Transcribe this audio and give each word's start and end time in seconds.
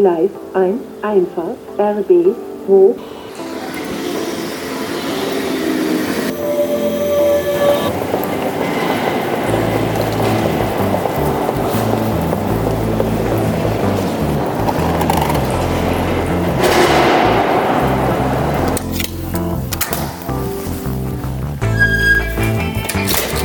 Gleis 0.00 0.30
1, 0.54 0.78
Einfahrt, 1.02 1.58
RB 1.76 2.34
2, 2.66 2.94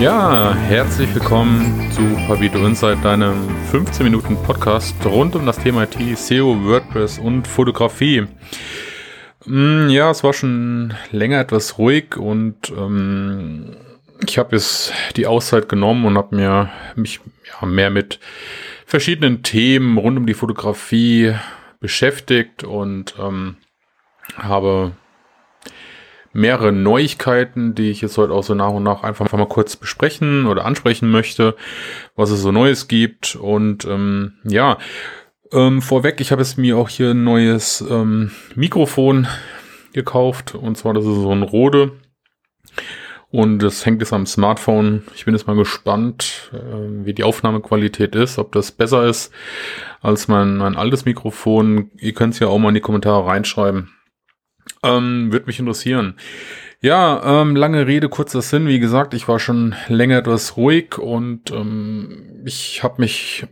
Ja, 0.05 0.53
herzlich 0.53 1.11
willkommen 1.15 1.91
zu 1.91 2.01
Pavito 2.27 2.63
Insight, 2.63 3.03
deinem 3.03 3.49
15 3.71 4.03
Minuten 4.03 4.37
Podcast 4.43 4.95
rund 5.03 5.35
um 5.35 5.47
das 5.47 5.57
Thema 5.57 5.81
IT, 5.81 5.95
SEO, 6.15 6.63
WordPress 6.63 7.17
und 7.17 7.47
Fotografie. 7.47 8.27
Mm, 9.45 9.89
ja, 9.89 10.11
es 10.11 10.23
war 10.23 10.33
schon 10.33 10.93
länger 11.09 11.39
etwas 11.39 11.79
ruhig 11.79 12.17
und 12.17 12.71
ähm, 12.77 13.77
ich 14.23 14.37
habe 14.37 14.55
jetzt 14.55 14.93
die 15.15 15.25
Auszeit 15.25 15.69
genommen 15.69 16.05
und 16.05 16.19
habe 16.19 16.35
mir 16.35 16.69
mich 16.95 17.19
ja, 17.59 17.65
mehr 17.65 17.89
mit 17.89 18.19
verschiedenen 18.85 19.41
Themen 19.41 19.97
rund 19.97 20.19
um 20.19 20.27
die 20.27 20.35
Fotografie 20.35 21.33
beschäftigt 21.79 22.63
und 22.63 23.15
ähm, 23.17 23.57
habe 24.37 24.91
mehrere 26.35 26.73
Neuigkeiten, 26.73 27.75
die 27.75 27.89
ich 27.89 28.01
jetzt 28.01 28.17
heute 28.17 28.33
auch 28.33 28.43
so 28.43 28.53
nach 28.55 28.71
und 28.71 28.83
nach 28.83 29.03
einfach 29.03 29.31
mal 29.31 29.47
kurz 29.47 29.77
besprechen 29.77 30.45
oder 30.47 30.65
ansprechen 30.65 31.09
möchte, 31.09 31.55
was 32.15 32.29
es 32.29 32.41
so 32.41 32.51
Neues 32.51 32.87
gibt. 32.89 33.35
Und 33.35 33.85
ähm, 33.85 34.33
ja, 34.43 34.77
ähm, 35.53 35.81
vorweg, 35.81 36.19
ich 36.19 36.31
habe 36.31 36.41
es 36.41 36.57
mir 36.57 36.77
auch 36.77 36.89
hier 36.89 37.11
ein 37.11 37.23
neues 37.23 37.83
ähm, 37.89 38.31
Mikrofon 38.53 39.27
gekauft. 39.93 40.55
Und 40.55 40.77
zwar, 40.77 40.93
das 40.93 41.05
ist 41.05 41.15
so 41.15 41.31
ein 41.31 41.41
Rode. 41.41 41.93
Und 43.31 43.59
das 43.59 43.85
hängt 43.85 44.01
jetzt 44.01 44.13
am 44.13 44.25
Smartphone. 44.25 45.03
Ich 45.15 45.23
bin 45.23 45.33
jetzt 45.33 45.47
mal 45.47 45.55
gespannt, 45.55 46.51
äh, 46.53 47.05
wie 47.05 47.13
die 47.13 47.23
Aufnahmequalität 47.23 48.13
ist, 48.13 48.39
ob 48.39 48.51
das 48.51 48.73
besser 48.73 49.05
ist 49.05 49.31
als 50.01 50.27
mein, 50.27 50.57
mein 50.57 50.75
altes 50.75 51.05
Mikrofon. 51.05 51.91
Ihr 51.97 52.13
könnt 52.13 52.33
es 52.33 52.39
ja 52.39 52.47
auch 52.47 52.59
mal 52.59 52.69
in 52.69 52.75
die 52.75 52.81
Kommentare 52.81 53.25
reinschreiben. 53.25 53.94
Ähm, 54.83 55.31
Würde 55.31 55.45
mich 55.45 55.59
interessieren. 55.59 56.15
Ja, 56.81 57.41
ähm, 57.41 57.55
lange 57.55 57.87
Rede, 57.87 58.09
kurzer 58.09 58.41
Sinn. 58.41 58.67
Wie 58.67 58.79
gesagt, 58.79 59.13
ich 59.13 59.27
war 59.27 59.39
schon 59.39 59.75
länger 59.87 60.17
etwas 60.17 60.57
ruhig 60.57 60.97
und 60.97 61.51
ähm, 61.51 62.43
ich 62.45 62.83
habe 62.83 63.01
mich 63.01 63.47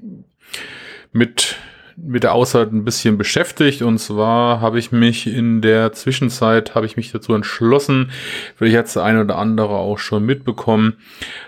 mit 1.12 1.58
mit 1.96 2.24
der 2.24 2.34
Auszeit 2.34 2.72
ein 2.72 2.84
bisschen 2.84 3.18
beschäftigt 3.18 3.82
und 3.82 4.00
zwar 4.00 4.62
habe 4.62 4.80
ich 4.80 4.92
mich 4.92 5.28
in 5.28 5.62
der 5.62 5.92
Zwischenzeit 5.94 6.76
habe 6.76 6.86
ich 6.86 6.98
mich 6.98 7.12
dazu 7.12 7.34
entschlossen, 7.34 8.12
vielleicht 8.56 8.74
jetzt 8.74 8.96
der 8.96 9.04
eine 9.04 9.22
oder 9.22 9.38
andere 9.38 9.76
auch 9.76 10.00
schon 10.00 10.26
mitbekommen. 10.26 10.98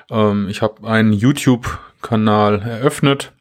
Ähm, 0.09 0.47
ich 0.49 0.61
habe 0.61 0.87
einen 0.87 1.13
YouTube-Kanal 1.13 2.61
eröffnet. 2.61 3.33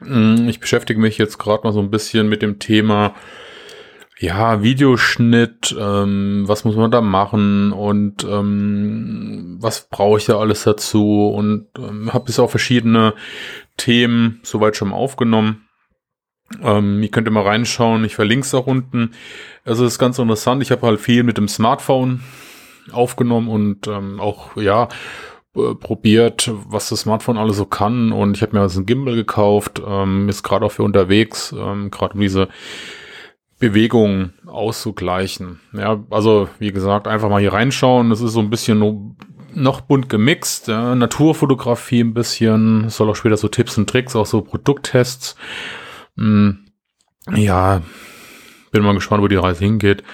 Mm, 0.00 0.48
ich 0.48 0.60
beschäftige 0.60 1.00
mich 1.00 1.18
jetzt 1.18 1.38
gerade 1.38 1.64
mal 1.64 1.72
so 1.72 1.80
ein 1.80 1.90
bisschen 1.90 2.28
mit 2.28 2.42
dem 2.42 2.58
Thema 2.58 3.14
ja, 4.18 4.62
Videoschnitt, 4.62 5.76
ähm, 5.78 6.44
was 6.46 6.64
muss 6.64 6.76
man 6.76 6.90
da 6.90 7.02
machen 7.02 7.72
und 7.72 8.24
ähm, 8.24 9.58
was 9.60 9.88
brauche 9.88 10.18
ich 10.18 10.24
da 10.24 10.38
alles 10.38 10.64
dazu 10.64 11.28
und 11.28 11.66
ähm, 11.78 12.12
habe 12.12 12.28
jetzt 12.28 12.38
auch 12.38 12.50
verschiedene 12.50 13.14
Themen 13.76 14.40
soweit 14.42 14.76
schon 14.76 14.92
aufgenommen. 14.92 15.66
Ähm, 16.62 17.02
ihr 17.02 17.10
könnt 17.10 17.30
mal 17.30 17.42
reinschauen, 17.42 18.04
ich 18.04 18.14
verlinke 18.14 18.46
es 18.46 18.54
auch 18.54 18.66
unten. 18.66 19.10
Also 19.64 19.84
das 19.84 19.94
ist 19.94 19.98
ganz 19.98 20.18
interessant, 20.18 20.62
ich 20.62 20.70
habe 20.70 20.86
halt 20.86 21.00
viel 21.00 21.22
mit 21.22 21.36
dem 21.36 21.48
Smartphone 21.48 22.22
aufgenommen 22.92 23.48
und 23.48 23.86
ähm, 23.86 24.20
auch, 24.20 24.56
ja, 24.56 24.88
probiert, 25.52 26.50
was 26.68 26.90
das 26.90 27.00
Smartphone 27.00 27.38
alles 27.38 27.56
so 27.56 27.64
kann 27.64 28.12
und 28.12 28.36
ich 28.36 28.42
habe 28.42 28.54
mir 28.54 28.60
also 28.60 28.80
ein 28.80 28.86
Gimbal 28.86 29.14
gekauft, 29.14 29.82
ähm, 29.86 30.28
ist 30.28 30.42
gerade 30.42 30.64
auch 30.66 30.72
für 30.72 30.82
unterwegs, 30.82 31.54
ähm, 31.56 31.90
gerade 31.90 32.14
um 32.14 32.20
diese 32.20 32.48
Bewegung 33.58 34.32
auszugleichen. 34.46 35.60
Ja, 35.72 36.02
also 36.10 36.48
wie 36.58 36.72
gesagt, 36.72 37.08
einfach 37.08 37.30
mal 37.30 37.40
hier 37.40 37.52
reinschauen. 37.52 38.10
Das 38.10 38.20
ist 38.20 38.32
so 38.32 38.40
ein 38.40 38.50
bisschen 38.50 39.16
noch 39.54 39.80
bunt 39.80 40.08
gemixt. 40.08 40.68
Ja, 40.68 40.94
Naturfotografie 40.94 42.00
ein 42.00 42.14
bisschen, 42.14 42.90
soll 42.90 43.10
auch 43.10 43.16
später 43.16 43.36
so 43.36 43.48
Tipps 43.48 43.78
und 43.78 43.88
Tricks, 43.88 44.14
auch 44.14 44.26
so 44.26 44.42
Produkttests. 44.42 45.36
Hm, 46.16 46.66
ja, 47.34 47.82
bin 48.70 48.82
mal 48.82 48.94
gespannt, 48.94 49.22
wo 49.22 49.28
die 49.28 49.36
Reise 49.36 49.64
hingeht. 49.64 50.04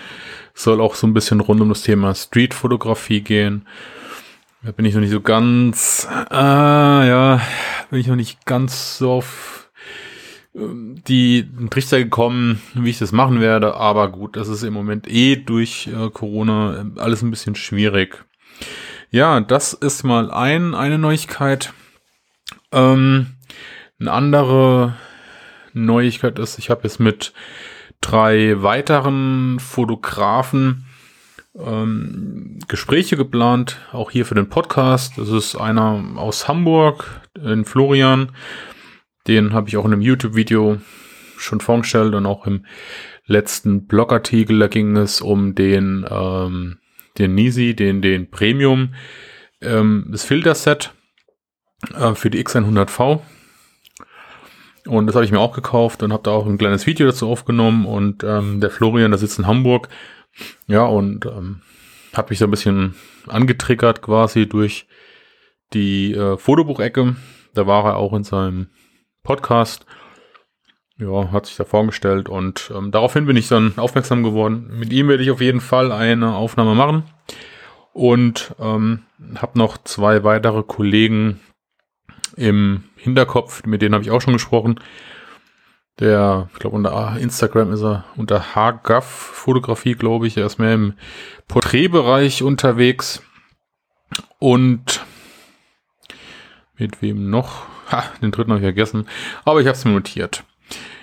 Soll 0.54 0.80
auch 0.80 0.94
so 0.94 1.06
ein 1.06 1.14
bisschen 1.14 1.40
rund 1.40 1.60
um 1.60 1.68
das 1.68 1.82
Thema 1.82 2.14
Streetfotografie 2.14 3.22
gehen. 3.22 3.66
Da 4.62 4.70
bin 4.70 4.84
ich 4.84 4.94
noch 4.94 5.00
nicht 5.00 5.10
so 5.10 5.20
ganz, 5.20 6.06
ah, 6.08 7.02
ja, 7.04 7.40
bin 7.90 7.98
ich 7.98 8.06
noch 8.06 8.16
nicht 8.16 8.46
ganz 8.46 8.98
so 8.98 9.10
auf 9.10 9.61
die 10.54 11.48
Trichter 11.70 11.98
gekommen, 11.98 12.60
wie 12.74 12.90
ich 12.90 12.98
das 12.98 13.12
machen 13.12 13.40
werde, 13.40 13.74
aber 13.74 14.10
gut, 14.10 14.36
das 14.36 14.48
ist 14.48 14.62
im 14.62 14.74
Moment 14.74 15.08
eh 15.08 15.36
durch 15.36 15.88
äh, 15.88 16.10
Corona 16.10 16.82
äh, 16.82 17.00
alles 17.00 17.22
ein 17.22 17.30
bisschen 17.30 17.54
schwierig. 17.54 18.24
Ja, 19.10 19.40
das 19.40 19.72
ist 19.72 20.02
mal 20.04 20.30
ein, 20.30 20.74
eine 20.74 20.98
Neuigkeit. 20.98 21.72
Ähm, 22.70 23.28
eine 23.98 24.12
andere 24.12 24.94
Neuigkeit 25.72 26.38
ist, 26.38 26.58
ich 26.58 26.70
habe 26.70 26.82
jetzt 26.84 27.00
mit 27.00 27.32
drei 28.00 28.62
weiteren 28.62 29.58
Fotografen 29.58 30.84
ähm, 31.58 32.58
Gespräche 32.68 33.16
geplant, 33.16 33.78
auch 33.92 34.10
hier 34.10 34.26
für 34.26 34.34
den 34.34 34.48
Podcast. 34.48 35.16
Das 35.16 35.28
ist 35.28 35.56
einer 35.56 36.02
aus 36.16 36.48
Hamburg, 36.48 37.22
in 37.42 37.64
Florian, 37.64 38.32
den 39.26 39.52
habe 39.52 39.68
ich 39.68 39.76
auch 39.76 39.84
in 39.84 39.92
einem 39.92 40.02
YouTube-Video 40.02 40.78
schon 41.36 41.60
vorgestellt 41.60 42.14
und 42.14 42.26
auch 42.26 42.46
im 42.46 42.64
letzten 43.26 43.86
Blogartikel, 43.86 44.58
da 44.58 44.68
ging 44.68 44.96
es 44.96 45.20
um 45.20 45.54
den, 45.54 46.06
ähm, 46.08 46.78
den 47.18 47.34
Nisi, 47.34 47.74
den, 47.74 48.02
den 48.02 48.30
Premium, 48.30 48.94
ähm, 49.60 50.08
das 50.10 50.24
Filterset 50.24 50.92
äh, 51.94 52.14
für 52.14 52.30
die 52.30 52.44
X100V. 52.44 53.20
Und 54.86 55.06
das 55.06 55.14
habe 55.14 55.24
ich 55.24 55.30
mir 55.30 55.38
auch 55.38 55.54
gekauft 55.54 56.02
und 56.02 56.12
habe 56.12 56.24
da 56.24 56.32
auch 56.32 56.46
ein 56.46 56.58
kleines 56.58 56.86
Video 56.86 57.06
dazu 57.06 57.28
aufgenommen. 57.28 57.86
Und 57.86 58.24
ähm, 58.24 58.60
der 58.60 58.70
Florian, 58.70 59.12
der 59.12 59.18
sitzt 59.18 59.38
in 59.38 59.46
Hamburg. 59.46 59.88
Ja, 60.66 60.84
und 60.84 61.26
ähm, 61.26 61.62
habe 62.14 62.30
mich 62.30 62.38
so 62.38 62.46
ein 62.46 62.50
bisschen 62.50 62.94
angetriggert 63.28 64.02
quasi 64.02 64.48
durch 64.48 64.86
die 65.72 66.14
äh, 66.14 66.36
Fotobuchecke. 66.36 67.14
Da 67.54 67.66
war 67.66 67.84
er 67.84 67.96
auch 67.96 68.12
in 68.12 68.24
seinem 68.24 68.70
Podcast. 69.22 69.86
Ja, 70.98 71.32
hat 71.32 71.46
sich 71.46 71.56
da 71.56 71.64
vorgestellt 71.64 72.28
und 72.28 72.70
ähm, 72.74 72.90
daraufhin 72.92 73.26
bin 73.26 73.36
ich 73.36 73.48
dann 73.48 73.74
aufmerksam 73.76 74.22
geworden. 74.22 74.70
Mit 74.78 74.92
ihm 74.92 75.08
werde 75.08 75.22
ich 75.22 75.30
auf 75.30 75.40
jeden 75.40 75.60
Fall 75.60 75.90
eine 75.90 76.34
Aufnahme 76.34 76.74
machen 76.74 77.04
und 77.92 78.54
ähm, 78.60 79.02
habe 79.36 79.58
noch 79.58 79.78
zwei 79.78 80.22
weitere 80.24 80.62
Kollegen 80.62 81.40
im 82.36 82.84
Hinterkopf, 82.96 83.64
mit 83.64 83.82
denen 83.82 83.94
habe 83.94 84.04
ich 84.04 84.10
auch 84.10 84.20
schon 84.20 84.32
gesprochen. 84.32 84.80
Der, 85.98 86.48
ich 86.52 86.58
glaube, 86.58 86.76
unter 86.76 87.16
Instagram 87.18 87.72
ist 87.72 87.82
er 87.82 88.04
unter 88.16 88.54
HGAF 88.54 89.04
Fotografie, 89.04 89.94
glaube 89.94 90.26
ich. 90.26 90.36
Er 90.36 90.46
ist 90.46 90.58
mehr 90.58 90.74
im 90.74 90.94
Porträtbereich 91.48 92.42
unterwegs. 92.42 93.22
Und 94.38 95.04
mit 96.76 97.02
wem 97.02 97.28
noch? 97.28 97.66
Ha, 97.92 98.04
den 98.22 98.32
dritten 98.32 98.50
habe 98.50 98.60
ich 98.60 98.64
vergessen. 98.64 99.06
Aber 99.44 99.60
ich 99.60 99.66
habe 99.66 99.76
es 99.76 99.84
mir 99.84 99.92
notiert. 99.92 100.44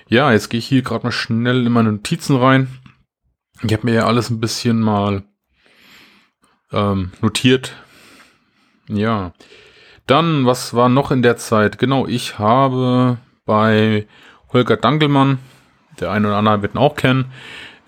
Ja, 0.08 0.32
jetzt 0.32 0.50
gehe 0.50 0.58
ich 0.58 0.68
hier 0.68 0.82
gerade 0.82 1.06
mal 1.06 1.12
schnell 1.12 1.66
in 1.66 1.72
meine 1.72 1.92
Notizen 1.92 2.36
rein. 2.36 2.68
Ich 3.62 3.72
habe 3.74 3.86
mir 3.86 3.94
ja 3.94 4.06
alles 4.06 4.30
ein 4.30 4.40
bisschen 4.40 4.80
mal 4.80 5.24
ähm, 6.72 7.12
notiert. 7.22 7.76
Ja. 8.88 9.34
Dann, 10.08 10.46
was 10.46 10.74
war 10.74 10.90
noch 10.90 11.12
in 11.12 11.22
der 11.22 11.38
Zeit? 11.38 11.78
Genau, 11.78 12.08
ich 12.08 12.40
habe 12.40 13.18
bei 13.46 14.08
Holger 14.52 14.78
Dankelmann, 14.78 15.38
der 16.00 16.12
eine 16.12 16.28
oder 16.28 16.38
andere 16.38 16.64
wird 16.64 16.74
ihn 16.74 16.80
auch 16.80 16.96
kennen, 16.96 17.32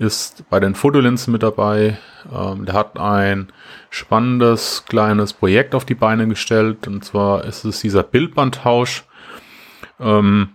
ist 0.01 0.49
bei 0.49 0.59
den 0.59 0.73
Fotolinsen 0.73 1.31
mit 1.31 1.43
dabei. 1.43 1.99
Ähm, 2.33 2.65
der 2.65 2.73
hat 2.73 2.99
ein 2.99 3.53
spannendes 3.91 4.83
kleines 4.87 5.31
Projekt 5.31 5.75
auf 5.75 5.85
die 5.85 5.93
Beine 5.93 6.27
gestellt. 6.27 6.87
Und 6.87 7.05
zwar 7.05 7.45
ist 7.45 7.65
es 7.65 7.81
dieser 7.81 8.01
Bildbandtausch. 8.01 9.03
Ähm, 9.99 10.49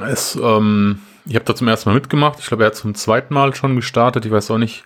es, 0.00 0.34
ähm, 0.34 0.98
ich 1.24 1.36
habe 1.36 1.44
da 1.44 1.54
zum 1.54 1.68
ersten 1.68 1.88
Mal 1.88 1.94
mitgemacht. 1.94 2.40
Ich 2.40 2.46
glaube, 2.46 2.64
er 2.64 2.66
hat 2.66 2.74
zum 2.74 2.96
zweiten 2.96 3.32
Mal 3.32 3.54
schon 3.54 3.76
gestartet. 3.76 4.26
Ich 4.26 4.32
weiß 4.32 4.50
auch 4.50 4.58
nicht, 4.58 4.82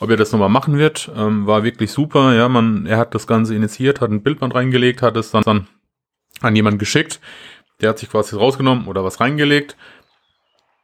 ob 0.00 0.08
er 0.08 0.16
das 0.16 0.32
nochmal 0.32 0.48
machen 0.48 0.78
wird. 0.78 1.10
Ähm, 1.14 1.46
war 1.46 1.62
wirklich 1.62 1.92
super. 1.92 2.32
Ja, 2.32 2.48
man, 2.48 2.86
er 2.86 2.96
hat 2.96 3.14
das 3.14 3.26
Ganze 3.26 3.54
initiiert, 3.54 4.00
hat 4.00 4.10
ein 4.10 4.22
Bildband 4.22 4.54
reingelegt, 4.54 5.02
hat 5.02 5.16
es 5.18 5.30
dann, 5.30 5.42
dann 5.42 5.66
an 6.40 6.56
jemanden 6.56 6.78
geschickt. 6.78 7.20
Der 7.82 7.90
hat 7.90 7.98
sich 7.98 8.08
quasi 8.08 8.34
rausgenommen 8.34 8.86
oder 8.86 9.04
was 9.04 9.20
reingelegt 9.20 9.76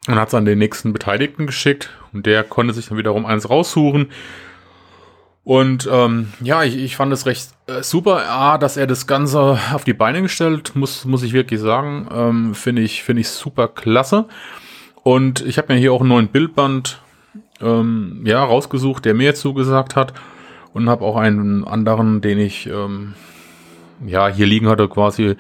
und 0.09 0.17
hat 0.17 0.29
es 0.29 0.35
an 0.35 0.45
den 0.45 0.59
nächsten 0.59 0.93
Beteiligten 0.93 1.47
geschickt 1.47 1.91
und 2.13 2.27
der 2.27 2.45
konnte 2.45 2.75
sich 2.75 2.89
dann 2.89 2.99
wiederum 2.99 3.27
eins 3.27 3.49
raussuchen. 3.49 4.11
Und 5.45 5.89
ähm, 5.91 6.33
ja, 6.41 6.63
ich, 6.63 6.77
ich 6.77 6.95
fand 6.95 7.13
es 7.13 7.27
recht 7.27 7.51
äh, 7.67 7.83
super, 7.83 8.29
A, 8.29 8.59
dass 8.59 8.77
er 8.77 8.87
das 8.87 9.07
Ganze 9.07 9.59
auf 9.73 9.83
die 9.85 9.93
Beine 9.93 10.23
gestellt, 10.23 10.77
muss, 10.77 11.05
muss 11.05 11.25
ich 11.25 11.33
wirklich 11.33 11.61
sagen. 11.61 12.09
Ähm, 12.13 12.55
Finde 12.55 12.83
ich, 12.83 13.03
finde 13.03 13.23
ich 13.23 13.29
super 13.29 13.67
klasse. 13.67 14.27
Und 15.03 15.41
ich 15.41 15.59
habe 15.59 15.73
mir 15.73 15.81
hier 15.81 15.93
auch 15.93 16.01
einen 16.01 16.11
neuen 16.11 16.29
Bildband 16.29 17.01
ähm, 17.61 18.23
ja, 18.25 18.45
rausgesucht, 18.45 19.05
der 19.05 19.15
mir 19.15 19.35
zugesagt 19.35 19.97
hat. 19.97 20.15
Und 20.75 20.89
habe 20.89 21.05
auch 21.05 21.17
einen 21.17 21.67
anderen, 21.67 22.21
den 22.21 22.39
ich 22.39 22.67
ähm, 22.67 23.15
ja 24.07 24.29
hier 24.29 24.47
liegen 24.47 24.69
hatte, 24.69 24.89
quasi 24.89 25.37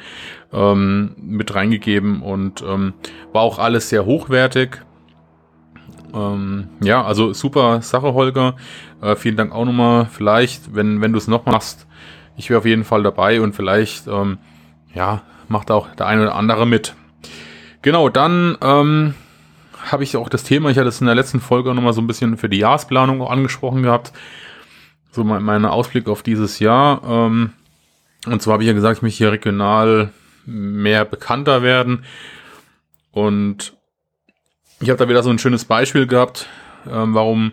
ähm, 0.52 1.14
mit 1.16 1.54
reingegeben. 1.54 2.22
Und 2.22 2.62
ähm, 2.62 2.94
war 3.32 3.42
auch 3.42 3.58
alles 3.58 3.88
sehr 3.88 4.04
hochwertig. 4.04 4.82
Ähm, 6.14 6.68
ja, 6.82 7.04
also 7.04 7.32
super 7.32 7.82
Sache, 7.82 8.14
Holger. 8.14 8.56
Äh, 9.00 9.16
vielen 9.16 9.36
Dank 9.36 9.52
auch 9.52 9.64
nochmal. 9.64 10.06
Vielleicht, 10.10 10.74
wenn, 10.74 11.00
wenn 11.00 11.12
du 11.12 11.18
es 11.18 11.28
noch 11.28 11.46
machst, 11.46 11.86
ich 12.36 12.50
wäre 12.50 12.58
auf 12.58 12.66
jeden 12.66 12.84
Fall 12.84 13.02
dabei 13.02 13.40
und 13.40 13.54
vielleicht, 13.54 14.06
ähm, 14.08 14.38
ja, 14.94 15.22
macht 15.48 15.70
auch 15.70 15.94
der 15.94 16.06
eine 16.06 16.22
oder 16.22 16.34
andere 16.34 16.66
mit. 16.66 16.94
Genau, 17.82 18.08
dann 18.08 18.56
ähm, 18.62 19.14
habe 19.90 20.04
ich 20.04 20.16
auch 20.16 20.28
das 20.28 20.44
Thema, 20.44 20.70
ich 20.70 20.78
hatte 20.78 20.88
es 20.88 21.00
in 21.00 21.06
der 21.06 21.16
letzten 21.16 21.40
Folge 21.40 21.74
nochmal 21.74 21.92
so 21.92 22.00
ein 22.00 22.06
bisschen 22.06 22.36
für 22.36 22.48
die 22.48 22.58
Jahresplanung 22.58 23.22
angesprochen 23.22 23.82
gehabt. 23.82 24.12
So 25.10 25.24
mein, 25.24 25.42
mein 25.42 25.64
Ausblick 25.64 26.08
auf 26.08 26.22
dieses 26.22 26.58
Jahr. 26.58 27.02
Ähm, 27.04 27.52
und 28.26 28.42
zwar 28.42 28.54
habe 28.54 28.62
ich 28.62 28.68
ja 28.68 28.74
gesagt, 28.74 28.98
ich 28.98 29.02
möchte 29.02 29.18
hier 29.18 29.32
regional 29.32 30.12
mehr 30.44 31.04
bekannter 31.04 31.62
werden. 31.62 32.04
Und 33.10 33.76
ich 34.80 34.88
habe 34.88 34.98
da 34.98 35.08
wieder 35.08 35.22
so 35.22 35.30
ein 35.30 35.38
schönes 35.38 35.64
Beispiel 35.64 36.06
gehabt, 36.06 36.48
ähm, 36.90 37.14
warum 37.14 37.52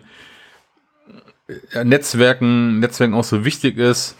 Netzwerken, 1.82 2.78
Netzwerken 2.78 3.14
auch 3.14 3.24
so 3.24 3.44
wichtig 3.44 3.76
ist. 3.78 4.16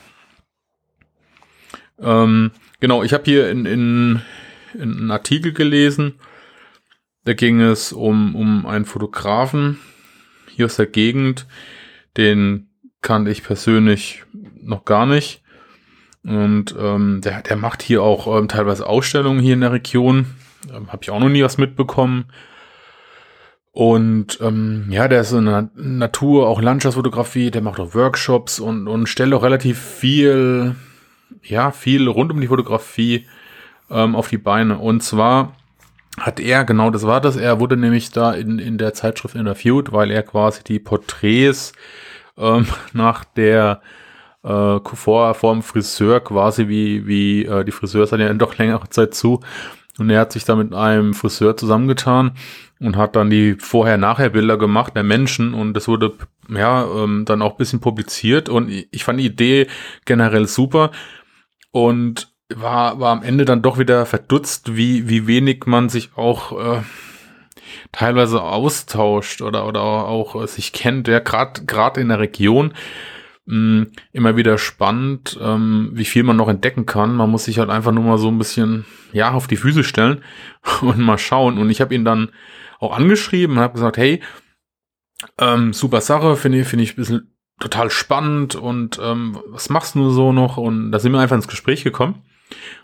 Ähm, 1.99 2.50
genau, 2.81 3.03
ich 3.03 3.12
habe 3.12 3.25
hier 3.25 3.50
in, 3.50 3.67
in, 3.67 4.23
in 4.75 4.93
einen 4.93 5.11
Artikel 5.11 5.53
gelesen, 5.53 6.14
da 7.25 7.35
ging 7.35 7.61
es 7.61 7.93
um, 7.93 8.35
um 8.35 8.67
einen 8.67 8.87
Fotografen 8.87 9.79
hier 10.49 10.67
aus 10.67 10.76
der 10.76 10.87
Gegend, 10.87 11.46
den 12.17 12.70
kannte 13.03 13.31
ich 13.31 13.43
persönlich 13.43 14.25
noch 14.61 14.85
gar 14.85 15.06
nicht. 15.06 15.40
Und 16.25 16.75
ähm, 16.78 17.20
der, 17.22 17.43
der 17.43 17.56
macht 17.56 17.82
hier 17.82 18.02
auch 18.02 18.38
ähm, 18.38 18.49
teilweise 18.49 18.87
Ausstellungen 18.87 19.40
hier 19.40 19.55
in 19.55 19.62
der 19.62 19.72
Region. 19.72 20.26
Ähm, 20.72 20.93
Habe 20.93 21.02
ich 21.02 21.11
auch 21.11 21.20
noch 21.20 21.28
nie 21.28 21.43
was 21.43 21.58
mitbekommen. 21.58 22.26
Und 23.72 24.38
ähm, 24.40 24.87
ja, 24.90 25.06
der 25.08 25.20
ist 25.20 25.32
in 25.32 25.46
der 25.46 25.70
Natur, 25.75 26.49
auch 26.49 26.61
Landschaftsfotografie, 26.61 27.50
der 27.50 27.62
macht 27.62 27.78
auch 27.78 27.94
Workshops 27.94 28.58
und, 28.58 28.88
und 28.88 29.08
stellt 29.08 29.32
auch 29.32 29.44
relativ 29.44 29.78
viel, 29.78 30.75
ja, 31.43 31.70
viel 31.70 32.08
rund 32.08 32.32
um 32.32 32.40
die 32.40 32.49
Fotografie 32.49 33.26
ähm, 33.88 34.17
auf 34.17 34.28
die 34.28 34.38
Beine. 34.38 34.78
Und 34.78 35.02
zwar 35.02 35.55
hat 36.19 36.40
er, 36.40 36.64
genau 36.64 36.90
das 36.90 37.06
war 37.06 37.20
das, 37.20 37.37
er 37.37 37.61
wurde 37.61 37.76
nämlich 37.76 38.11
da 38.11 38.32
in, 38.32 38.58
in 38.58 38.76
der 38.76 38.93
Zeitschrift 38.93 39.37
interviewt, 39.37 39.93
weil 39.93 40.11
er 40.11 40.25
quasi 40.25 40.64
die 40.64 40.81
Porträts 40.81 41.72
ähm, 42.37 42.67
nach 42.93 43.25
der 43.25 43.81
äh, 44.43 44.79
vor, 44.83 45.35
vor 45.35 45.53
dem 45.53 45.63
Friseur 45.63 46.21
quasi, 46.21 46.69
wie, 46.69 47.07
wie 47.07 47.45
äh, 47.45 47.65
die 47.65 47.73
Friseurs 47.73 48.13
hatten 48.13 48.23
ja 48.23 48.33
doch 48.35 48.57
längere 48.57 48.89
Zeit 48.89 49.15
zu. 49.15 49.41
Und 49.99 50.09
er 50.09 50.21
hat 50.21 50.33
sich 50.33 50.45
da 50.45 50.57
mit 50.57 50.73
einem 50.73 51.13
Friseur 51.13 51.57
zusammengetan 51.57 52.33
und 52.79 52.97
hat 52.97 53.17
dann 53.17 53.29
die 53.29 53.57
Vorher-Nachher-Bilder 53.59 54.57
gemacht 54.57 54.97
der 54.97 55.03
Menschen. 55.03 55.53
Und 55.53 55.75
das 55.75 55.89
wurde 55.89 56.15
ja 56.49 56.85
ähm, 56.85 57.25
dann 57.27 57.43
auch 57.43 57.57
bisschen 57.57 57.81
publiziert. 57.81 58.49
Und 58.49 58.71
ich 58.71 59.05
fand 59.05 59.21
die 59.21 59.27
Idee 59.27 59.67
generell 60.07 60.47
super. 60.47 60.91
Und 61.71 62.33
war, 62.49 62.99
war 62.99 63.13
am 63.13 63.23
Ende 63.23 63.45
dann 63.45 63.63
doch 63.63 63.79
wieder 63.79 64.07
verdutzt, 64.07 64.75
wie, 64.75 65.09
wie 65.09 65.27
wenig 65.27 65.67
man 65.67 65.89
sich 65.89 66.11
auch 66.17 66.53
äh, 66.53 66.83
teilweise 67.93 68.43
austauscht 68.43 69.43
oder, 69.43 69.67
oder 69.67 69.83
auch, 69.83 70.43
äh, 70.43 70.47
sich 70.47 70.73
kennt, 70.73 71.09
ja, 71.09 71.19
gerade 71.21 72.01
in 72.01 72.09
der 72.09 72.19
Region 72.19 72.73
mh, 73.50 73.81
mm, 73.81 73.87
immer 74.12 74.37
wieder 74.37 74.58
spannend, 74.58 75.38
ähm, 75.43 75.91
wie 75.93 76.05
viel 76.05 76.23
man 76.23 76.37
noch 76.37 76.49
entdecken 76.49 76.87
kann. 76.87 77.14
Man 77.14 77.31
muss 77.31 77.44
sich 77.44 77.58
halt 77.58 77.70
einfach 77.70 77.93
nur 77.93 78.05
mal 78.05 78.19
so 78.19 78.29
ein 78.29 78.38
bisschen 78.38 78.85
ja 79.12 79.32
auf 79.32 79.47
die 79.47 79.56
Füße 79.56 79.85
stellen 79.85 80.23
und 80.81 80.99
mal 80.99 81.19
schauen. 81.19 81.58
Und 81.58 81.70
ich 81.70 81.81
habe 81.81 81.94
ihn 81.94 82.05
dann 82.05 82.31
auch 82.79 82.97
angeschrieben 82.97 83.56
und 83.56 83.62
habe 83.62 83.75
gesagt, 83.75 83.97
hey, 83.97 84.20
ähm, 85.38 85.73
super 85.73 86.00
Sache, 86.00 86.37
finde 86.37 86.61
ich, 86.61 86.69
finde 86.69 86.85
ich 86.85 86.93
ein 86.93 86.97
bisschen 86.97 87.37
total 87.58 87.91
spannend 87.91 88.55
und 88.55 88.99
ähm, 89.02 89.38
was 89.49 89.69
machst 89.69 89.94
du 89.94 90.08
so 90.08 90.32
noch? 90.32 90.56
Und 90.56 90.93
da 90.93 90.99
sind 90.99 91.12
wir 91.12 91.20
einfach 91.20 91.37
ins 91.37 91.49
Gespräch 91.49 91.85
gekommen. 91.85 92.23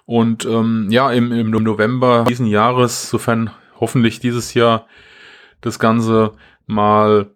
Und 0.05 0.45
ähm, 0.45 0.89
ja, 0.91 1.11
im, 1.13 1.33
im 1.33 1.51
November 1.51 2.25
diesen 2.29 2.47
Jahres, 2.47 3.09
sofern 3.09 3.51
hoffentlich 3.81 4.21
dieses 4.21 4.55
Jahr 4.55 4.87
das 5.63 5.79
Ganze 5.79 6.35
mal 6.67 7.35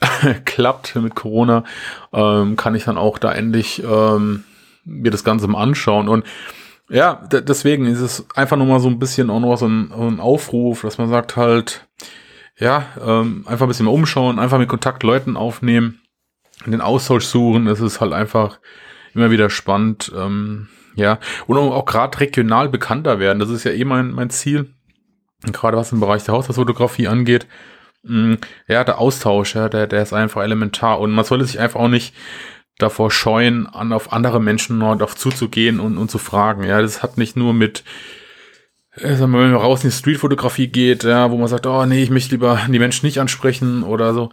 klappt 0.44 0.94
mit 0.96 1.14
Corona, 1.14 1.64
ähm, 2.12 2.56
kann 2.56 2.74
ich 2.74 2.84
dann 2.84 2.98
auch 2.98 3.18
da 3.18 3.32
endlich 3.32 3.82
ähm, 3.82 4.44
mir 4.84 5.10
das 5.10 5.24
Ganze 5.24 5.48
mal 5.48 5.62
anschauen. 5.62 6.08
Und 6.08 6.24
ja, 6.88 7.26
deswegen 7.30 7.86
ist 7.86 8.00
es 8.00 8.26
einfach 8.34 8.56
nur 8.56 8.66
mal 8.66 8.80
so 8.80 8.88
ein 8.88 8.98
bisschen 8.98 9.30
auch 9.30 9.40
noch 9.40 9.56
so 9.56 9.66
ein, 9.66 9.90
so 9.94 10.06
ein 10.06 10.20
Aufruf, 10.20 10.82
dass 10.82 10.98
man 10.98 11.08
sagt 11.08 11.36
halt, 11.36 11.86
ja, 12.58 12.86
ähm, 13.04 13.44
einfach 13.46 13.66
ein 13.66 13.68
bisschen 13.68 13.86
mal 13.86 13.92
umschauen, 13.92 14.38
einfach 14.38 14.58
mit 14.58 14.68
Kontakt 14.68 15.02
Leuten 15.02 15.36
aufnehmen, 15.36 16.00
den 16.64 16.80
Austausch 16.80 17.24
suchen. 17.24 17.66
Es 17.66 17.80
ist 17.80 18.00
halt 18.00 18.12
einfach 18.12 18.60
immer 19.14 19.30
wieder 19.30 19.50
spannend, 19.50 20.12
ähm, 20.16 20.68
ja, 20.94 21.18
und 21.46 21.58
auch 21.58 21.84
gerade 21.84 22.18
regional 22.20 22.68
bekannter 22.70 23.18
werden. 23.18 23.38
Das 23.38 23.50
ist 23.50 23.64
ja 23.64 23.72
eh 23.72 23.84
mein, 23.84 24.12
mein 24.12 24.30
Ziel, 24.30 24.72
gerade 25.52 25.76
was 25.76 25.92
im 25.92 26.00
Bereich 26.00 26.24
der 26.24 26.34
Haushaltsfotografie 26.34 27.08
angeht. 27.08 27.46
Mm, 28.06 28.34
ja, 28.68 28.84
der 28.84 28.98
Austausch, 28.98 29.54
ja, 29.54 29.68
der, 29.68 29.86
der 29.86 30.02
ist 30.02 30.12
einfach 30.12 30.42
elementar 30.42 31.00
und 31.00 31.12
man 31.12 31.24
sollte 31.24 31.44
sich 31.44 31.58
einfach 31.58 31.80
auch 31.80 31.88
nicht 31.88 32.14
davor 32.78 33.10
scheuen, 33.10 33.66
an 33.66 33.92
auf 33.92 34.12
andere 34.12 34.40
Menschen 34.40 34.80
darauf 34.80 35.16
zuzugehen 35.16 35.80
und, 35.80 35.98
und 35.98 36.10
zu 36.10 36.18
fragen. 36.18 36.64
Ja, 36.64 36.80
das 36.82 37.02
hat 37.02 37.18
nicht 37.18 37.36
nur 37.36 37.54
mit, 37.54 37.84
äh, 38.96 39.18
wenn 39.18 39.30
man 39.30 39.54
raus 39.54 39.82
in 39.82 39.90
die 39.90 39.96
Streetfotografie 39.96 40.68
geht, 40.68 41.04
ja, 41.04 41.30
wo 41.30 41.38
man 41.38 41.48
sagt, 41.48 41.66
oh 41.66 41.86
nee, 41.86 42.02
ich 42.02 42.10
möchte 42.10 42.32
lieber 42.32 42.60
die 42.68 42.78
Menschen 42.78 43.06
nicht 43.06 43.18
ansprechen 43.18 43.82
oder 43.82 44.14
so. 44.14 44.30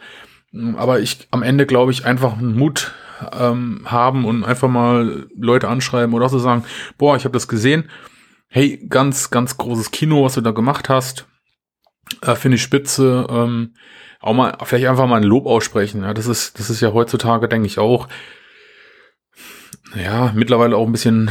Mm, 0.51 0.75
aber 0.75 0.99
ich 0.99 1.27
am 1.31 1.43
Ende 1.43 1.65
glaube 1.65 1.91
ich 1.91 2.05
einfach 2.05 2.35
Mut 2.35 2.93
ähm, 3.39 3.81
haben 3.85 4.25
und 4.25 4.43
einfach 4.43 4.69
mal 4.69 5.27
Leute 5.35 5.69
anschreiben 5.69 6.13
oder 6.13 6.25
auch 6.25 6.29
so 6.29 6.39
sagen, 6.39 6.63
boah, 6.97 7.15
ich 7.15 7.25
habe 7.25 7.33
das 7.33 7.47
gesehen. 7.47 7.89
Hey, 8.49 8.85
ganz, 8.87 9.31
ganz 9.31 9.57
großes 9.57 9.91
Kino, 9.91 10.23
was 10.23 10.35
du 10.35 10.41
da 10.41 10.51
gemacht 10.51 10.89
hast. 10.89 11.25
Äh, 12.21 12.35
Finde 12.35 12.55
ich 12.55 12.61
spitze. 12.61 13.27
Ähm, 13.29 13.73
auch 14.19 14.33
mal, 14.33 14.57
vielleicht 14.63 14.87
einfach 14.87 15.07
mal 15.07 15.17
ein 15.17 15.23
Lob 15.23 15.45
aussprechen. 15.45 16.03
Ja, 16.03 16.13
das 16.13 16.27
ist, 16.27 16.57
das 16.59 16.69
ist 16.69 16.81
ja 16.81 16.93
heutzutage, 16.93 17.47
denke 17.49 17.67
ich, 17.67 17.79
auch, 17.79 18.07
ja, 19.95 20.31
mittlerweile 20.33 20.75
auch 20.75 20.85
ein 20.85 20.91
bisschen 20.91 21.29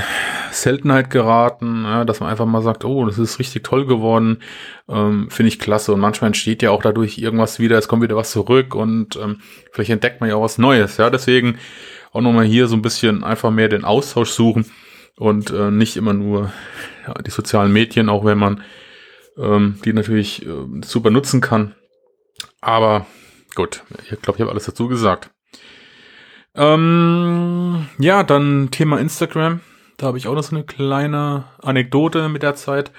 Seltenheit 0.53 1.11
geraten, 1.11 1.85
ja, 1.85 2.05
dass 2.05 2.21
man 2.21 2.29
einfach 2.29 2.47
mal 2.47 2.63
sagt, 2.63 2.85
oh, 2.85 3.07
das 3.07 3.19
ist 3.19 3.39
richtig 3.39 3.65
toll 3.65 3.87
geworden, 3.87 4.39
ähm, 4.89 5.29
finde 5.31 5.49
ich 5.49 5.59
klasse. 5.59 5.93
Und 5.93 6.01
manchmal 6.01 6.29
entsteht 6.29 6.63
ja 6.63 6.71
auch 6.71 6.83
dadurch 6.83 7.19
irgendwas 7.19 7.59
wieder, 7.59 7.79
es 7.79 7.89
kommt 7.89 8.03
wieder 8.03 8.17
was 8.17 8.31
zurück 8.31 8.75
und 8.75 9.17
ähm, 9.17 9.41
vielleicht 9.73 9.91
entdeckt 9.91 10.21
man 10.21 10.29
ja 10.29 10.37
auch 10.37 10.43
was 10.43 10.59
Neues. 10.59 10.97
Ja, 10.99 11.11
deswegen 11.11 11.59
auch 12.13 12.21
nochmal 12.21 12.45
hier 12.45 12.69
so 12.69 12.77
ein 12.77 12.83
bisschen 12.83 13.25
einfach 13.25 13.51
mehr 13.51 13.69
den 13.69 13.85
Austausch 13.85 14.31
suchen 14.31 14.67
und 15.17 15.51
äh, 15.51 15.71
nicht 15.71 15.97
immer 15.97 16.13
nur 16.13 16.53
ja, 17.07 17.15
die 17.15 17.31
sozialen 17.31 17.73
Medien, 17.73 18.09
auch 18.09 18.25
wenn 18.25 18.39
man 18.39 18.63
ähm, 19.39 19.79
die 19.85 19.93
natürlich 19.93 20.47
äh, 20.47 20.51
super 20.85 21.11
nutzen 21.11 21.41
kann. 21.41 21.75
Aber 22.61 23.07
gut, 23.55 23.83
ich 24.03 24.21
glaube, 24.21 24.37
ich 24.37 24.41
habe 24.41 24.51
alles 24.51 24.67
dazu 24.67 24.89
gesagt. 24.89 25.31
Ähm, 26.55 27.87
ja, 27.99 28.23
dann 28.23 28.71
Thema 28.71 28.99
Instagram. 28.99 29.61
Da 29.97 30.07
habe 30.07 30.19
ich 30.19 30.27
auch 30.27 30.35
noch 30.35 30.43
so 30.43 30.55
eine 30.55 30.65
kleine 30.65 31.45
Anekdote 31.63 32.29
mit 32.29 32.43
der 32.43 32.55
Zeit. 32.55 32.93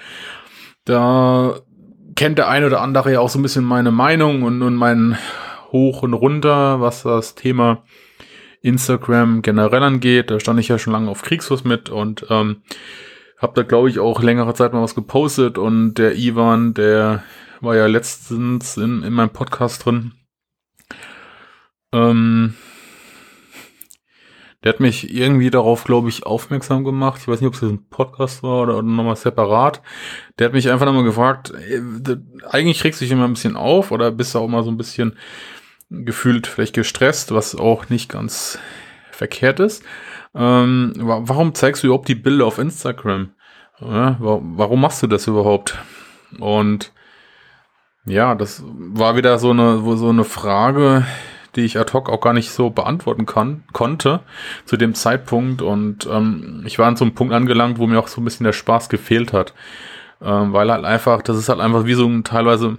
Da 0.84 1.60
kennt 2.16 2.38
der 2.38 2.48
eine 2.48 2.66
oder 2.66 2.80
andere 2.80 3.12
ja 3.12 3.20
auch 3.20 3.28
so 3.28 3.38
ein 3.38 3.42
bisschen 3.42 3.64
meine 3.64 3.90
Meinung 3.90 4.42
und, 4.42 4.62
und 4.62 4.74
mein 4.74 5.18
Hoch 5.72 6.02
und 6.02 6.14
Runter, 6.14 6.80
was 6.80 7.02
das 7.02 7.34
Thema 7.34 7.82
Instagram 8.62 9.42
generell 9.42 9.82
angeht. 9.82 10.30
Da 10.30 10.40
stand 10.40 10.60
ich 10.60 10.68
ja 10.68 10.78
schon 10.78 10.92
lange 10.92 11.10
auf 11.10 11.22
Kriegsfuß 11.22 11.64
mit 11.64 11.90
und 11.90 12.26
ähm, 12.30 12.62
habe 13.38 13.54
da, 13.54 13.62
glaube 13.62 13.90
ich, 13.90 13.98
auch 13.98 14.22
längere 14.22 14.54
Zeit 14.54 14.72
mal 14.72 14.82
was 14.82 14.94
gepostet. 14.94 15.58
Und 15.58 15.94
der 15.94 16.16
Ivan, 16.16 16.74
der 16.74 17.22
war 17.60 17.76
ja 17.76 17.86
letztens 17.86 18.76
in, 18.76 19.02
in 19.02 19.12
meinem 19.12 19.30
Podcast 19.30 19.84
drin. 19.84 20.12
Ähm, 21.92 22.54
Der 24.64 24.72
hat 24.72 24.80
mich 24.80 25.14
irgendwie 25.14 25.50
darauf, 25.50 25.84
glaube 25.84 26.08
ich, 26.08 26.24
aufmerksam 26.24 26.84
gemacht. 26.84 27.20
Ich 27.20 27.28
weiß 27.28 27.42
nicht, 27.42 27.48
ob 27.48 27.54
es 27.54 27.60
ein 27.60 27.86
Podcast 27.90 28.42
war 28.42 28.62
oder, 28.62 28.78
oder 28.78 28.86
nochmal 28.86 29.14
separat. 29.14 29.82
Der 30.38 30.46
hat 30.46 30.54
mich 30.54 30.70
einfach 30.70 30.86
nochmal 30.86 31.04
gefragt, 31.04 31.52
ey, 31.52 31.82
eigentlich 32.48 32.80
kriegst 32.80 32.98
du 32.98 33.04
dich 33.04 33.12
immer 33.12 33.26
ein 33.26 33.34
bisschen 33.34 33.56
auf 33.56 33.90
oder 33.90 34.10
bist 34.10 34.34
du 34.34 34.38
auch 34.38 34.48
mal 34.48 34.64
so 34.64 34.70
ein 34.70 34.78
bisschen 34.78 35.18
gefühlt 35.90 36.46
vielleicht 36.46 36.74
gestresst, 36.74 37.34
was 37.34 37.54
auch 37.54 37.90
nicht 37.90 38.08
ganz 38.08 38.58
verkehrt 39.12 39.60
ist. 39.60 39.84
Ähm, 40.34 40.92
warum 40.96 41.54
zeigst 41.54 41.82
du 41.82 41.88
überhaupt 41.88 42.08
die 42.08 42.14
Bilder 42.14 42.46
auf 42.46 42.58
Instagram? 42.58 43.30
Ja, 43.80 44.16
warum 44.18 44.80
machst 44.80 45.02
du 45.02 45.06
das 45.06 45.26
überhaupt? 45.26 45.78
Und 46.38 46.92
ja, 48.06 48.34
das 48.34 48.62
war 48.66 49.16
wieder 49.16 49.38
so 49.38 49.50
eine, 49.50 49.80
so 49.96 50.08
eine 50.08 50.24
Frage, 50.24 51.06
die 51.56 51.62
ich 51.62 51.78
ad 51.78 51.92
hoc 51.92 52.10
auch 52.10 52.20
gar 52.20 52.32
nicht 52.32 52.50
so 52.50 52.70
beantworten 52.70 53.26
kann, 53.26 53.64
konnte 53.72 54.20
zu 54.64 54.76
dem 54.76 54.94
Zeitpunkt. 54.94 55.62
Und 55.62 56.06
ähm, 56.10 56.62
ich 56.66 56.78
war 56.78 56.86
an 56.86 56.96
so 56.96 57.04
einem 57.04 57.14
Punkt 57.14 57.32
angelangt, 57.32 57.78
wo 57.78 57.86
mir 57.86 57.98
auch 57.98 58.08
so 58.08 58.20
ein 58.20 58.24
bisschen 58.24 58.44
der 58.44 58.52
Spaß 58.52 58.88
gefehlt 58.88 59.32
hat. 59.32 59.54
Ähm, 60.22 60.52
weil 60.52 60.70
halt 60.70 60.84
einfach, 60.84 61.22
das 61.22 61.36
ist 61.36 61.48
halt 61.48 61.60
einfach 61.60 61.84
wie 61.84 61.94
so 61.94 62.06
ein 62.06 62.24
teilweise 62.24 62.78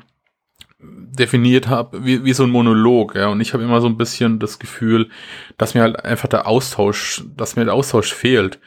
definiert 1.16 1.68
habe, 1.68 2.06
wie, 2.06 2.24
wie 2.24 2.34
so 2.34 2.44
ein 2.44 2.50
Monolog, 2.50 3.16
ja. 3.16 3.28
Und 3.28 3.42
ich 3.42 3.54
habe 3.54 3.64
immer 3.64 3.82
so 3.82 3.88
ein 3.88 3.98
bisschen 3.98 4.40
das 4.40 4.60
Gefühl, 4.60 5.10
dass 5.58 5.74
mir 5.74 5.82
halt 5.82 6.04
einfach 6.04 6.28
der 6.28 6.48
Austausch, 6.48 7.24
dass 7.36 7.56
mir 7.56 7.66
der 7.66 7.74
Austausch 7.74 8.14
fehlt. 8.14 8.60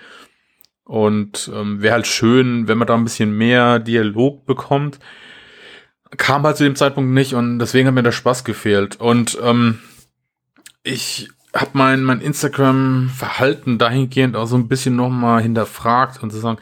Und 0.84 1.50
ähm, 1.54 1.82
wäre 1.82 1.94
halt 1.94 2.06
schön, 2.06 2.66
wenn 2.66 2.78
man 2.78 2.88
da 2.88 2.94
ein 2.94 3.04
bisschen 3.04 3.36
mehr 3.36 3.78
Dialog 3.78 4.46
bekommt. 4.46 4.98
Kam 6.16 6.44
halt 6.44 6.56
zu 6.56 6.64
dem 6.64 6.76
Zeitpunkt 6.76 7.10
nicht 7.10 7.34
und 7.34 7.58
deswegen 7.58 7.86
hat 7.86 7.94
mir 7.94 8.02
der 8.02 8.12
Spaß 8.12 8.44
gefehlt. 8.44 8.98
Und 8.98 9.38
ähm, 9.42 9.80
ich 10.82 11.28
habe 11.54 11.70
mein, 11.74 12.02
mein 12.02 12.22
Instagram-Verhalten 12.22 13.76
dahingehend 13.76 14.36
auch 14.36 14.46
so 14.46 14.56
ein 14.56 14.68
bisschen 14.68 14.96
nochmal 14.96 15.42
hinterfragt 15.42 16.22
und 16.22 16.30
zu 16.30 16.38
sagen, 16.38 16.58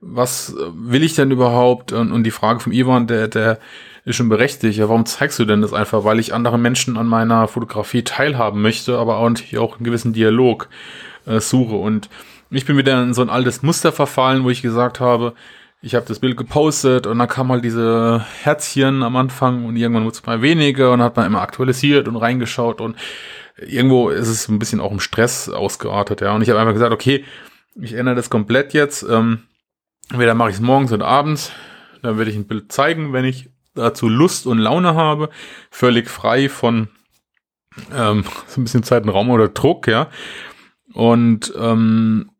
was 0.00 0.56
will 0.74 1.04
ich 1.04 1.14
denn 1.14 1.30
überhaupt? 1.30 1.92
Und, 1.92 2.10
und 2.10 2.24
die 2.24 2.30
Frage 2.30 2.60
von 2.60 2.72
Ivan, 2.72 3.06
der, 3.06 3.28
der 3.28 3.60
ist 4.04 4.16
schon 4.16 4.28
berechtigt. 4.28 4.78
Ja, 4.78 4.88
warum 4.88 5.06
zeigst 5.06 5.38
du 5.38 5.44
denn 5.44 5.62
das 5.62 5.72
einfach? 5.72 6.04
Weil 6.04 6.18
ich 6.18 6.34
andere 6.34 6.58
Menschen 6.58 6.96
an 6.96 7.06
meiner 7.06 7.48
Fotografie 7.48 8.02
teilhaben 8.02 8.62
möchte, 8.62 8.98
aber 8.98 9.18
auch 9.18 9.30
auch 9.58 9.76
einen 9.76 9.84
gewissen 9.84 10.12
Dialog 10.12 10.68
äh, 11.26 11.40
suche. 11.40 11.76
Und 11.76 12.08
ich 12.50 12.66
bin 12.66 12.76
wieder 12.76 13.02
in 13.02 13.14
so 13.14 13.22
ein 13.22 13.30
altes 13.30 13.62
Muster 13.62 13.92
verfallen, 13.92 14.44
wo 14.44 14.50
ich 14.50 14.62
gesagt 14.62 15.00
habe, 15.00 15.34
ich 15.82 15.94
habe 15.94 16.06
das 16.06 16.18
Bild 16.18 16.36
gepostet 16.36 17.06
und 17.06 17.18
dann 17.18 17.28
kam 17.28 17.50
halt 17.50 17.64
diese 17.64 18.24
Herzchen 18.42 19.02
am 19.02 19.16
Anfang 19.16 19.64
und 19.64 19.76
irgendwann 19.76 20.04
wurde 20.04 20.16
es 20.16 20.26
mal 20.26 20.42
weniger 20.42 20.92
und 20.92 21.00
hat 21.00 21.16
man 21.16 21.26
immer 21.26 21.40
aktualisiert 21.40 22.06
und 22.06 22.16
reingeschaut 22.16 22.82
und 22.82 22.96
irgendwo 23.56 24.10
ist 24.10 24.28
es 24.28 24.48
ein 24.48 24.58
bisschen 24.58 24.80
auch 24.80 24.92
im 24.92 25.00
Stress 25.00 25.48
ausgeartet, 25.48 26.20
ja. 26.20 26.34
Und 26.34 26.42
ich 26.42 26.50
habe 26.50 26.60
einfach 26.60 26.74
gesagt, 26.74 26.92
okay, 26.92 27.24
ich 27.80 27.94
ändere 27.94 28.14
das 28.14 28.30
komplett 28.30 28.74
jetzt. 28.74 29.02
Ähm, 29.08 29.44
entweder 30.10 30.34
mache 30.34 30.50
ich 30.50 30.56
es 30.56 30.60
morgens 30.60 30.92
oder 30.92 31.06
abends, 31.06 31.52
dann 32.02 32.18
werde 32.18 32.30
ich 32.30 32.36
ein 32.36 32.46
Bild 32.46 32.72
zeigen, 32.72 33.12
wenn 33.12 33.24
ich 33.24 33.48
dazu 33.74 34.08
Lust 34.08 34.46
und 34.46 34.58
Laune 34.58 34.94
habe, 34.94 35.30
völlig 35.70 36.08
frei 36.08 36.48
von 36.48 36.88
ähm, 37.94 38.24
so 38.46 38.60
ein 38.60 38.64
bisschen 38.64 38.82
Zeit 38.82 39.04
und 39.04 39.10
Raum 39.10 39.30
oder 39.30 39.48
Druck, 39.48 39.86
ja. 39.86 40.08
Und 40.92 41.52
ähm, 41.56 42.30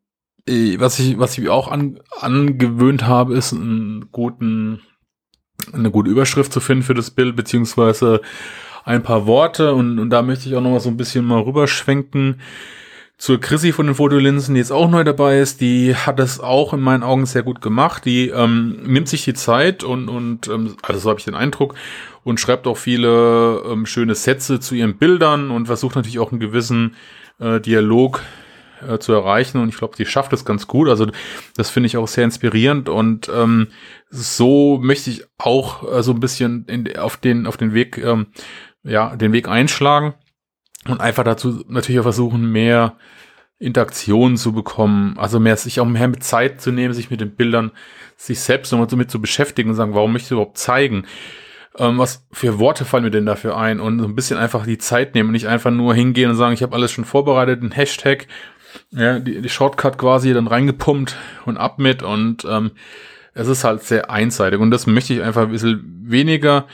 was 0.45 0.99
ich, 0.99 1.17
was 1.17 1.37
ich 1.37 1.49
auch 1.49 1.69
an, 1.69 1.99
angewöhnt 2.19 3.05
habe, 3.05 3.35
ist 3.35 3.53
einen 3.53 4.11
guten, 4.11 4.81
eine 5.71 5.91
gute 5.91 6.09
Überschrift 6.09 6.51
zu 6.51 6.59
finden 6.59 6.83
für 6.83 6.93
das 6.93 7.11
Bild, 7.11 7.35
beziehungsweise 7.35 8.21
ein 8.83 9.03
paar 9.03 9.27
Worte 9.27 9.73
und, 9.73 9.99
und 9.99 10.09
da 10.09 10.23
möchte 10.23 10.49
ich 10.49 10.55
auch 10.55 10.61
noch 10.61 10.71
mal 10.71 10.79
so 10.79 10.89
ein 10.89 10.97
bisschen 10.97 11.23
mal 11.23 11.41
rüberschwenken 11.41 12.41
zur 13.21 13.39
Chrissy 13.39 13.71
von 13.71 13.85
den 13.85 13.93
Fotolinsen, 13.93 14.55
die 14.55 14.59
jetzt 14.59 14.71
auch 14.71 14.89
neu 14.89 15.03
dabei 15.03 15.39
ist, 15.39 15.61
die 15.61 15.95
hat 15.95 16.19
es 16.19 16.39
auch 16.39 16.73
in 16.73 16.81
meinen 16.81 17.03
Augen 17.03 17.27
sehr 17.27 17.43
gut 17.43 17.61
gemacht. 17.61 18.03
Die 18.03 18.29
ähm, 18.29 18.79
nimmt 18.83 19.07
sich 19.07 19.23
die 19.23 19.35
Zeit 19.35 19.83
und, 19.83 20.09
und 20.09 20.47
ähm, 20.47 20.75
also 20.81 20.99
so 20.99 21.09
habe 21.09 21.19
ich 21.19 21.25
den 21.25 21.35
Eindruck, 21.35 21.75
und 22.23 22.39
schreibt 22.39 22.65
auch 22.65 22.77
viele 22.77 23.61
ähm, 23.69 23.85
schöne 23.85 24.15
Sätze 24.15 24.59
zu 24.59 24.73
ihren 24.73 24.97
Bildern 24.97 25.51
und 25.51 25.67
versucht 25.67 25.95
natürlich 25.95 26.17
auch 26.17 26.31
einen 26.31 26.39
gewissen 26.39 26.95
äh, 27.39 27.59
Dialog 27.59 28.23
äh, 28.87 28.97
zu 28.97 29.13
erreichen. 29.13 29.59
Und 29.59 29.69
ich 29.69 29.77
glaube, 29.77 29.95
die 29.95 30.05
schafft 30.07 30.33
es 30.33 30.43
ganz 30.43 30.65
gut. 30.65 30.89
Also 30.89 31.07
das 31.55 31.69
finde 31.69 31.87
ich 31.87 31.97
auch 31.97 32.07
sehr 32.07 32.23
inspirierend. 32.23 32.89
Und 32.89 33.29
ähm, 33.31 33.67
so 34.09 34.79
möchte 34.81 35.11
ich 35.11 35.25
auch 35.37 35.91
äh, 35.91 36.01
so 36.01 36.11
ein 36.11 36.19
bisschen 36.19 36.65
in, 36.65 36.97
auf 36.97 37.17
den 37.17 37.45
auf 37.45 37.57
den 37.57 37.75
Weg 37.75 37.99
ähm, 37.99 38.27
ja 38.83 39.15
den 39.15 39.31
Weg 39.31 39.47
einschlagen 39.47 40.15
und 40.87 41.01
einfach 41.01 41.23
dazu 41.23 41.63
natürlich 41.67 41.99
auch 41.99 42.03
versuchen, 42.03 42.51
mehr 42.51 42.95
Interaktion 43.59 44.37
zu 44.37 44.53
bekommen, 44.53 45.17
also 45.17 45.39
mehr 45.39 45.55
sich 45.55 45.79
auch 45.79 45.85
mehr 45.85 46.07
mit 46.07 46.23
Zeit 46.23 46.61
zu 46.61 46.71
nehmen, 46.71 46.93
sich 46.93 47.11
mit 47.11 47.21
den 47.21 47.35
Bildern, 47.35 47.71
sich 48.17 48.39
selbst 48.39 48.71
nochmal 48.71 48.87
damit 48.87 49.11
zu 49.11 49.21
beschäftigen 49.21 49.69
und 49.69 49.75
sagen, 49.75 49.93
warum 49.93 50.13
möchte 50.13 50.27
ich 50.27 50.31
überhaupt 50.31 50.57
zeigen? 50.57 51.05
Ähm, 51.77 51.99
was 51.99 52.25
für 52.31 52.59
Worte 52.59 52.85
fallen 52.85 53.03
mir 53.03 53.11
denn 53.11 53.25
dafür 53.25 53.57
ein? 53.57 53.79
Und 53.79 53.99
so 53.99 54.05
ein 54.05 54.15
bisschen 54.15 54.37
einfach 54.37 54.65
die 54.65 54.79
Zeit 54.79 55.13
nehmen 55.13 55.29
und 55.29 55.33
nicht 55.33 55.47
einfach 55.47 55.71
nur 55.71 55.93
hingehen 55.93 56.31
und 56.31 56.35
sagen, 56.35 56.53
ich 56.53 56.63
habe 56.63 56.75
alles 56.75 56.91
schon 56.91 57.05
vorbereitet, 57.05 57.61
ein 57.61 57.71
Hashtag, 57.71 58.27
ja, 58.89 59.19
die, 59.19 59.41
die 59.41 59.49
Shortcut 59.49 59.97
quasi 59.97 60.33
dann 60.33 60.47
reingepumpt 60.47 61.15
und 61.45 61.57
ab 61.57 61.77
mit 61.77 62.03
und 62.03 62.45
ähm, 62.45 62.71
es 63.33 63.47
ist 63.47 63.63
halt 63.63 63.83
sehr 63.83 64.09
einseitig 64.09 64.59
und 64.59 64.71
das 64.71 64.87
möchte 64.87 65.13
ich 65.13 65.21
einfach 65.21 65.43
ein 65.43 65.51
bisschen 65.51 66.03
weniger 66.03 66.65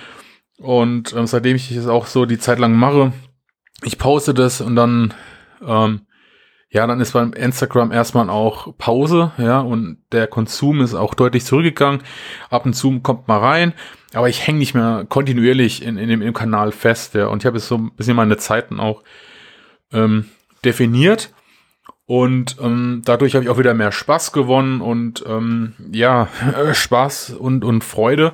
und 0.57 1.13
ähm, 1.13 1.27
seitdem 1.27 1.55
ich 1.55 1.71
es 1.71 1.87
auch 1.87 2.07
so 2.07 2.25
die 2.25 2.39
Zeit 2.39 2.59
lang 2.59 2.73
mache, 2.73 3.13
ich 3.83 3.97
poste 3.97 4.33
das 4.33 4.61
und 4.61 4.75
dann, 4.75 5.13
ähm, 5.65 6.01
ja, 6.69 6.85
dann 6.85 6.99
ist 6.99 7.13
beim 7.13 7.33
Instagram 7.33 7.91
erstmal 7.91 8.29
auch 8.29 8.77
Pause, 8.77 9.31
ja, 9.37 9.59
und 9.59 9.99
der 10.11 10.27
Konsum 10.27 10.81
ist 10.81 10.93
auch 10.93 11.13
deutlich 11.13 11.45
zurückgegangen. 11.45 12.01
Ab 12.49 12.65
und 12.65 12.73
zu 12.73 12.99
kommt 12.99 13.27
mal 13.27 13.39
rein, 13.39 13.73
aber 14.13 14.29
ich 14.29 14.45
hänge 14.45 14.59
nicht 14.59 14.73
mehr 14.73 15.05
kontinuierlich 15.07 15.83
in, 15.83 15.97
in 15.97 16.09
dem 16.09 16.21
im 16.21 16.33
Kanal 16.33 16.71
fest, 16.71 17.13
ja, 17.13 17.27
und 17.27 17.41
ich 17.41 17.45
habe 17.45 17.57
jetzt 17.57 17.67
so 17.67 17.77
ein 17.77 17.91
bisschen 17.95 18.15
meine 18.15 18.37
Zeiten 18.37 18.79
auch 18.79 19.03
ähm, 19.91 20.25
definiert. 20.65 21.33
Und 22.09 22.55
ähm, 22.61 23.01
dadurch 23.03 23.35
habe 23.35 23.43
ich 23.43 23.49
auch 23.49 23.57
wieder 23.57 23.73
mehr 23.73 23.91
Spaß 23.91 24.31
gewonnen 24.31 24.79
und 24.79 25.25
ähm, 25.27 25.73
ja, 25.91 26.29
Spaß 26.73 27.31
und, 27.31 27.65
und 27.65 27.83
Freude. 27.83 28.33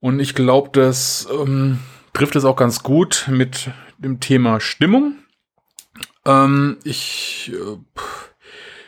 Und 0.00 0.18
ich 0.18 0.34
glaube, 0.34 0.70
das 0.72 1.28
ähm, 1.30 1.78
trifft 2.12 2.34
es 2.34 2.44
auch 2.44 2.56
ganz 2.56 2.82
gut 2.82 3.28
mit 3.30 3.70
dem 3.98 4.20
Thema 4.20 4.60
Stimmung. 4.60 5.16
Ähm, 6.24 6.76
ich, 6.84 7.52
äh, 7.54 7.76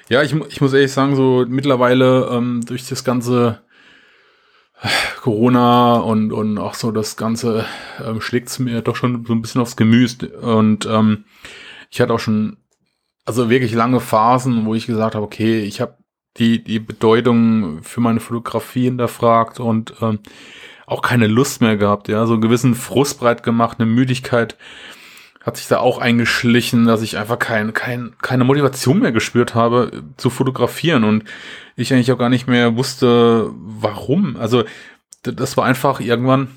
ja, 0.09 0.23
ich, 0.23 0.35
ich 0.35 0.61
muss 0.61 0.73
ehrlich 0.73 0.93
sagen, 0.93 1.17
so 1.17 1.45
mittlerweile 1.49 2.29
ähm, 2.33 2.63
durch 2.67 2.87
das 2.89 3.05
ganze 3.05 3.63
äh, 4.81 4.89
Corona 5.21 5.97
und, 5.97 6.33
und 6.33 6.59
auch 6.59 6.75
so 6.75 6.91
das 6.91 7.17
Ganze 7.17 7.65
ähm, 8.05 8.21
schlägt 8.21 8.49
es 8.49 8.59
mir 8.59 8.83
doch 8.83 8.97
schon 8.97 9.25
so 9.27 9.33
ein 9.33 9.43
bisschen 9.43 9.61
aufs 9.61 9.77
Gemüse. 9.77 10.29
Und 10.39 10.87
ähm, 10.87 11.25
ich 11.91 12.01
hatte 12.01 12.13
auch 12.13 12.21
schon, 12.21 12.59
also 13.25 13.51
wirklich 13.51 13.73
lange 13.73 14.01
Phasen, 14.01 14.67
wo 14.67 14.75
ich 14.75 14.87
gesagt 14.87 15.15
habe, 15.15 15.25
okay, 15.25 15.61
ich 15.61 15.81
habe 15.81 15.97
die, 16.39 16.63
die 16.63 16.79
Bedeutung 16.79 17.83
für 17.83 18.01
meine 18.01 18.21
Fotografie 18.21 18.85
hinterfragt 18.85 19.61
und 19.61 19.95
ähm, 20.01 20.21
auch 20.87 21.03
keine 21.03 21.27
Lust 21.27 21.61
mehr 21.61 21.77
gehabt, 21.77 22.09
ja, 22.09 22.25
so 22.27 22.33
einen 22.33 22.43
gewissen 22.43 22.75
Frust 22.75 23.21
breit 23.21 23.43
gemacht, 23.43 23.79
eine 23.79 23.91
Müdigkeit 23.91 24.57
hat 25.49 25.57
sich 25.57 25.67
da 25.67 25.79
auch 25.79 25.99
eingeschlichen, 25.99 26.87
dass 26.87 27.01
ich 27.01 27.17
einfach 27.17 27.39
kein, 27.39 27.73
kein, 27.73 28.15
keine 28.21 28.45
Motivation 28.45 29.01
mehr 29.01 29.13
gespürt 29.13 29.55
habe 29.55 30.05
zu 30.19 30.29
fotografieren 30.29 31.05
und 31.05 31.25
ich 31.75 31.93
eigentlich 31.93 32.13
auch 32.13 32.19
gar 32.19 32.29
nicht 32.29 32.47
mehr 32.47 32.77
wusste, 32.77 33.51
warum. 33.55 34.37
Also 34.37 34.65
das 35.23 35.57
war 35.57 35.65
einfach 35.65 36.01
irgendwann, 36.01 36.49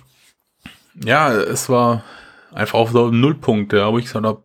ja, 1.04 1.32
es 1.32 1.70
war 1.70 2.04
einfach 2.52 2.80
auf 2.80 2.92
so 2.92 3.06
einem 3.08 3.22
Nullpunkt, 3.22 3.72
ja, 3.72 3.92
wo 3.92 3.98
ich 3.98 4.06
gesagt 4.06 4.26
habe, 4.26 4.44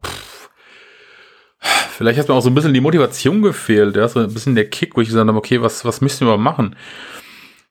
vielleicht 1.58 2.20
hat 2.20 2.28
mir 2.28 2.34
auch 2.34 2.40
so 2.40 2.50
ein 2.50 2.54
bisschen 2.54 2.74
die 2.74 2.80
Motivation 2.80 3.42
gefehlt, 3.42 3.96
ja, 3.96 4.06
so 4.06 4.20
ein 4.20 4.32
bisschen 4.32 4.54
der 4.54 4.70
Kick, 4.70 4.96
wo 4.96 5.00
ich 5.00 5.08
gesagt 5.08 5.26
habe, 5.26 5.36
okay, 5.36 5.60
was, 5.60 5.84
was 5.84 6.00
müssen 6.00 6.26
wir 6.26 6.36
machen? 6.36 6.76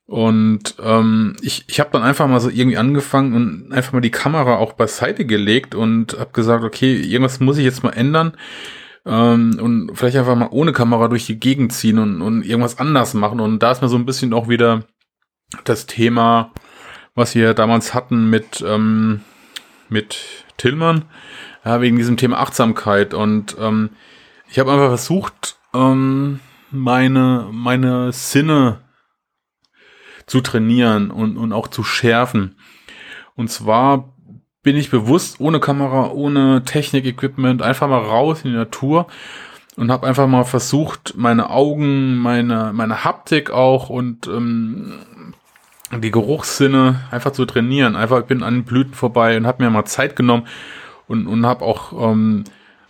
Und 0.08 0.76
ähm, 0.84 1.36
ich, 1.42 1.66
ich 1.68 1.80
habe 1.80 1.90
dann 1.92 2.04
einfach 2.04 2.28
mal 2.28 2.40
so 2.40 2.50
irgendwie 2.50 2.78
angefangen 2.78 3.34
und 3.34 3.74
einfach 3.74 3.94
mal 3.94 4.02
die 4.02 4.12
Kamera 4.12 4.58
auch 4.58 4.74
beiseite 4.74 5.26
gelegt 5.26 5.74
und 5.74 6.20
habe 6.20 6.32
gesagt, 6.32 6.64
okay, 6.64 6.96
irgendwas 6.96 7.40
muss 7.40 7.58
ich 7.58 7.66
jetzt 7.66 7.84
mal 7.84 7.92
ändern 7.92 8.38
ähm, 9.06 9.58
und 9.60 9.96
vielleicht 9.96 10.18
einfach 10.18 10.36
mal 10.36 10.50
ohne 10.52 10.74
Kamera 10.74 11.08
durch 11.08 11.26
die 11.26 11.40
Gegend 11.40 11.74
ziehen 11.74 11.98
und, 11.98 12.22
und 12.22 12.44
irgendwas 12.44 12.78
anders 12.78 13.16
machen. 13.16 13.40
Und 13.40 13.60
da 13.60 13.72
ist 13.72 13.82
mir 13.82 13.90
so 13.90 13.98
ein 13.98 14.06
bisschen 14.06 14.34
auch 14.34 14.48
wieder 14.48 14.84
das 15.64 15.88
Thema, 15.88 16.52
was 17.16 17.34
wir 17.34 17.56
damals 17.56 17.94
hatten 17.94 18.30
mit, 18.30 18.64
ähm, 18.68 19.22
mit 19.90 20.46
Tillmann, 20.58 21.06
ja, 21.64 21.82
wegen 21.82 21.98
diesem 21.98 22.18
Thema 22.18 22.40
Achtsamkeit. 22.40 23.16
Und 23.16 23.56
ähm, 23.60 23.90
ich 24.50 24.60
habe 24.60 24.72
einfach 24.72 24.90
versucht, 24.90 25.58
ähm, 25.74 26.40
meine, 26.70 27.48
meine 27.52 28.12
Sinne 28.12 28.85
zu 30.26 30.42
trainieren 30.42 31.12
und, 31.12 31.38
und 31.38 31.54
auch 31.54 31.68
zu 31.68 31.84
schärfen. 31.84 32.56
Und 33.36 33.50
zwar 33.50 34.14
bin 34.64 34.76
ich 34.76 34.90
bewusst 34.90 35.40
ohne 35.40 35.60
Kamera, 35.60 36.10
ohne 36.10 36.64
Technik-Equipment 36.64 37.62
einfach 37.62 37.88
mal 37.88 38.00
raus 38.00 38.42
in 38.44 38.52
die 38.52 38.58
Natur 38.58 39.08
und 39.76 39.92
habe 39.92 40.08
einfach 40.08 40.28
mal 40.28 40.44
versucht, 40.44 41.14
meine 41.16 41.50
Augen, 41.50 42.18
meine, 42.18 42.72
meine 42.74 43.04
Haptik 43.04 43.52
auch 43.52 43.90
und 43.90 44.28
ähm, 44.28 44.94
die 45.92 46.12
Geruchssinne 46.12 47.02
einfach 47.12 47.32
zu 47.32 47.46
trainieren. 47.46 47.96
Einfach, 47.96 48.24
bin 48.24 48.42
an 48.42 48.56
den 48.56 48.64
Blüten 48.64 48.94
vorbei 48.94 49.38
und 49.38 49.46
habe 49.46 49.64
mir 49.64 49.70
mal 49.70 49.86
Zeit 49.86 50.16
genommen 50.16 50.48
und, 51.08 51.28
und 51.28 51.46
habe 51.46 51.64
auch 51.64 52.12
ähm, 52.12 52.46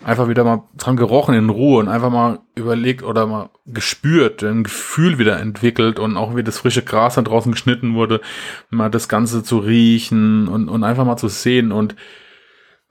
einfach 0.06 0.30
wieder 0.30 0.44
mal 0.44 0.62
dran 0.78 0.98
gerochen 0.98 1.34
in 1.34 1.50
Ruhe 1.50 1.80
und 1.80 1.90
einfach 1.90 2.12
mal 2.12 2.40
überlegt 2.54 3.02
oder 3.02 3.26
mal 3.26 3.50
gespürt, 3.66 4.44
ein 4.44 4.64
Gefühl 4.64 5.18
wieder 5.18 5.40
entwickelt 5.40 5.98
und 5.98 6.16
auch 6.16 6.36
wie 6.36 6.44
das 6.44 6.60
frische 6.60 6.84
Gras 6.84 7.16
dann 7.16 7.26
draußen 7.26 7.52
geschnitten 7.52 7.96
wurde, 7.96 8.22
mal 8.70 8.92
das 8.92 9.10
Ganze 9.10 9.42
zu 9.42 9.58
riechen 9.58 10.48
und, 10.48 10.70
und 10.70 10.84
einfach 10.84 11.06
mal 11.06 11.18
zu 11.18 11.28
sehen. 11.28 11.72
Und 11.72 11.96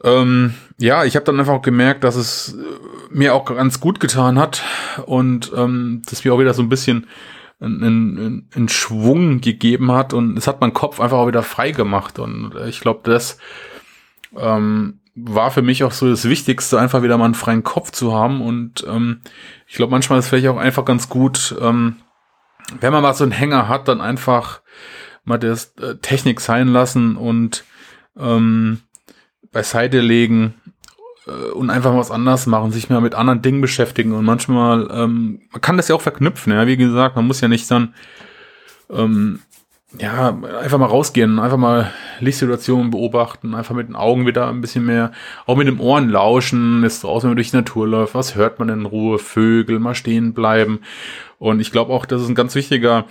ähm, 0.03 0.55
ja, 0.81 1.05
ich 1.05 1.15
habe 1.15 1.25
dann 1.25 1.39
einfach 1.39 1.63
gemerkt, 1.63 2.03
dass 2.03 2.17
es 2.17 2.59
mir 3.11 3.33
auch 3.33 3.45
ganz 3.45 3.79
gut 3.79 4.01
getan 4.01 4.37
hat 4.37 4.65
und 5.07 5.53
ähm, 5.57 6.03
dass 6.11 6.25
mir 6.25 6.35
auch 6.35 6.41
wieder 6.41 6.53
so 6.53 6.63
ein 6.63 6.69
bisschen 6.69 7.07
einen, 7.61 8.49
einen 8.53 8.69
Schwung 8.69 9.41
gegeben 9.41 9.93
hat 9.93 10.15
und 10.15 10.37
es 10.37 10.49
hat 10.49 10.61
mein 10.61 10.75
Kopf 10.75 10.99
einfach 10.99 11.19
auch 11.19 11.29
wieder 11.29 11.45
frei 11.45 11.71
gemacht. 11.71 12.19
Und 12.19 12.57
ich 12.67 12.81
glaube, 12.81 13.03
das 13.05 13.39
ähm, 14.37 14.99
war 15.15 15.51
für 15.51 15.63
mich 15.63 15.85
auch 15.85 15.93
so 15.93 16.09
das 16.09 16.29
Wichtigste, 16.29 16.79
einfach 16.79 17.03
wieder 17.03 17.17
mal 17.19 17.27
einen 17.27 17.35
freien 17.35 17.63
Kopf 17.63 17.91
zu 17.93 18.15
haben. 18.15 18.41
Und 18.41 18.85
ähm, 18.89 19.21
ich 19.67 19.77
glaube, 19.77 19.93
manchmal 19.93 20.19
ist 20.19 20.29
vielleicht 20.29 20.49
auch 20.49 20.57
einfach 20.57 20.85
ganz 20.85 21.09
gut, 21.09 21.55
ähm, 21.61 21.97
wenn 22.81 22.93
man 22.93 23.03
mal 23.03 23.15
so 23.15 23.25
einen 23.25 23.33
Hänger 23.33 23.69
hat, 23.69 23.89
dann 23.89 24.01
einfach 24.01 24.61
mal 25.25 25.39
das 25.39 25.75
äh, 25.81 25.97
Technik 25.97 26.41
sein 26.41 26.69
lassen 26.69 27.17
und 27.17 27.65
ähm, 28.19 28.81
beiseite 29.53 30.01
legen 30.01 30.55
äh, 31.27 31.51
und 31.53 31.71
einfach 31.71 31.95
was 31.95 32.11
anders 32.11 32.47
machen, 32.47 32.73
sich 32.73 32.91
mal 32.91 33.01
mit 33.01 33.15
anderen 33.15 33.43
Dingen 33.43 33.61
beschäftigen. 33.61 34.13
Und 34.13 34.25
manchmal, 34.25 34.89
ähm, 34.91 35.43
man 35.53 35.61
kann 35.61 35.77
das 35.77 35.89
ja 35.89 35.95
auch 35.95 36.03
verknüpfen, 36.03 36.53
ja, 36.53 36.67
wie 36.67 36.77
gesagt, 36.77 37.17
man 37.17 37.27
muss 37.27 37.41
ja 37.41 37.49
nicht 37.49 37.71
dann 37.71 37.95
ähm, 38.91 39.41
ja, 39.99 40.37
einfach 40.61 40.79
mal 40.79 40.87
rausgehen, 40.87 41.39
einfach 41.39 41.57
mal 41.57 41.93
Lichtsituationen 42.21 42.91
beobachten, 42.91 43.55
einfach 43.55 43.75
mit 43.75 43.89
den 43.89 43.97
Augen 43.97 44.27
wieder 44.27 44.49
ein 44.49 44.61
bisschen 44.61 44.85
mehr, 44.85 45.13
auch 45.47 45.57
mit 45.57 45.69
den 45.69 45.79
Ohren 45.79 46.09
lauschen, 46.09 46.83
ist 46.85 47.05
draußen, 47.05 47.25
wenn 47.25 47.31
man 47.31 47.37
durch 47.37 47.51
die 47.51 47.57
Natur 47.57 47.87
läuft, 47.87 48.15
was 48.15 48.35
hört 48.35 48.59
man 48.59 48.69
in 48.69 48.87
Ruhe, 48.87 49.19
Vögel, 49.19 49.79
mal 49.79 49.95
stehen 49.95 50.35
bleiben. 50.35 50.81
Und 51.39 51.61
ich 51.61 51.71
glaube 51.71 51.93
auch, 51.93 52.07
das 52.07 52.23
ist 52.23 52.29
ein 52.29 52.35
ganz 52.35 52.55
wichtiger 52.55 53.05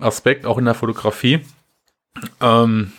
Aspekt, 0.00 0.44
auch 0.44 0.58
in 0.58 0.64
der 0.66 0.74
Fotografie. 0.74 1.40
Ähm, 2.40 2.92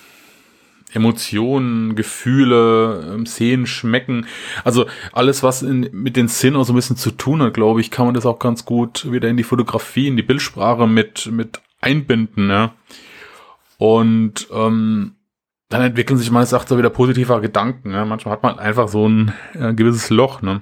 Emotionen, 0.92 1.96
Gefühle, 1.96 3.14
ähm, 3.14 3.26
Sehen, 3.26 3.68
Schmecken, 3.68 4.26
also 4.64 4.88
alles, 5.14 5.44
was 5.44 5.62
in, 5.62 5.90
mit 5.92 6.16
den 6.16 6.28
Sinnen 6.28 6.56
auch 6.56 6.64
so 6.64 6.74
ein 6.74 6.76
bisschen 6.76 6.98
zu 6.98 7.12
tun 7.12 7.44
hat, 7.44 7.54
glaube 7.54 7.80
ich, 7.82 7.92
kann 7.92 8.06
man 8.06 8.16
das 8.16 8.26
auch 8.26 8.40
ganz 8.40 8.66
gut 8.66 9.12
wieder 9.12 9.30
in 9.30 9.38
die 9.38 9.44
Fotografie, 9.44 10.08
in 10.08 10.18
die 10.18 10.24
Bildsprache 10.24 10.88
mit, 10.88 11.28
mit 11.32 11.62
einbinden, 11.80 12.50
ja. 12.50 12.74
Und 13.80 14.50
ähm, 14.52 15.16
dann 15.70 15.82
entwickeln 15.82 16.18
sich 16.18 16.30
meines 16.32 16.52
Erachtens 16.52 16.78
wieder 16.78 16.90
positiver 16.90 17.40
Gedanken. 17.40 17.92
Ne? 17.92 18.06
Manchmal 18.06 18.34
hat 18.34 18.44
man 18.44 18.60
einfach 18.60 18.90
so 18.90 19.08
ein 19.08 19.32
äh, 19.54 19.74
gewisses 19.74 20.10
Loch. 20.10 20.42
Ne? 20.42 20.62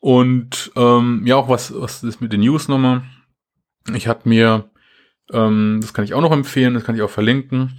Und 0.00 0.70
ähm, 0.76 1.22
ja, 1.24 1.36
auch 1.36 1.48
was, 1.48 1.72
was 1.74 2.04
ist 2.04 2.20
mit 2.20 2.34
den 2.34 2.42
News 2.42 2.68
nochmal? 2.68 3.04
Ich 3.94 4.06
hatte 4.06 4.28
mir, 4.28 4.68
ähm, 5.32 5.78
das 5.80 5.94
kann 5.94 6.04
ich 6.04 6.12
auch 6.12 6.20
noch 6.20 6.32
empfehlen, 6.32 6.74
das 6.74 6.84
kann 6.84 6.94
ich 6.94 7.00
auch 7.00 7.10
verlinken, 7.10 7.72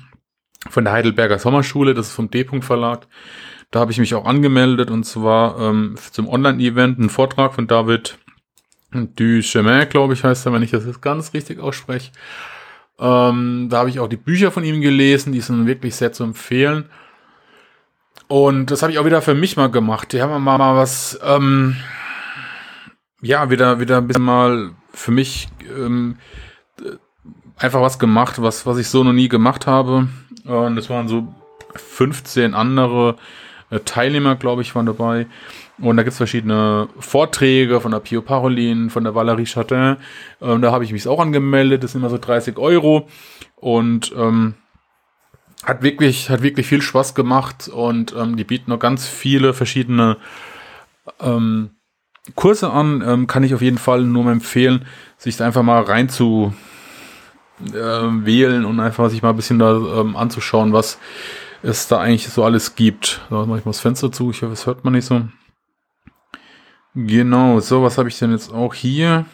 von 0.68 0.84
der 0.84 0.94
Heidelberger 0.94 1.38
Sommerschule, 1.38 1.94
das 1.94 2.08
ist 2.08 2.14
vom 2.14 2.32
D-Punkt 2.32 2.66
Verlag. 2.66 3.06
Da 3.70 3.80
habe 3.80 3.92
ich 3.92 4.00
mich 4.00 4.16
auch 4.16 4.26
angemeldet 4.26 4.90
und 4.90 5.04
zwar 5.04 5.60
ähm, 5.60 5.96
zum 6.12 6.28
Online-Event, 6.28 6.98
ein 6.98 7.10
Vortrag 7.12 7.54
von 7.54 7.68
David 7.68 8.18
Duchemin, 8.92 9.88
glaube 9.88 10.16
ich, 10.16 10.24
heißt 10.24 10.48
er, 10.48 10.54
wenn 10.54 10.64
ich 10.64 10.72
das 10.72 10.88
jetzt 10.88 11.04
ganz 11.04 11.36
richtig 11.36 11.60
ausspreche. 11.60 12.12
Ähm, 13.02 13.68
da 13.70 13.80
habe 13.80 13.90
ich 13.90 14.00
auch 14.00 14.08
die 14.08 14.18
Bücher 14.18 14.52
von 14.52 14.64
ihm 14.64 14.80
gelesen, 14.80 15.34
die 15.34 15.42
sind 15.42 15.66
wirklich 15.66 15.96
sehr 15.96 16.14
zu 16.14 16.24
empfehlen. 16.24 16.86
Und 18.28 18.68
das 18.72 18.84
habe 18.84 18.94
ich 18.94 19.00
auch 19.00 19.06
wieder 19.06 19.22
für 19.22 19.34
mich 19.34 19.58
mal 19.58 19.72
gemacht. 19.72 20.14
Die 20.14 20.22
haben 20.22 20.44
mal, 20.44 20.58
mal 20.58 20.76
was, 20.76 21.20
ähm, 21.24 21.76
ja, 23.22 23.50
wieder, 23.50 23.80
wieder 23.80 23.98
ein 23.98 24.08
bisschen 24.08 24.24
mal 24.24 24.72
für 24.94 25.12
mich 25.12 25.50
ähm, 25.76 26.18
einfach 27.58 27.82
was 27.82 28.00
gemacht, 28.00 28.42
was, 28.42 28.66
was 28.66 28.78
ich 28.78 28.88
so 28.88 29.04
noch 29.04 29.14
nie 29.14 29.30
gemacht 29.30 29.68
habe. 29.68 30.08
Und 30.46 30.76
das 30.76 30.90
waren 30.90 31.08
so 31.08 31.34
15 31.76 32.54
andere 32.54 33.18
äh, 33.70 33.80
Teilnehmer, 33.80 34.36
glaube 34.36 34.62
ich, 34.62 34.76
waren 34.76 34.86
dabei. 34.86 35.28
Und 35.82 35.98
da 35.98 36.04
gibt's 36.04 36.18
verschiedene 36.18 36.88
Vorträge 37.00 37.82
von 37.82 37.92
der 37.92 38.00
Pio 38.00 38.22
Parolin, 38.22 38.90
von 38.90 39.04
der 39.04 39.16
Valerie 39.16 39.46
Chatin. 39.46 39.98
Ähm, 40.42 40.62
da 40.62 40.72
habe 40.72 40.84
ich 40.84 40.92
mich 40.92 41.08
auch 41.08 41.20
angemeldet. 41.20 41.84
Das 41.84 41.94
sind 41.94 42.02
immer 42.02 42.10
so 42.10 42.18
30 42.18 42.58
Euro. 42.58 43.08
Und 43.56 44.14
ähm, 44.16 44.54
hat 45.64 45.82
wirklich, 45.82 46.30
hat 46.30 46.44
wirklich 46.44 46.68
viel 46.68 46.82
Spaß 46.82 47.16
gemacht. 47.16 47.68
Und 47.68 48.16
ähm, 48.18 48.38
die 48.38 48.44
bieten 48.44 48.72
noch 48.72 48.80
ganz 48.80 49.08
viele 49.08 49.54
verschiedene 49.54 50.18
ähm, 51.20 51.72
Kurse 52.36 52.72
an. 52.72 53.04
Ähm, 53.06 53.28
kann 53.28 53.44
ich 53.44 53.54
auf 53.54 53.62
jeden 53.62 53.80
Fall 53.80 54.04
nur 54.04 54.32
empfehlen, 54.32 54.86
sich 55.18 55.38
da 55.38 55.46
einfach 55.46 55.64
mal 55.64 55.82
rein 55.82 56.10
zu 56.10 56.54
äh, 57.70 57.74
wählen 57.74 58.66
und 58.66 58.80
einfach 58.80 59.10
sich 59.10 59.22
mal 59.22 59.30
ein 59.30 59.36
bisschen 59.36 59.60
da 59.60 59.76
ähm, 59.76 60.16
anzuschauen, 60.16 60.74
was 60.74 61.00
es 61.64 61.88
da 61.88 62.00
eigentlich 62.00 62.30
so 62.30 62.44
alles 62.44 62.76
gibt. 62.76 63.22
Da 63.30 63.46
mache 63.46 63.60
ich 63.60 63.66
mal 63.66 63.72
das 63.72 63.80
Fenster 63.80 64.12
zu. 64.12 64.32
Ich 64.32 64.42
hoffe, 64.42 64.54
es 64.54 64.66
hört 64.66 64.84
man 64.84 64.94
nicht 64.94 65.06
so. 65.06 65.22
Genau, 66.94 67.60
so, 67.60 67.84
was 67.84 67.98
habe 67.98 68.10
ich 68.10 68.20
denn 68.20 68.32
jetzt 68.32 68.54
auch 68.54 68.74
hier? 68.74 69.26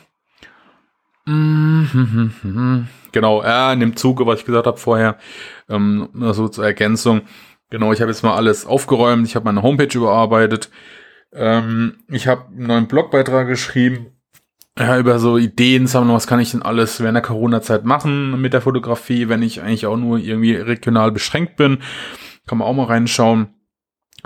Genau, 3.13 3.41
äh, 3.41 3.73
in 3.73 3.79
dem 3.79 3.95
Zuge, 3.95 4.27
was 4.27 4.39
ich 4.39 4.45
gesagt 4.45 4.67
habe 4.67 4.77
vorher, 4.77 5.17
ähm, 5.69 6.09
also 6.21 6.47
zur 6.49 6.65
Ergänzung. 6.65 7.21
Genau, 7.69 7.91
ich 7.91 8.01
habe 8.01 8.11
jetzt 8.11 8.21
mal 8.21 8.35
alles 8.35 8.65
aufgeräumt, 8.65 9.25
ich 9.25 9.35
habe 9.35 9.45
meine 9.45 9.63
Homepage 9.63 9.97
überarbeitet, 9.97 10.69
ähm, 11.33 11.97
ich 12.09 12.27
habe 12.27 12.45
einen 12.47 12.67
neuen 12.67 12.87
Blogbeitrag 12.87 13.47
geschrieben, 13.47 14.07
ja, 14.77 14.99
über 14.99 15.17
so 15.17 15.37
Ideen 15.37 15.87
sammeln, 15.87 16.13
was 16.13 16.27
kann 16.27 16.39
ich 16.39 16.51
denn 16.51 16.61
alles 16.61 16.99
während 16.99 17.15
der 17.15 17.23
Corona-Zeit 17.23 17.83
machen 17.83 18.39
mit 18.39 18.53
der 18.53 18.61
Fotografie, 18.61 19.27
wenn 19.27 19.41
ich 19.41 19.61
eigentlich 19.61 19.87
auch 19.87 19.97
nur 19.97 20.19
irgendwie 20.19 20.53
regional 20.53 21.11
beschränkt 21.11 21.55
bin. 21.55 21.79
Kann 22.45 22.59
man 22.59 22.67
auch 22.67 22.73
mal 22.73 22.85
reinschauen. 22.85 23.47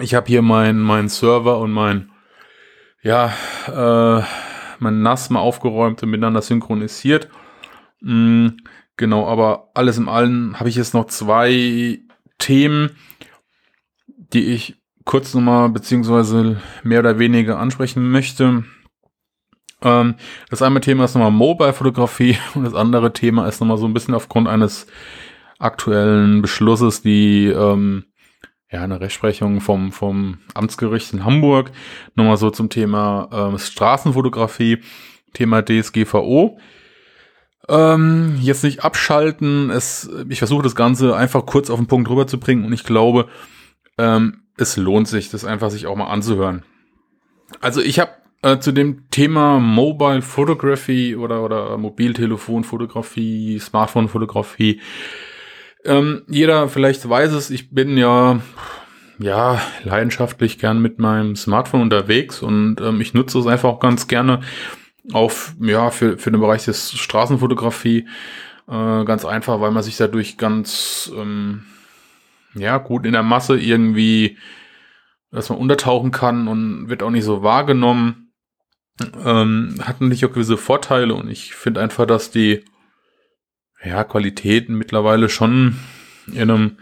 Ich 0.02 0.14
habe 0.14 0.28
hier 0.28 0.42
meinen 0.42 0.80
mein 0.80 1.08
Server 1.08 1.60
und 1.60 1.72
mein 1.72 2.12
ja, 3.04 3.34
äh, 3.68 4.24
mein 4.80 5.02
NAS 5.02 5.30
mal 5.30 5.40
aufgeräumt 5.40 6.02
und 6.04 6.10
miteinander 6.10 6.42
synchronisiert. 6.42 7.30
Mm, 8.02 8.50
genau, 8.98 9.28
aber 9.28 9.70
alles 9.74 9.98
im 9.98 10.10
Allen 10.10 10.60
habe 10.60 10.70
ich 10.70 10.76
jetzt 10.76 10.94
noch 10.94 11.06
zwei 11.06 12.00
Themen, 12.38 12.92
die 14.08 14.46
ich 14.54 14.82
kurz 15.06 15.34
nochmal 15.34 15.70
beziehungsweise 15.70 16.62
mehr 16.84 17.00
oder 17.00 17.20
weniger 17.20 17.60
ansprechen 17.60 18.12
möchte. 18.12 18.64
Ähm, 19.82 20.16
das 20.50 20.62
eine 20.62 20.82
Thema 20.82 21.06
ist 21.06 21.16
nochmal 21.16 21.32
Mobile-Fotografie 21.32 22.38
und 22.56 22.64
das 22.64 22.76
andere 22.76 23.14
Thema 23.14 23.48
ist 23.48 23.60
nochmal 23.60 23.78
so 23.78 23.86
ein 23.86 23.94
bisschen 23.94 24.14
aufgrund 24.14 24.48
eines 24.48 24.88
aktuellen 25.60 26.42
Beschlusses, 26.42 27.02
die 27.02 27.48
ähm, 27.48 28.06
ja, 28.72 28.82
eine 28.84 29.02
Rechtsprechung 29.02 29.60
vom, 29.60 29.92
vom 29.92 30.38
Amtsgericht 30.54 31.14
in 31.14 31.26
Hamburg. 31.26 31.72
Nochmal 32.16 32.38
so 32.38 32.50
zum 32.50 32.70
Thema 32.70 33.30
ähm, 33.32 33.58
Straßenfotografie, 33.58 34.80
Thema 35.34 35.62
DSGVO. 35.64 36.58
Ähm, 37.68 38.38
jetzt 38.42 38.64
nicht 38.64 38.84
abschalten. 38.84 39.70
Es, 39.70 40.10
ich 40.30 40.40
versuche 40.40 40.64
das 40.64 40.76
Ganze 40.76 41.16
einfach 41.16 41.46
kurz 41.46 41.70
auf 41.70 41.80
den 41.80 41.88
Punkt 41.88 42.10
rüberzubringen 42.10 42.66
und 42.66 42.74
ich 42.74 42.84
glaube, 42.84 43.28
ähm, 43.98 44.44
es 44.58 44.78
lohnt 44.78 45.08
sich, 45.08 45.30
das 45.30 45.46
einfach 45.46 45.70
sich 45.70 45.86
auch 45.86 45.96
mal 45.96 46.08
anzuhören. 46.08 46.64
Also 47.60 47.82
ich 47.82 48.00
habe 48.00 48.12
äh, 48.42 48.60
zu 48.60 48.72
dem 48.72 49.10
Thema 49.10 49.60
Mobile 49.60 50.22
Photography 50.22 51.16
oder, 51.16 51.44
oder 51.44 51.78
Mobiltelefonfotografie, 51.78 53.60
Smartphone-Fotografie 53.60 54.80
ähm, 55.86 56.24
jeder 56.28 56.68
vielleicht 56.68 57.08
weiß 57.08 57.32
es, 57.34 57.50
ich 57.50 57.72
bin 57.72 57.98
ja, 57.98 58.42
ja, 59.20 59.62
leidenschaftlich 59.84 60.60
gern 60.60 60.82
mit 60.82 61.00
meinem 61.00 61.36
Smartphone 61.36 61.82
unterwegs 61.82 62.42
und 62.42 62.82
ähm, 62.82 63.02
ich 63.02 63.14
nutze 63.14 63.40
es 63.40 63.48
einfach 63.48 63.70
auch 63.70 63.80
ganz 63.80 64.08
gerne 64.08 64.42
auf, 65.14 65.54
ja, 65.60 65.90
für, 65.92 66.18
für 66.18 66.32
den 66.32 66.42
Bereich 66.42 66.66
des 66.66 66.94
Straßenfotografie. 66.94 68.08
Äh, 68.68 69.06
ganz 69.06 69.26
einfach, 69.26 69.60
weil 69.60 69.72
man 69.72 69.84
sich 69.84 69.98
dadurch 69.98 70.38
ganz, 70.38 71.12
ähm, 71.16 71.66
ja, 72.54 72.78
gut 72.78 73.06
in 73.06 73.14
der 73.14 73.24
Masse 73.24 73.58
irgendwie, 73.58 74.38
dass 75.32 75.50
man 75.50 75.58
untertauchen 75.58 76.12
kann 76.12 76.48
und 76.48 76.90
wird 76.90 77.04
auch 77.04 77.10
nicht 77.10 77.24
so 77.24 77.44
wahrgenommen. 77.44 78.34
Ähm, 79.24 79.76
hat 79.82 80.02
natürlich 80.02 80.26
auch 80.26 80.34
gewisse 80.34 80.58
Vorteile 80.58 81.16
und 81.16 81.30
ich 81.30 81.56
finde 81.56 81.82
einfach, 81.82 82.06
dass 82.06 82.30
die 82.30 82.64
ja, 83.84 84.04
Qualitäten 84.04 84.76
mittlerweile 84.76 85.30
schon 85.30 85.78
in 86.32 86.50
einem 86.50 86.78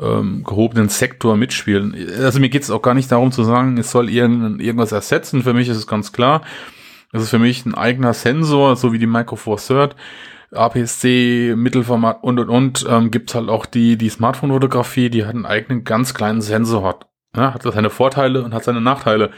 ähm, 0.00 0.44
gehobenen 0.44 0.88
Sektor 0.88 1.36
mitspielen. 1.36 1.94
Also 2.22 2.40
mir 2.40 2.48
geht 2.48 2.62
es 2.62 2.70
auch 2.70 2.82
gar 2.82 2.94
nicht 2.94 3.12
darum 3.12 3.32
zu 3.32 3.44
sagen, 3.44 3.76
es 3.78 3.90
soll 3.90 4.08
irgend, 4.08 4.60
irgendwas 4.62 4.92
ersetzen. 4.92 5.42
Für 5.42 5.52
mich 5.52 5.68
ist 5.68 5.76
es 5.76 5.86
ganz 5.86 6.12
klar, 6.12 6.42
es 7.12 7.22
ist 7.22 7.30
für 7.30 7.38
mich 7.38 7.66
ein 7.66 7.74
eigener 7.74 8.14
Sensor, 8.14 8.76
so 8.76 8.92
wie 8.92 8.98
die 8.98 9.06
Micro 9.06 9.36
Four 9.36 9.58
Third, 9.58 9.96
APS-C, 10.52 11.54
Mittelformat 11.56 12.22
und 12.22 12.38
und 12.38 12.48
und. 12.48 12.86
Ähm, 12.88 13.10
Gibt 13.10 13.34
halt 13.34 13.48
auch 13.48 13.66
die, 13.66 13.96
die 13.96 14.08
Smartphone-Fotografie, 14.08 15.10
die 15.10 15.24
hat 15.24 15.34
einen 15.34 15.46
eigenen 15.46 15.84
ganz 15.84 16.14
kleinen 16.14 16.40
Sensor. 16.40 16.84
Hat, 16.84 17.06
ja, 17.36 17.54
hat 17.54 17.62
seine 17.62 17.90
Vorteile 17.90 18.42
und 18.42 18.54
hat 18.54 18.64
seine 18.64 18.80
Nachteile. 18.80 19.30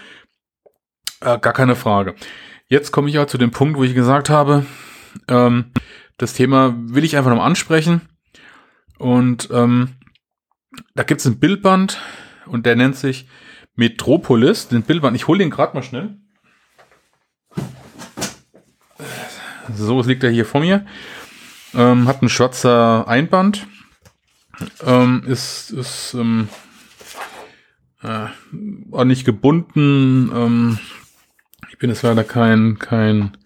Äh, 1.20 1.38
gar 1.38 1.52
keine 1.52 1.76
Frage. 1.76 2.14
Jetzt 2.68 2.92
komme 2.92 3.08
ich 3.08 3.14
ja 3.14 3.26
zu 3.26 3.38
dem 3.38 3.50
Punkt, 3.50 3.76
wo 3.78 3.84
ich 3.84 3.94
gesagt 3.94 4.30
habe, 4.30 4.64
ähm, 5.28 5.66
das 6.22 6.34
Thema 6.34 6.72
will 6.76 7.02
ich 7.02 7.16
einfach 7.16 7.34
noch 7.34 7.42
ansprechen. 7.42 8.02
Und 8.96 9.48
ähm, 9.50 9.96
da 10.94 11.02
gibt 11.02 11.20
es 11.20 11.26
ein 11.26 11.40
Bildband 11.40 12.00
und 12.46 12.64
der 12.64 12.76
nennt 12.76 12.94
sich 12.94 13.26
Metropolis. 13.74 14.68
Den 14.68 14.84
Bildband, 14.84 15.16
ich 15.16 15.26
hole 15.26 15.40
den 15.40 15.50
gerade 15.50 15.74
mal 15.74 15.82
schnell. 15.82 16.16
So, 19.74 19.98
es 19.98 20.06
liegt 20.06 20.22
er 20.22 20.30
hier 20.30 20.46
vor 20.46 20.60
mir. 20.60 20.86
Ähm, 21.74 22.06
hat 22.06 22.22
ein 22.22 22.28
schwarzer 22.28 23.08
Einband. 23.08 23.66
Ähm, 24.84 25.24
ist 25.26 25.72
ist 25.72 26.14
ähm, 26.14 26.48
äh, 28.00 28.26
ordentlich 28.92 29.24
gebunden. 29.24 30.30
Ähm, 30.32 30.78
ich 31.68 31.78
bin 31.78 31.90
jetzt 31.90 32.02
leider 32.02 32.22
kein 32.22 32.78
kein 32.78 33.36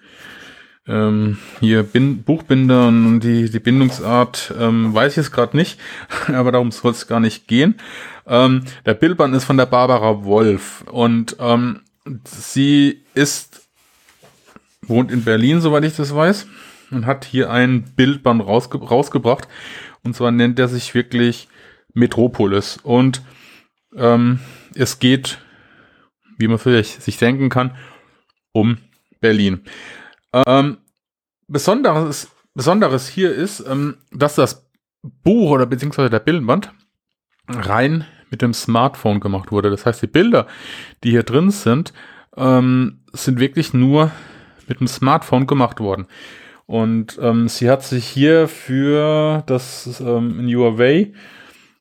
ähm, 0.89 1.39
hier 1.61 1.83
Bin 1.83 2.23
Buchbinder 2.23 2.89
und 2.89 3.21
die, 3.21 3.51
die 3.51 3.59
Bindungsart 3.59 4.55
ähm, 4.59 4.95
weiß 4.95 5.13
ich 5.13 5.17
jetzt 5.17 5.33
gerade 5.33 5.57
nicht, 5.57 5.81
aber 6.29 6.53
darum 6.53 6.71
soll 6.71 6.93
es 6.93 7.07
gar 7.07 7.21
nicht 7.21 7.49
gehen. 7.49 7.77
Ähm, 8.27 8.63
der 8.85 8.95
Bildband 8.95 9.35
ist 9.35 9.45
von 9.45 9.57
der 9.57 9.67
Barbara 9.67 10.25
Wolf 10.25 10.85
und 10.91 11.37
ähm, 11.41 11.81
sie 12.25 13.03
ist 13.15 13.67
wohnt 14.89 15.11
in 15.11 15.25
Berlin, 15.25 15.61
soweit 15.61 15.85
ich 15.85 15.97
das 15.97 16.15
weiß, 16.15 16.47
und 16.91 17.07
hat 17.07 17.25
hier 17.25 17.51
ein 17.51 17.83
Bildband 17.97 18.43
rausge 18.43 18.79
rausgebracht. 18.79 19.49
Und 20.03 20.15
zwar 20.15 20.31
nennt 20.31 20.59
er 20.59 20.69
sich 20.69 20.95
wirklich 20.95 21.49
Metropolis. 21.95 22.79
Und 22.83 23.23
ähm, 23.97 24.41
es 24.75 24.99
geht, 24.99 25.39
wie 26.39 26.49
man 26.49 26.59
vielleicht 26.59 27.03
sich 27.03 27.19
denken 27.19 27.49
kann, 27.49 27.77
um 28.53 28.79
Berlin. 29.21 29.63
Ähm, 30.47 30.79
Besonderes, 31.49 32.29
Besonderes 32.55 33.09
hier 33.09 33.33
ist, 33.33 33.61
ähm, 33.61 33.99
dass 34.13 34.35
das 34.35 34.69
Buch 35.03 35.51
oder 35.51 35.67
beziehungsweise 35.67 36.11
der 36.11 36.21
Bildband 36.21 36.73
rein 37.49 38.05
mit 38.31 38.43
dem 38.43 38.53
Smartphone 38.53 39.21
gemacht 39.21 39.53
wurde. 39.53 39.71
Das 39.71 39.87
heißt, 39.87 40.03
die 40.03 40.09
Bilder, 40.09 40.47
die 41.05 41.11
hier 41.11 41.23
drin 41.23 41.51
sind, 41.51 41.93
ähm, 42.37 43.01
sind 43.13 43.39
wirklich 43.39 43.73
nur 43.73 44.11
mit 44.67 44.81
dem 44.81 44.89
Smartphone 44.89 45.47
gemacht 45.47 45.81
worden. 45.81 46.07
Und 46.67 47.19
ähm, 47.23 47.49
sie 47.49 47.71
hat 47.71 47.85
sich 47.85 48.05
hier 48.05 48.49
für 48.49 49.45
das 49.47 50.01
ähm, 50.01 50.41
in 50.41 50.55
Your 50.55 50.79
Way 50.79 51.15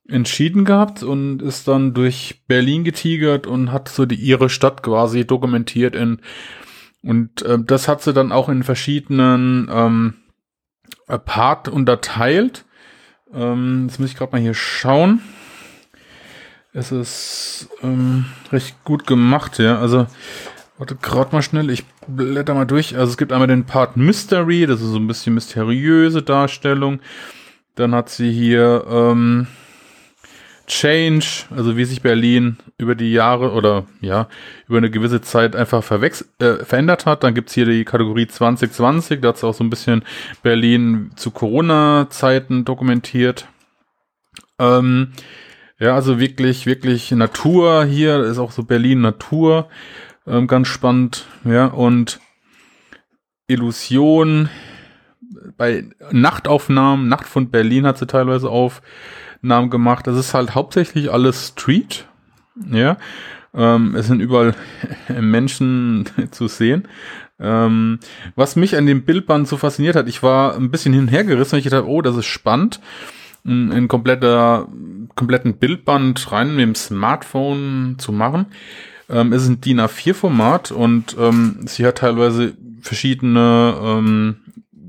entschieden 0.07 0.65
gehabt 0.65 1.01
und 1.01 1.41
ist 1.41 1.67
dann 1.67 1.95
durch 1.95 2.43
Berlin 2.47 2.83
getigert 2.83 3.47
und 3.47 3.71
hat 3.71 3.89
so 3.89 4.05
die 4.05 4.15
ihre 4.15 4.49
Stadt 4.49 4.83
quasi 4.83 5.25
dokumentiert 5.25 5.95
in 5.95 6.19
und 7.05 7.43
äh, 7.43 7.59
das 7.63 7.87
hat 7.87 8.01
sie 8.01 8.13
dann 8.13 8.31
auch 8.31 8.49
in 8.49 8.63
verschiedenen 8.63 9.69
ähm, 9.71 10.13
Part 11.07 11.67
unterteilt. 11.67 12.65
Ähm, 13.31 13.85
jetzt 13.87 13.99
muss 13.99 14.09
ich 14.09 14.17
gerade 14.17 14.31
mal 14.31 14.41
hier 14.41 14.55
schauen. 14.55 15.21
Es 16.73 16.91
ist 16.91 17.69
ähm, 17.83 18.25
recht 18.51 18.83
gut 18.83 19.05
gemacht, 19.05 19.59
ja. 19.59 19.79
Also, 19.79 20.07
warte 20.77 20.95
gerade 20.95 21.33
mal 21.33 21.43
schnell, 21.43 21.69
ich 21.69 21.85
blätter 22.07 22.53
mal 22.55 22.65
durch. 22.65 22.97
Also 22.97 23.11
es 23.11 23.17
gibt 23.17 23.31
einmal 23.31 23.47
den 23.47 23.65
Part 23.65 23.97
Mystery, 23.97 24.65
das 24.65 24.81
ist 24.81 24.89
so 24.89 24.97
ein 24.97 25.07
bisschen 25.07 25.35
mysteriöse 25.35 26.23
Darstellung. 26.23 26.99
Dann 27.75 27.93
hat 27.93 28.09
sie 28.09 28.31
hier 28.31 28.83
ähm, 28.89 29.47
Change, 30.67 31.45
also 31.55 31.77
wie 31.77 31.85
sich 31.85 32.01
Berlin 32.01 32.57
über 32.77 32.95
die 32.95 33.11
Jahre 33.11 33.51
oder 33.51 33.85
ja, 34.01 34.27
über 34.67 34.77
eine 34.77 34.89
gewisse 34.89 35.21
Zeit 35.21 35.55
einfach 35.55 35.89
äh, 35.91 36.63
verändert 36.65 37.05
hat. 37.05 37.23
Dann 37.23 37.33
gibt's 37.33 37.53
hier 37.53 37.65
die 37.65 37.85
Kategorie 37.85 38.27
2020, 38.27 39.21
da 39.21 39.29
hat 39.29 39.43
auch 39.43 39.53
so 39.53 39.63
ein 39.63 39.69
bisschen 39.69 40.03
Berlin 40.43 41.11
zu 41.15 41.31
Corona-Zeiten 41.31 42.65
dokumentiert. 42.65 43.47
Ähm, 44.59 45.13
ja, 45.77 45.93
also 45.93 46.19
wirklich, 46.19 46.65
wirklich 46.65 47.11
Natur 47.11 47.85
hier, 47.85 48.23
ist 48.23 48.37
auch 48.37 48.51
so 48.51 48.63
Berlin 48.63 49.01
Natur, 49.01 49.67
ähm, 50.25 50.47
ganz 50.47 50.67
spannend, 50.67 51.25
ja, 51.43 51.65
und 51.65 52.19
Illusion. 53.47 54.49
Bei 55.57 55.85
Nachtaufnahmen, 56.11 57.07
Nacht 57.07 57.27
von 57.27 57.51
Berlin 57.51 57.85
hat 57.85 57.97
sie 57.97 58.07
teilweise 58.07 58.49
auf 58.49 58.81
Namen 59.47 59.69
gemacht. 59.69 60.07
Das 60.07 60.17
ist 60.17 60.33
halt 60.33 60.55
hauptsächlich 60.55 61.11
alles 61.11 61.49
Street. 61.49 62.05
Ja. 62.71 62.97
Ähm, 63.53 63.95
es 63.95 64.07
sind 64.07 64.19
überall 64.19 64.55
Menschen 65.19 66.05
zu 66.31 66.47
sehen. 66.47 66.87
Ähm, 67.39 67.99
was 68.35 68.55
mich 68.55 68.77
an 68.77 68.85
dem 68.85 69.03
Bildband 69.03 69.47
so 69.47 69.57
fasziniert 69.57 69.95
hat, 69.95 70.07
ich 70.07 70.23
war 70.23 70.55
ein 70.55 70.71
bisschen 70.71 70.93
hinhergerissen 70.93 71.57
und 71.57 71.65
ich 71.65 71.71
dachte, 71.71 71.87
oh, 71.87 72.01
das 72.01 72.15
ist 72.15 72.25
spannend. 72.25 72.79
Ein 73.47 73.87
kompletter, 73.87 74.67
kompletten 75.13 75.57
Bildband 75.57 76.31
rein 76.31 76.55
mit 76.55 76.63
dem 76.63 76.73
Smartphone 76.73 77.95
zu 77.99 78.11
machen. 78.11 78.47
Ähm, 79.07 79.33
es 79.33 79.43
ist 79.43 79.49
ein 79.49 79.61
DIN 79.61 79.81
A4-Format 79.81 80.71
und 80.71 81.15
ähm, 81.19 81.59
sie 81.65 81.85
hat 81.85 81.99
teilweise 81.99 82.55
verschiedene 82.81 83.75
ähm, 83.79 84.37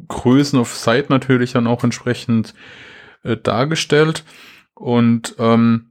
Größen 0.08 0.58
auf 0.58 0.74
Site 0.74 1.06
natürlich 1.10 1.52
dann 1.52 1.66
auch 1.66 1.84
entsprechend 1.84 2.54
äh, 3.24 3.36
dargestellt. 3.36 4.24
Und 4.76 5.34
ähm, 5.38 5.90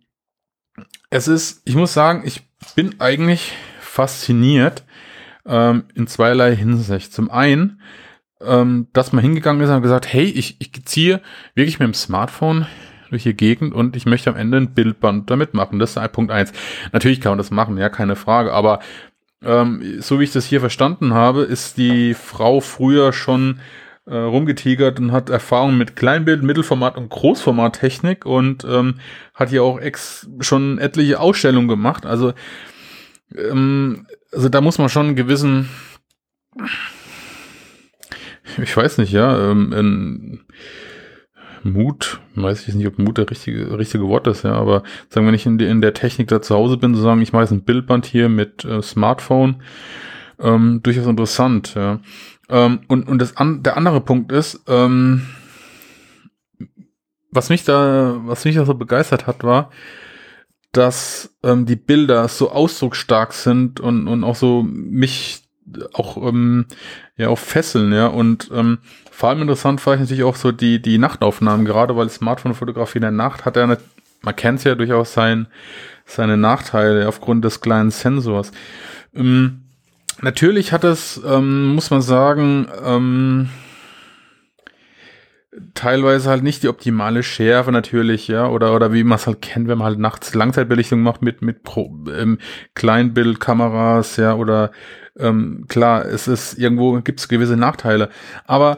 es 1.09 1.27
ist, 1.27 1.61
ich 1.65 1.75
muss 1.75 1.93
sagen, 1.93 2.21
ich 2.23 2.43
bin 2.75 2.99
eigentlich 2.99 3.53
fasziniert 3.79 4.83
ähm, 5.45 5.85
in 5.95 6.07
zweierlei 6.07 6.55
Hinsicht. 6.55 7.11
Zum 7.11 7.29
einen, 7.31 7.81
ähm, 8.41 8.87
dass 8.93 9.11
man 9.11 9.23
hingegangen 9.23 9.61
ist 9.61 9.69
und 9.69 9.81
gesagt, 9.81 10.11
hey, 10.11 10.25
ich, 10.25 10.57
ich 10.59 10.71
ziehe 10.85 11.21
wirklich 11.55 11.79
mit 11.79 11.87
dem 11.87 11.93
Smartphone 11.93 12.67
durch 13.09 13.23
die 13.23 13.33
Gegend 13.33 13.73
und 13.73 13.95
ich 13.95 14.05
möchte 14.05 14.29
am 14.29 14.35
Ende 14.35 14.57
ein 14.57 14.73
Bildband 14.73 15.29
damit 15.29 15.53
machen. 15.53 15.79
Das 15.79 15.95
ist 15.95 16.11
Punkt 16.11 16.31
eins. 16.31 16.53
Natürlich 16.91 17.21
kann 17.21 17.31
man 17.31 17.37
das 17.37 17.51
machen, 17.51 17.77
ja, 17.77 17.89
keine 17.89 18.15
Frage, 18.15 18.53
aber 18.53 18.79
ähm, 19.43 20.01
so 20.01 20.19
wie 20.19 20.23
ich 20.23 20.31
das 20.31 20.45
hier 20.45 20.59
verstanden 20.59 21.13
habe, 21.13 21.41
ist 21.41 21.77
die 21.77 22.13
Frau 22.13 22.61
früher 22.61 23.13
schon 23.13 23.59
äh, 24.05 24.15
rumgetigert 24.15 24.99
und 24.99 25.11
hat 25.11 25.29
Erfahrung 25.29 25.77
mit 25.77 25.95
Kleinbild, 25.95 26.43
Mittelformat 26.43 26.97
und 26.97 27.09
Großformattechnik 27.09 28.25
und 28.25 28.63
ähm, 28.63 28.95
hat 29.33 29.49
hier 29.49 29.63
auch 29.63 29.79
ex 29.79 30.29
schon 30.39 30.77
etliche 30.77 31.19
Ausstellungen 31.19 31.67
gemacht. 31.67 32.05
Also, 32.05 32.33
ähm, 33.35 34.05
also 34.31 34.49
da 34.49 34.61
muss 34.61 34.77
man 34.77 34.89
schon 34.89 35.07
einen 35.07 35.15
gewissen, 35.15 35.69
ich 38.61 38.75
weiß 38.75 38.99
nicht, 38.99 39.11
ja, 39.11 39.51
ähm, 39.51 40.45
Mut, 41.63 42.19
weiß 42.35 42.67
ich 42.67 42.75
nicht, 42.75 42.85
ob 42.85 42.99
Mut 42.99 43.17
der 43.17 43.29
richtige, 43.29 43.75
richtige 43.77 44.07
Wort 44.07 44.27
ist, 44.27 44.43
ja, 44.43 44.53
aber 44.53 44.83
sagen, 45.09 45.25
wenn 45.25 45.33
ich 45.33 45.47
in, 45.47 45.59
in 45.59 45.81
der 45.81 45.95
Technik 45.95 46.27
da 46.27 46.41
zu 46.41 46.53
Hause 46.53 46.77
bin, 46.77 46.93
zu 46.93 47.01
sagen, 47.01 47.21
ich 47.21 47.33
mache 47.33 47.41
jetzt 47.41 47.51
ein 47.51 47.63
Bildband 47.63 48.05
hier 48.05 48.29
mit 48.29 48.63
äh, 48.65 48.83
Smartphone, 48.83 49.63
ähm, 50.39 50.81
durchaus 50.83 51.07
interessant, 51.07 51.73
ja. 51.75 52.01
Ähm, 52.49 52.81
und 52.88 53.08
und 53.08 53.19
das 53.19 53.38
an, 53.38 53.63
der 53.63 53.77
andere 53.77 54.01
Punkt 54.01 54.31
ist, 54.31 54.62
ähm, 54.67 55.25
was 57.31 57.49
mich 57.49 57.63
da, 57.63 58.15
was 58.25 58.45
mich 58.45 58.55
da 58.55 58.65
so 58.65 58.73
begeistert 58.73 59.27
hat, 59.27 59.43
war, 59.43 59.69
dass 60.71 61.36
ähm, 61.43 61.65
die 61.65 61.75
Bilder 61.75 62.27
so 62.27 62.51
ausdrucksstark 62.51 63.34
sind 63.34 63.79
und, 63.79 64.08
und 64.08 64.23
auch 64.23 64.36
so 64.36 64.63
mich 64.63 65.41
auch 65.93 66.17
ähm, 66.17 66.65
ja 67.17 67.29
auch 67.29 67.39
fesseln, 67.39 67.91
ja. 67.93 68.08
Und 68.08 68.49
ähm, 68.53 68.79
vor 69.12 69.29
allem 69.29 69.41
interessant 69.41 69.81
fand 69.81 69.95
ich 69.95 70.01
natürlich 70.01 70.23
auch 70.23 70.36
so 70.36 70.51
die, 70.51 70.81
die 70.81 70.97
Nachtaufnahmen, 70.97 71.65
gerade 71.65 71.95
weil 71.95 72.10
Smartphone-Fotografie 72.10 72.99
in 72.99 73.03
der 73.03 73.12
Nacht 73.12 73.45
hat 73.45 73.55
ja 73.55 73.63
eine, 73.63 73.77
man 74.21 74.36
kennt 74.36 74.63
ja 74.63 74.75
durchaus 74.75 75.13
sein, 75.13 75.47
seine 76.05 76.38
Nachteile 76.38 77.08
aufgrund 77.08 77.45
des 77.45 77.62
kleinen 77.62 77.91
Sensors. 77.91 78.51
Ähm, 79.13 79.64
Natürlich 80.21 80.71
hat 80.71 80.84
es, 80.84 81.21
ähm, 81.25 81.75
muss 81.75 81.89
man 81.89 82.01
sagen, 82.01 82.67
ähm, 82.84 83.49
teilweise 85.73 86.30
halt 86.30 86.43
nicht 86.43 86.63
die 86.63 86.67
optimale 86.67 87.23
Schärfe 87.23 87.71
natürlich, 87.71 88.28
ja, 88.28 88.47
oder 88.47 88.75
oder 88.75 88.93
wie 88.93 89.04
man 89.04 89.17
es 89.17 89.28
halt 89.28 89.41
kennt, 89.41 89.67
wenn 89.67 89.78
man 89.78 89.88
halt 89.88 89.99
nachts 89.99 90.34
Langzeitbelichtung 90.34 91.01
macht 91.01 91.21
mit 91.21 91.41
mit 91.41 91.63
Pro, 91.63 91.97
ähm, 92.15 92.39
Kleinbildkameras, 92.73 94.17
ja, 94.17 94.36
oder 94.36 94.71
ähm, 95.17 95.65
klar, 95.67 96.06
es 96.06 96.28
ist 96.28 96.58
irgendwo 96.58 96.99
gibt 97.01 97.19
es 97.19 97.28
gewisse 97.28 97.58
Nachteile, 97.58 98.10
aber 98.45 98.78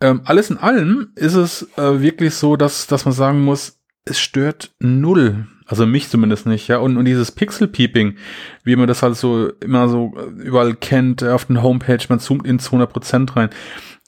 ähm, 0.00 0.22
alles 0.24 0.50
in 0.50 0.58
allem 0.58 1.12
ist 1.16 1.34
es 1.34 1.68
äh, 1.76 2.00
wirklich 2.00 2.34
so, 2.34 2.56
dass 2.56 2.86
dass 2.86 3.04
man 3.04 3.14
sagen 3.14 3.44
muss, 3.44 3.78
es 4.04 4.18
stört 4.18 4.72
null. 4.80 5.46
Also 5.68 5.84
mich 5.84 6.08
zumindest 6.08 6.46
nicht, 6.46 6.66
ja. 6.66 6.78
Und, 6.78 6.96
und 6.96 7.04
dieses 7.04 7.30
Pixel-Peeping, 7.30 8.16
wie 8.64 8.74
man 8.74 8.88
das 8.88 9.02
halt 9.02 9.16
so 9.16 9.50
immer 9.60 9.88
so 9.88 10.14
überall 10.38 10.74
kennt, 10.74 11.22
auf 11.22 11.44
den 11.44 11.62
Homepage, 11.62 11.98
man 12.08 12.20
zoomt 12.20 12.46
ins 12.46 12.70
100% 12.70 13.36
rein. 13.36 13.50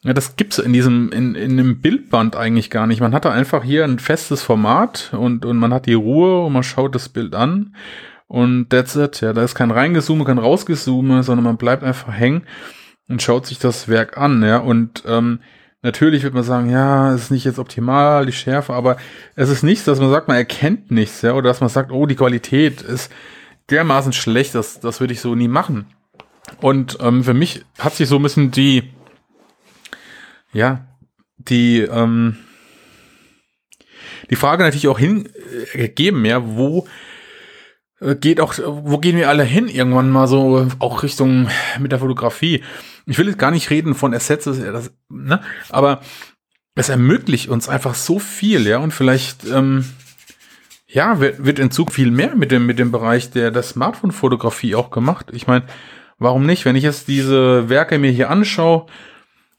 Ja, 0.02 0.14
das 0.14 0.36
gibt's 0.36 0.58
in 0.58 0.72
diesem, 0.72 1.12
in, 1.12 1.34
in 1.34 1.58
dem 1.58 1.82
Bildband 1.82 2.34
eigentlich 2.34 2.70
gar 2.70 2.86
nicht. 2.86 3.02
Man 3.02 3.12
hat 3.12 3.26
da 3.26 3.30
einfach 3.30 3.62
hier 3.62 3.84
ein 3.84 3.98
festes 3.98 4.42
Format 4.42 5.12
und, 5.12 5.44
und 5.44 5.58
man 5.58 5.74
hat 5.74 5.84
die 5.84 5.92
Ruhe 5.92 6.46
und 6.46 6.54
man 6.54 6.62
schaut 6.62 6.94
das 6.94 7.10
Bild 7.10 7.34
an 7.34 7.76
und 8.26 8.70
that's 8.70 8.96
it. 8.96 9.20
Ja, 9.20 9.34
da 9.34 9.42
ist 9.42 9.54
kein 9.54 9.70
reingezoome, 9.70 10.24
kein 10.24 10.38
rausgezoome, 10.38 11.22
sondern 11.22 11.44
man 11.44 11.58
bleibt 11.58 11.84
einfach 11.84 12.10
hängen 12.10 12.44
und 13.06 13.20
schaut 13.20 13.44
sich 13.44 13.58
das 13.58 13.86
Werk 13.86 14.16
an, 14.16 14.42
ja. 14.42 14.56
Und 14.56 15.02
ähm, 15.06 15.40
natürlich 15.82 16.22
wird 16.22 16.34
man 16.34 16.42
sagen, 16.42 16.70
ja, 16.70 17.12
es 17.14 17.24
ist 17.24 17.30
nicht 17.30 17.44
jetzt 17.44 17.58
optimal, 17.58 18.26
die 18.26 18.32
Schärfe, 18.32 18.74
aber 18.74 18.96
es 19.36 19.48
ist 19.48 19.62
nichts, 19.62 19.84
dass 19.84 20.00
man 20.00 20.10
sagt, 20.10 20.28
man 20.28 20.36
erkennt 20.36 20.90
nichts, 20.90 21.22
ja, 21.22 21.32
oder 21.32 21.48
dass 21.48 21.60
man 21.60 21.70
sagt, 21.70 21.92
oh, 21.92 22.06
die 22.06 22.16
Qualität 22.16 22.82
ist 22.82 23.12
dermaßen 23.70 24.12
schlecht, 24.12 24.54
das, 24.54 24.80
das 24.80 25.00
würde 25.00 25.12
ich 25.12 25.20
so 25.20 25.34
nie 25.34 25.48
machen. 25.48 25.86
Und 26.60 26.98
ähm, 27.00 27.22
für 27.22 27.34
mich 27.34 27.64
hat 27.78 27.94
sich 27.94 28.08
so 28.08 28.16
ein 28.16 28.22
bisschen 28.22 28.50
die 28.50 28.90
ja, 30.52 30.86
die, 31.38 31.80
ähm, 31.80 32.36
die 34.30 34.36
Frage 34.36 34.62
natürlich 34.62 34.88
auch 34.88 34.98
hingegeben, 34.98 36.24
ja, 36.24 36.44
wo 36.44 36.80
äh, 36.80 36.88
geht 38.20 38.40
auch, 38.40 38.54
wo 38.58 38.98
gehen 38.98 39.16
wir 39.16 39.28
alle 39.28 39.44
hin 39.44 39.68
irgendwann 39.68 40.10
mal 40.10 40.26
so 40.26 40.68
auch 40.78 41.02
Richtung 41.02 41.48
mit 41.78 41.92
der 41.92 41.98
Fotografie. 41.98 42.62
Ich 43.06 43.18
will 43.18 43.26
jetzt 43.26 43.38
gar 43.38 43.50
nicht 43.50 43.70
reden 43.70 43.94
von 43.94 44.14
Assets, 44.14 44.44
das, 44.44 44.92
ne, 45.08 45.40
aber 45.68 46.00
es 46.74 46.88
ermöglicht 46.88 47.48
uns 47.48 47.68
einfach 47.68 47.94
so 47.94 48.18
viel, 48.18 48.66
ja, 48.66 48.78
und 48.78 48.92
vielleicht, 48.92 49.46
ähm, 49.46 49.84
ja, 50.86 51.20
wird, 51.20 51.44
wird 51.44 51.58
in 51.58 51.70
Zug 51.70 51.92
viel 51.92 52.10
mehr 52.10 52.34
mit 52.34 52.50
dem, 52.50 52.66
mit 52.66 52.78
dem 52.78 52.90
Bereich 52.90 53.30
der, 53.30 53.50
der 53.50 53.62
Smartphone-Fotografie 53.62 54.74
auch 54.74 54.90
gemacht. 54.90 55.26
Ich 55.32 55.46
meine, 55.46 55.64
warum 56.18 56.46
nicht? 56.46 56.64
Wenn 56.64 56.76
ich 56.76 56.84
jetzt 56.84 57.06
diese 57.06 57.68
Werke 57.68 57.98
mir 57.98 58.10
hier 58.10 58.30
anschaue, 58.30 58.86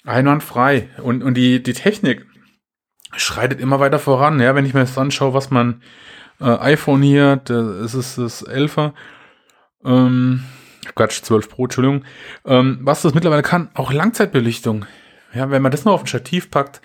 Einwandfrei. 0.04 0.89
Und, 1.01 1.23
und 1.23 1.36
die, 1.36 1.62
die 1.62 1.73
Technik 1.73 2.25
schreitet 3.15 3.60
immer 3.60 3.80
weiter 3.80 3.99
voran. 3.99 4.39
Ja, 4.39 4.56
wenn 4.56 4.65
ich 4.65 4.73
mir 4.73 4.82
das 4.82 4.97
anschaue, 4.97 5.34
was 5.34 5.51
man 5.51 5.82
äh, 6.41 6.58
iPhone 6.60 7.01
hier, 7.01 7.38
das 7.38 7.93
ist 7.93 8.17
das 8.17 8.45
11er, 8.45 8.93
ähm, 9.86 10.43
Quatsch, 10.95 11.21
12 11.21 11.49
Pro, 11.49 11.65
Entschuldigung, 11.65 12.04
ähm, 12.45 12.80
was 12.82 13.01
das 13.01 13.13
mittlerweile 13.13 13.43
kann, 13.43 13.69
auch 13.73 13.93
Langzeitbelichtung. 13.93 14.86
Ja, 15.34 15.49
wenn 15.49 15.62
man 15.62 15.71
das 15.71 15.86
noch 15.86 15.93
auf 15.93 16.04
ein 16.04 16.08
Stativ 16.08 16.51
packt. 16.51 16.82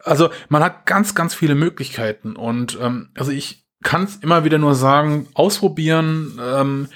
Also 0.00 0.28
man 0.48 0.62
hat 0.62 0.84
ganz, 0.84 1.14
ganz 1.14 1.34
viele 1.34 1.54
Möglichkeiten. 1.54 2.36
Und 2.36 2.78
ähm, 2.80 3.10
also 3.16 3.32
ich 3.32 3.64
kann 3.82 4.04
es 4.04 4.16
immer 4.16 4.44
wieder 4.44 4.58
nur 4.58 4.74
sagen, 4.74 5.28
ausprobieren, 5.34 6.38
ähm, 6.42 6.88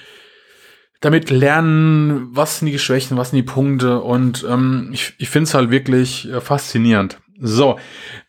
damit 0.99 1.31
lernen, 1.31 2.27
was 2.31 2.59
sind 2.59 2.67
die 2.67 2.77
Schwächen, 2.77 3.17
was 3.17 3.31
sind 3.31 3.37
die 3.37 3.51
Punkte 3.51 4.01
und 4.01 4.45
ähm, 4.47 4.91
ich, 4.93 5.15
ich 5.17 5.29
finde 5.29 5.47
es 5.47 5.53
halt 5.55 5.71
wirklich 5.71 6.29
äh, 6.29 6.39
faszinierend. 6.41 7.19
So, 7.39 7.79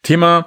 Thema 0.03 0.47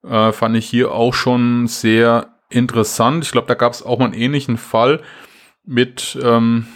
Äh, 0.04 0.32
fand 0.32 0.56
ich 0.56 0.70
hier 0.70 0.92
auch 0.92 1.14
schon 1.14 1.68
sehr 1.68 2.36
interessant. 2.50 3.24
Ich 3.24 3.32
glaube, 3.32 3.48
da 3.48 3.54
gab 3.54 3.74
es 3.74 3.84
auch 3.84 4.00
mal 4.00 4.06
einen 4.06 4.14
ähnlichen 4.14 4.58
Fall 4.58 5.02
mit, 5.64 6.18
ähm, 6.22 6.68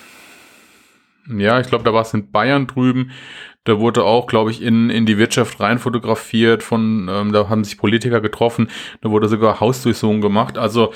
ja, 1.28 1.60
ich 1.60 1.68
glaube, 1.68 1.84
da 1.84 1.94
war 1.94 2.02
es 2.02 2.14
in 2.14 2.32
Bayern 2.32 2.68
drüben. 2.68 3.12
Da 3.64 3.80
wurde 3.80 4.04
auch, 4.04 4.28
glaube 4.28 4.52
ich, 4.52 4.62
in, 4.62 4.90
in 4.90 5.06
die 5.06 5.18
Wirtschaft 5.18 5.60
rein 5.62 5.80
fotografiert 5.80 6.64
von, 6.64 7.08
ähm, 7.10 7.32
da 7.32 7.48
haben 7.50 7.64
sich 7.64 7.78
Politiker 7.78 8.20
getroffen, 8.20 8.70
da 9.02 9.10
wurde 9.10 9.30
sogar 9.30 9.60
Hausdurchsuchung 9.62 10.20
gemacht. 10.20 10.58
Also, 10.58 10.94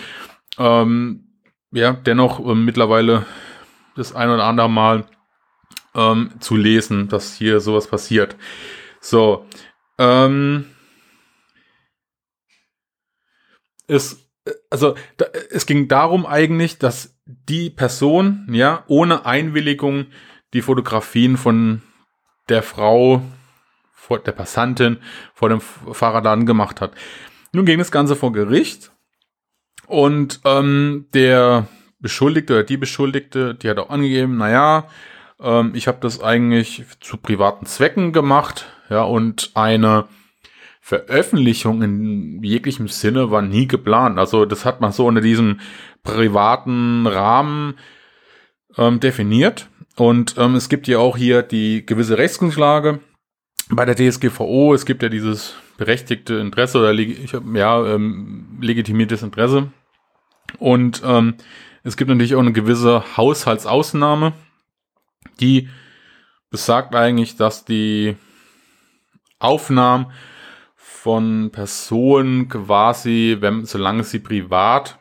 ähm, 0.58 1.28
ja, 1.72 1.94
dennoch 1.94 2.40
äh, 2.46 2.56
mittlerweile 2.56 3.26
das 3.96 4.14
ein 4.14 4.30
oder 4.30 4.44
andere 4.44 4.70
Mal 4.70 5.06
ähm, 5.96 6.32
zu 6.40 6.56
lesen, 6.56 7.08
dass 7.08 7.36
hier 7.36 7.60
sowas 7.60 7.88
passiert. 7.88 8.36
So, 9.00 9.46
ähm, 9.98 10.66
es, 13.88 14.27
also 14.70 14.96
da, 15.18 15.26
es 15.52 15.66
ging 15.66 15.88
darum 15.88 16.26
eigentlich, 16.26 16.78
dass 16.78 17.18
die 17.26 17.70
Person, 17.70 18.48
ja, 18.52 18.84
ohne 18.88 19.26
Einwilligung 19.26 20.08
die 20.54 20.62
Fotografien 20.62 21.38
von 21.38 21.82
der 22.50 22.64
Frau, 22.64 23.22
vor 23.92 24.20
der 24.20 24.32
Passantin 24.32 24.98
vor 25.34 25.50
dem 25.50 25.60
Fahrradladen 25.60 26.46
gemacht 26.46 26.80
hat. 26.80 26.92
Nun 27.52 27.66
ging 27.66 27.78
das 27.78 27.92
Ganze 27.92 28.16
vor 28.16 28.32
Gericht 28.32 28.92
und 29.86 30.40
ähm, 30.46 31.08
der 31.14 31.68
Beschuldigte 32.00 32.54
oder 32.54 32.64
die 32.64 32.78
Beschuldigte, 32.78 33.56
die 33.56 33.70
hat 33.70 33.80
auch 33.80 33.90
angegeben, 33.90 34.38
naja, 34.38 34.88
ähm, 35.42 35.72
ich 35.76 35.88
habe 35.88 35.98
das 36.02 36.22
eigentlich 36.22 36.86
zu 37.02 37.18
privaten 37.18 37.66
Zwecken 37.66 38.14
gemacht, 38.14 38.68
ja, 38.90 39.04
und 39.04 39.52
eine 39.56 40.08
Veröffentlichung 40.88 41.82
in 41.82 42.42
jeglichem 42.42 42.88
Sinne 42.88 43.30
war 43.30 43.42
nie 43.42 43.68
geplant. 43.68 44.18
Also 44.18 44.46
das 44.46 44.64
hat 44.64 44.80
man 44.80 44.94
so 44.94 45.06
unter 45.06 45.20
diesem 45.20 45.60
privaten 46.02 47.06
Rahmen 47.06 47.74
ähm, 48.78 49.02
definiert. 49.02 49.68
Und 49.98 50.36
ähm, 50.38 50.56
es 50.56 50.70
gibt 50.70 50.88
ja 50.88 51.00
auch 51.00 51.18
hier 51.18 51.44
die 51.44 51.86
gewisse 51.86 52.18
Rechtsgrundlage 52.18 53.02
bei 53.70 53.84
der 53.84 53.96
DSGVO. 53.98 54.74
Es 54.74 54.86
gibt 54.86 55.04
ja 55.04 55.10
dieses 55.10 55.56
berechtigte 55.76 56.36
Interesse 56.36 56.80
oder 56.80 56.94
ja, 56.94 57.86
ähm, 57.86 58.58
legitimiertes 58.62 59.24
Interesse. 59.24 59.70
Und 60.58 61.02
ähm, 61.06 61.34
es 61.84 61.98
gibt 61.98 62.08
natürlich 62.08 62.36
auch 62.36 62.40
eine 62.40 62.54
gewisse 62.54 63.18
Haushaltsausnahme, 63.18 64.32
die 65.42 65.68
besagt 66.50 66.96
eigentlich, 66.96 67.36
dass 67.36 67.66
die 67.66 68.16
Aufnahmen 69.38 70.14
von 71.08 71.52
Personen 71.52 72.50
quasi, 72.50 73.38
wenn, 73.40 73.64
solange 73.64 74.04
sie 74.04 74.20
privat 74.20 75.00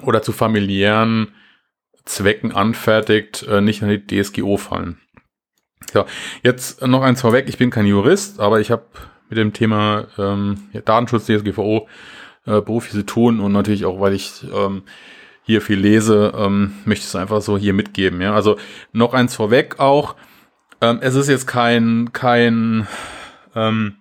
oder 0.00 0.22
zu 0.22 0.30
familiären 0.30 1.32
Zwecken 2.04 2.52
anfertigt, 2.52 3.44
äh, 3.48 3.60
nicht 3.60 3.82
an 3.82 3.88
die 3.88 4.06
DSGO 4.06 4.58
fallen. 4.58 5.00
So, 5.92 6.04
jetzt 6.44 6.86
noch 6.86 7.02
eins 7.02 7.20
vorweg. 7.20 7.48
Ich 7.48 7.58
bin 7.58 7.70
kein 7.70 7.86
Jurist, 7.86 8.38
aber 8.38 8.60
ich 8.60 8.70
habe 8.70 8.84
mit 9.28 9.38
dem 9.38 9.52
Thema 9.52 10.06
ähm, 10.18 10.68
Datenschutz, 10.84 11.26
DSGVO 11.26 11.88
äh, 12.46 12.60
beruflich 12.60 12.92
zu 12.92 13.04
tun 13.04 13.40
und 13.40 13.50
natürlich 13.50 13.86
auch, 13.86 13.98
weil 13.98 14.12
ich 14.12 14.46
ähm, 14.54 14.84
hier 15.42 15.60
viel 15.60 15.80
lese, 15.80 16.32
ähm, 16.36 16.74
möchte 16.84 17.02
ich 17.02 17.08
es 17.08 17.16
einfach 17.16 17.42
so 17.42 17.58
hier 17.58 17.72
mitgeben. 17.72 18.20
Ja, 18.20 18.34
also 18.34 18.56
noch 18.92 19.14
eins 19.14 19.34
vorweg 19.34 19.80
auch. 19.80 20.14
Ähm, 20.80 21.00
es 21.00 21.16
ist 21.16 21.28
jetzt 21.28 21.48
kein 21.48 22.10
kein 22.12 22.86
ähm, 23.56 23.96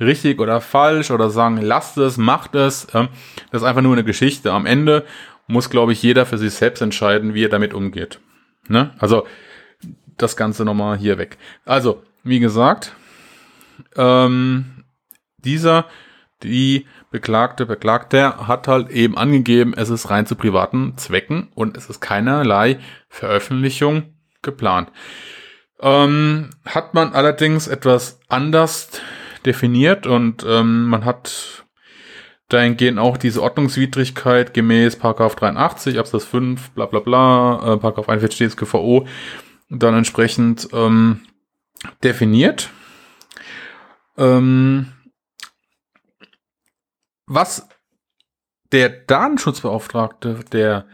richtig 0.00 0.40
oder 0.40 0.60
falsch 0.60 1.10
oder 1.10 1.30
sagen, 1.30 1.58
lasst 1.58 1.96
es, 1.98 2.16
macht 2.16 2.54
es. 2.54 2.86
Das 2.86 3.08
ist 3.52 3.62
einfach 3.62 3.82
nur 3.82 3.92
eine 3.92 4.04
Geschichte. 4.04 4.52
Am 4.52 4.66
Ende 4.66 5.04
muss, 5.46 5.70
glaube 5.70 5.92
ich, 5.92 6.02
jeder 6.02 6.26
für 6.26 6.38
sich 6.38 6.54
selbst 6.54 6.80
entscheiden, 6.80 7.34
wie 7.34 7.44
er 7.44 7.50
damit 7.50 7.74
umgeht. 7.74 8.20
Ne? 8.68 8.92
Also 8.98 9.26
das 10.16 10.36
Ganze 10.36 10.64
nochmal 10.64 10.96
hier 10.96 11.18
weg. 11.18 11.38
Also, 11.64 12.02
wie 12.22 12.40
gesagt, 12.40 12.94
ähm, 13.96 14.84
dieser, 15.38 15.86
die 16.42 16.86
Beklagte, 17.10 17.66
Beklagter 17.66 18.48
hat 18.48 18.68
halt 18.68 18.90
eben 18.90 19.16
angegeben, 19.16 19.74
es 19.76 19.90
ist 19.90 20.10
rein 20.10 20.26
zu 20.26 20.36
privaten 20.36 20.96
Zwecken 20.96 21.48
und 21.54 21.76
es 21.76 21.90
ist 21.90 22.00
keinerlei 22.00 22.78
Veröffentlichung 23.08 24.14
geplant. 24.42 24.90
Ähm, 25.80 26.50
hat 26.64 26.94
man 26.94 27.12
allerdings 27.12 27.66
etwas 27.66 28.20
anders 28.28 29.00
definiert 29.46 30.06
und 30.06 30.44
ähm, 30.48 30.84
man 30.86 31.04
hat 31.04 31.64
dahingehend 32.48 32.98
auch 32.98 33.16
diese 33.16 33.42
Ordnungswidrigkeit 33.42 34.54
gemäß 34.54 34.96
Paragraph 34.96 35.34
83 35.36 35.98
Absatz 35.98 36.24
5 36.24 36.70
bla 36.70 36.86
bla 36.86 37.00
bla 37.00 37.74
äh, 37.74 37.76
Paragraph 37.78 38.08
41 38.08 38.48
DSGVO 38.48 39.06
dann 39.70 39.94
entsprechend 39.94 40.68
ähm, 40.72 41.22
definiert. 42.02 42.70
Ähm, 44.16 44.92
was 47.26 47.68
der 48.72 48.88
Datenschutzbeauftragte 48.88 50.40
der 50.52 50.86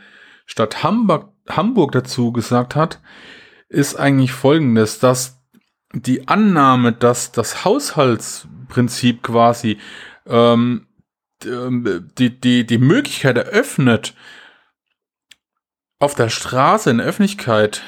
Stadt 0.47 0.83
Hamburg, 0.83 1.33
Hamburg 1.49 1.93
dazu 1.93 2.33
gesagt 2.33 2.77
hat, 2.77 3.01
ist 3.69 3.97
eigentlich 3.97 4.33
folgendes, 4.33 4.99
dass 4.99 5.40
die 5.93 6.29
Annahme, 6.29 6.93
dass 6.93 7.33
das 7.33 7.65
Haushaltsprinzip 7.65 9.23
quasi 9.23 9.79
ähm, 10.27 10.87
die, 11.43 12.41
die, 12.41 12.67
die 12.67 12.79
Möglichkeit 12.79 13.37
eröffnet, 13.37 14.15
auf 15.99 16.15
der 16.15 16.29
Straße 16.29 16.91
in 16.91 16.99
der 16.99 17.07
Öffentlichkeit 17.07 17.83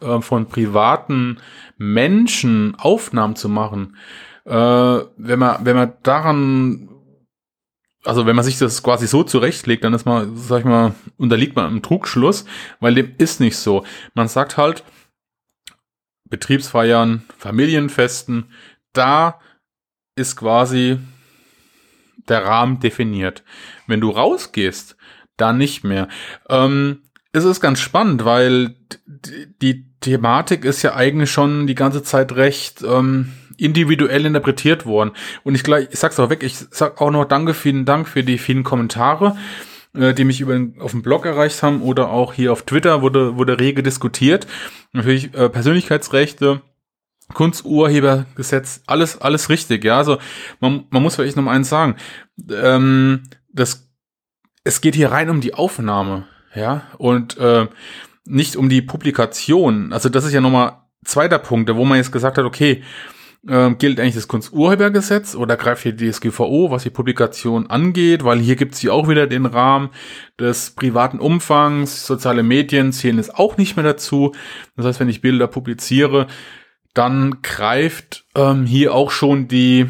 äh, 0.00 0.20
von 0.20 0.46
privaten 0.46 1.38
Menschen 1.76 2.74
Aufnahmen 2.78 3.36
zu 3.36 3.48
machen, 3.48 3.96
äh, 4.44 4.52
wenn 4.52 5.38
man, 5.38 5.64
wenn 5.64 5.76
man 5.76 5.92
daran 6.02 6.90
also 8.04 8.24
wenn 8.24 8.36
man 8.36 8.44
sich 8.44 8.58
das 8.58 8.82
quasi 8.82 9.06
so 9.06 9.24
zurechtlegt, 9.24 9.84
dann 9.84 9.92
ist 9.92 10.06
man, 10.06 10.34
sag 10.36 10.60
ich 10.60 10.64
mal, 10.64 10.94
unterliegt 11.18 11.54
man 11.54 11.66
einem 11.66 11.82
Trugschluss, 11.82 12.46
weil 12.80 12.94
dem 12.94 13.14
ist 13.18 13.40
nicht 13.40 13.56
so. 13.56 13.84
Man 14.14 14.26
sagt 14.26 14.56
halt, 14.56 14.84
Betriebsfeiern, 16.30 17.24
Familienfesten, 17.36 18.52
da 18.92 19.40
ist 20.16 20.36
quasi 20.36 20.98
der 22.28 22.44
Rahmen 22.44 22.80
definiert. 22.80 23.42
Wenn 23.86 24.00
du 24.00 24.10
rausgehst, 24.10 24.96
da 25.36 25.52
nicht 25.52 25.84
mehr. 25.84 26.08
Ähm, 26.48 27.02
es 27.32 27.44
ist 27.44 27.60
ganz 27.60 27.80
spannend, 27.80 28.24
weil 28.24 28.76
die 29.62 29.86
Thematik 30.00 30.64
ist 30.64 30.82
ja 30.82 30.94
eigentlich 30.94 31.30
schon 31.30 31.66
die 31.66 31.74
ganze 31.74 32.02
Zeit 32.02 32.32
recht 32.32 32.82
ähm, 32.82 33.32
individuell 33.56 34.26
interpretiert 34.26 34.86
worden. 34.86 35.12
Und 35.44 35.54
ich 35.54 35.62
gleich, 35.62 35.88
ich 35.90 35.98
sag's 35.98 36.18
auch 36.18 36.30
weg, 36.30 36.42
ich 36.42 36.56
sag 36.70 37.00
auch 37.00 37.10
noch 37.10 37.26
Danke, 37.26 37.54
vielen 37.54 37.84
Dank 37.84 38.08
für 38.08 38.24
die 38.24 38.38
vielen 38.38 38.64
Kommentare, 38.64 39.36
äh, 39.94 40.14
die 40.14 40.24
mich 40.24 40.40
über 40.40 40.58
auf 40.78 40.92
dem 40.92 41.02
Blog 41.02 41.26
erreicht 41.26 41.62
haben 41.62 41.82
oder 41.82 42.10
auch 42.10 42.32
hier 42.32 42.52
auf 42.52 42.62
Twitter 42.62 43.02
wurde, 43.02 43.36
wurde 43.36 43.58
rege 43.58 43.82
diskutiert. 43.82 44.46
Natürlich 44.92 45.34
äh, 45.34 45.48
Persönlichkeitsrechte, 45.48 46.62
Kunsturhebergesetz, 47.32 48.82
alles, 48.86 49.20
alles 49.20 49.48
richtig, 49.48 49.84
ja. 49.84 49.98
Also 49.98 50.18
man, 50.60 50.84
man 50.90 51.02
muss 51.02 51.16
vielleicht 51.16 51.36
noch 51.36 51.44
mal 51.44 51.54
eins 51.54 51.68
sagen. 51.68 51.96
Ähm, 52.50 53.24
das, 53.52 53.88
es 54.64 54.80
geht 54.80 54.94
hier 54.94 55.12
rein 55.12 55.30
um 55.30 55.40
die 55.40 55.54
Aufnahme, 55.54 56.26
ja, 56.54 56.82
und 56.98 57.36
äh, 57.38 57.66
nicht 58.24 58.56
um 58.56 58.68
die 58.68 58.82
Publikation. 58.82 59.92
Also 59.92 60.08
das 60.08 60.24
ist 60.24 60.32
ja 60.32 60.40
nochmal 60.40 60.78
zweiter 61.04 61.38
Punkt, 61.38 61.74
wo 61.74 61.84
man 61.84 61.98
jetzt 61.98 62.12
gesagt 62.12 62.38
hat, 62.38 62.44
okay, 62.44 62.82
ähm, 63.48 63.78
gilt 63.78 63.98
eigentlich 63.98 64.14
das 64.14 64.28
Kunsturhebergesetz 64.28 65.34
oder 65.34 65.56
greift 65.56 65.82
hier 65.82 65.92
die 65.92 66.10
DSGVO, 66.10 66.70
was 66.70 66.82
die 66.82 66.90
Publikation 66.90 67.68
angeht, 67.68 68.24
weil 68.24 68.38
hier 68.38 68.56
gibt 68.56 68.74
es 68.74 68.82
ja 68.82 68.92
auch 68.92 69.08
wieder 69.08 69.26
den 69.26 69.46
Rahmen 69.46 69.90
des 70.38 70.72
privaten 70.72 71.18
Umfangs, 71.18 72.06
soziale 72.06 72.42
Medien 72.42 72.92
zählen 72.92 73.18
es 73.18 73.30
auch 73.30 73.56
nicht 73.56 73.76
mehr 73.76 73.84
dazu. 73.84 74.32
Das 74.76 74.84
heißt, 74.86 75.00
wenn 75.00 75.08
ich 75.08 75.22
Bilder 75.22 75.46
publiziere, 75.46 76.26
dann 76.92 77.40
greift 77.42 78.26
ähm, 78.34 78.66
hier 78.66 78.94
auch 78.94 79.10
schon 79.10 79.48
die 79.48 79.86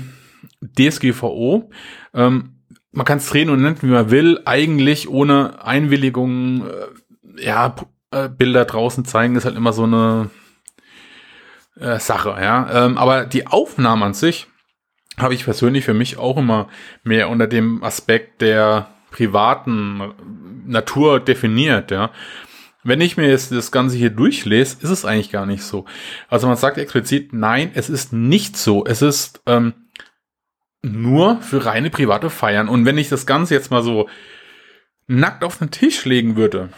DSGVO. 0.62 1.70
Ähm, 2.14 2.56
man 2.92 3.06
kann 3.06 3.18
es 3.18 3.28
drehen 3.28 3.50
und 3.50 3.62
nennen, 3.62 3.76
wie 3.80 3.86
man 3.86 4.10
will, 4.10 4.40
eigentlich 4.44 5.08
ohne 5.08 5.64
Einwilligung, 5.64 6.66
äh, 6.66 7.44
ja, 7.44 7.74
äh, 8.10 8.28
Bilder 8.28 8.64
draußen 8.64 9.04
zeigen, 9.04 9.36
ist 9.36 9.44
halt 9.44 9.56
immer 9.56 9.72
so 9.72 9.84
eine 9.84 10.30
äh, 11.80 11.98
Sache, 11.98 12.36
ja. 12.40 12.86
Ähm, 12.86 12.98
aber 12.98 13.24
die 13.24 13.46
Aufnahme 13.46 14.04
an 14.04 14.14
sich 14.14 14.46
habe 15.18 15.34
ich 15.34 15.44
persönlich 15.44 15.84
für 15.84 15.94
mich 15.94 16.18
auch 16.18 16.36
immer 16.36 16.68
mehr 17.02 17.28
unter 17.28 17.46
dem 17.46 17.82
Aspekt 17.82 18.40
der 18.40 18.88
privaten 19.10 20.14
Natur 20.66 21.20
definiert, 21.20 21.90
ja. 21.90 22.10
Wenn 22.82 23.02
ich 23.02 23.18
mir 23.18 23.28
jetzt 23.28 23.52
das 23.52 23.72
Ganze 23.72 23.98
hier 23.98 24.08
durchlese, 24.08 24.78
ist 24.80 24.88
es 24.88 25.04
eigentlich 25.04 25.30
gar 25.30 25.44
nicht 25.44 25.62
so. 25.62 25.84
Also 26.28 26.46
man 26.46 26.56
sagt 26.56 26.78
explizit, 26.78 27.32
nein, 27.34 27.72
es 27.74 27.90
ist 27.90 28.14
nicht 28.14 28.56
so. 28.56 28.86
Es 28.86 29.02
ist 29.02 29.42
ähm, 29.44 29.74
nur 30.80 31.42
für 31.42 31.66
reine 31.66 31.90
private 31.90 32.30
Feiern. 32.30 32.68
Und 32.68 32.86
wenn 32.86 32.96
ich 32.96 33.10
das 33.10 33.26
Ganze 33.26 33.52
jetzt 33.52 33.70
mal 33.70 33.82
so 33.82 34.08
nackt 35.06 35.44
auf 35.44 35.58
den 35.58 35.70
Tisch 35.70 36.06
legen 36.06 36.36
würde, 36.36 36.70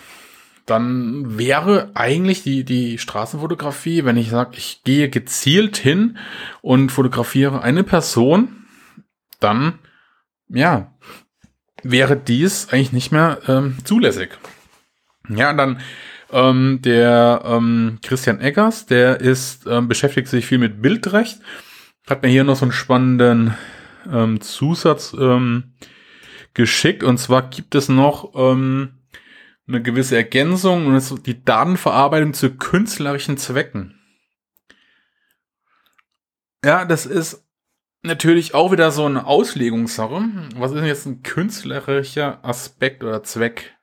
dann 0.66 1.38
wäre 1.38 1.90
eigentlich 1.94 2.42
die, 2.42 2.64
die 2.64 2.98
Straßenfotografie, 2.98 4.04
wenn 4.04 4.16
ich 4.16 4.30
sage, 4.30 4.56
ich 4.56 4.82
gehe 4.84 5.08
gezielt 5.08 5.76
hin 5.76 6.18
und 6.60 6.90
fotografiere 6.90 7.62
eine 7.62 7.84
Person, 7.84 8.64
dann, 9.40 9.78
ja, 10.48 10.94
wäre 11.82 12.16
dies 12.16 12.68
eigentlich 12.70 12.92
nicht 12.92 13.12
mehr 13.12 13.38
ähm, 13.48 13.76
zulässig. 13.84 14.30
Ja, 15.28 15.52
dann 15.52 15.80
ähm, 16.30 16.80
der 16.82 17.42
ähm, 17.44 17.98
Christian 18.02 18.40
Eggers, 18.40 18.86
der 18.86 19.20
ist, 19.20 19.66
ähm, 19.66 19.88
beschäftigt 19.88 20.28
sich 20.28 20.46
viel 20.46 20.58
mit 20.58 20.80
Bildrecht, 20.80 21.40
hat 22.08 22.22
mir 22.22 22.28
hier 22.28 22.44
noch 22.44 22.56
so 22.56 22.64
einen 22.64 22.72
spannenden 22.72 23.54
ähm, 24.10 24.40
Zusatz 24.40 25.14
ähm, 25.18 25.74
geschickt. 26.54 27.02
Und 27.02 27.18
zwar 27.18 27.50
gibt 27.50 27.74
es 27.74 27.88
noch 27.88 28.32
ähm, 28.34 29.01
eine 29.72 29.82
gewisse 29.82 30.16
Ergänzung 30.16 30.86
und 30.86 31.26
die 31.26 31.44
Datenverarbeitung 31.44 32.34
zu 32.34 32.50
künstlerischen 32.50 33.38
Zwecken. 33.38 33.98
Ja, 36.64 36.84
das 36.84 37.06
ist 37.06 37.44
natürlich 38.02 38.54
auch 38.54 38.72
wieder 38.72 38.90
so 38.90 39.06
eine 39.06 39.26
Auslegungssache. 39.26 40.28
Was 40.56 40.72
ist 40.72 40.84
jetzt 40.84 41.06
ein 41.06 41.22
künstlerischer 41.22 42.44
Aspekt 42.44 43.02
oder 43.02 43.22
Zweck? 43.22 43.76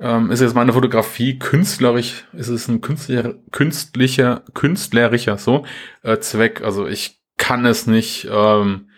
Ähm, 0.00 0.30
ist 0.30 0.40
jetzt 0.40 0.54
meine 0.54 0.72
Fotografie 0.72 1.38
künstlerisch? 1.38 2.24
Ist 2.32 2.48
es 2.48 2.68
ein 2.68 2.80
künstlicher, 2.80 3.34
künstlicher, 3.50 4.44
künstlerischer 4.54 5.38
so 5.38 5.64
äh, 6.02 6.18
Zweck? 6.18 6.62
Also 6.62 6.86
ich 6.86 7.20
kann 7.36 7.66
es 7.66 7.86
nicht 7.86 8.28
ähm, 8.30 8.90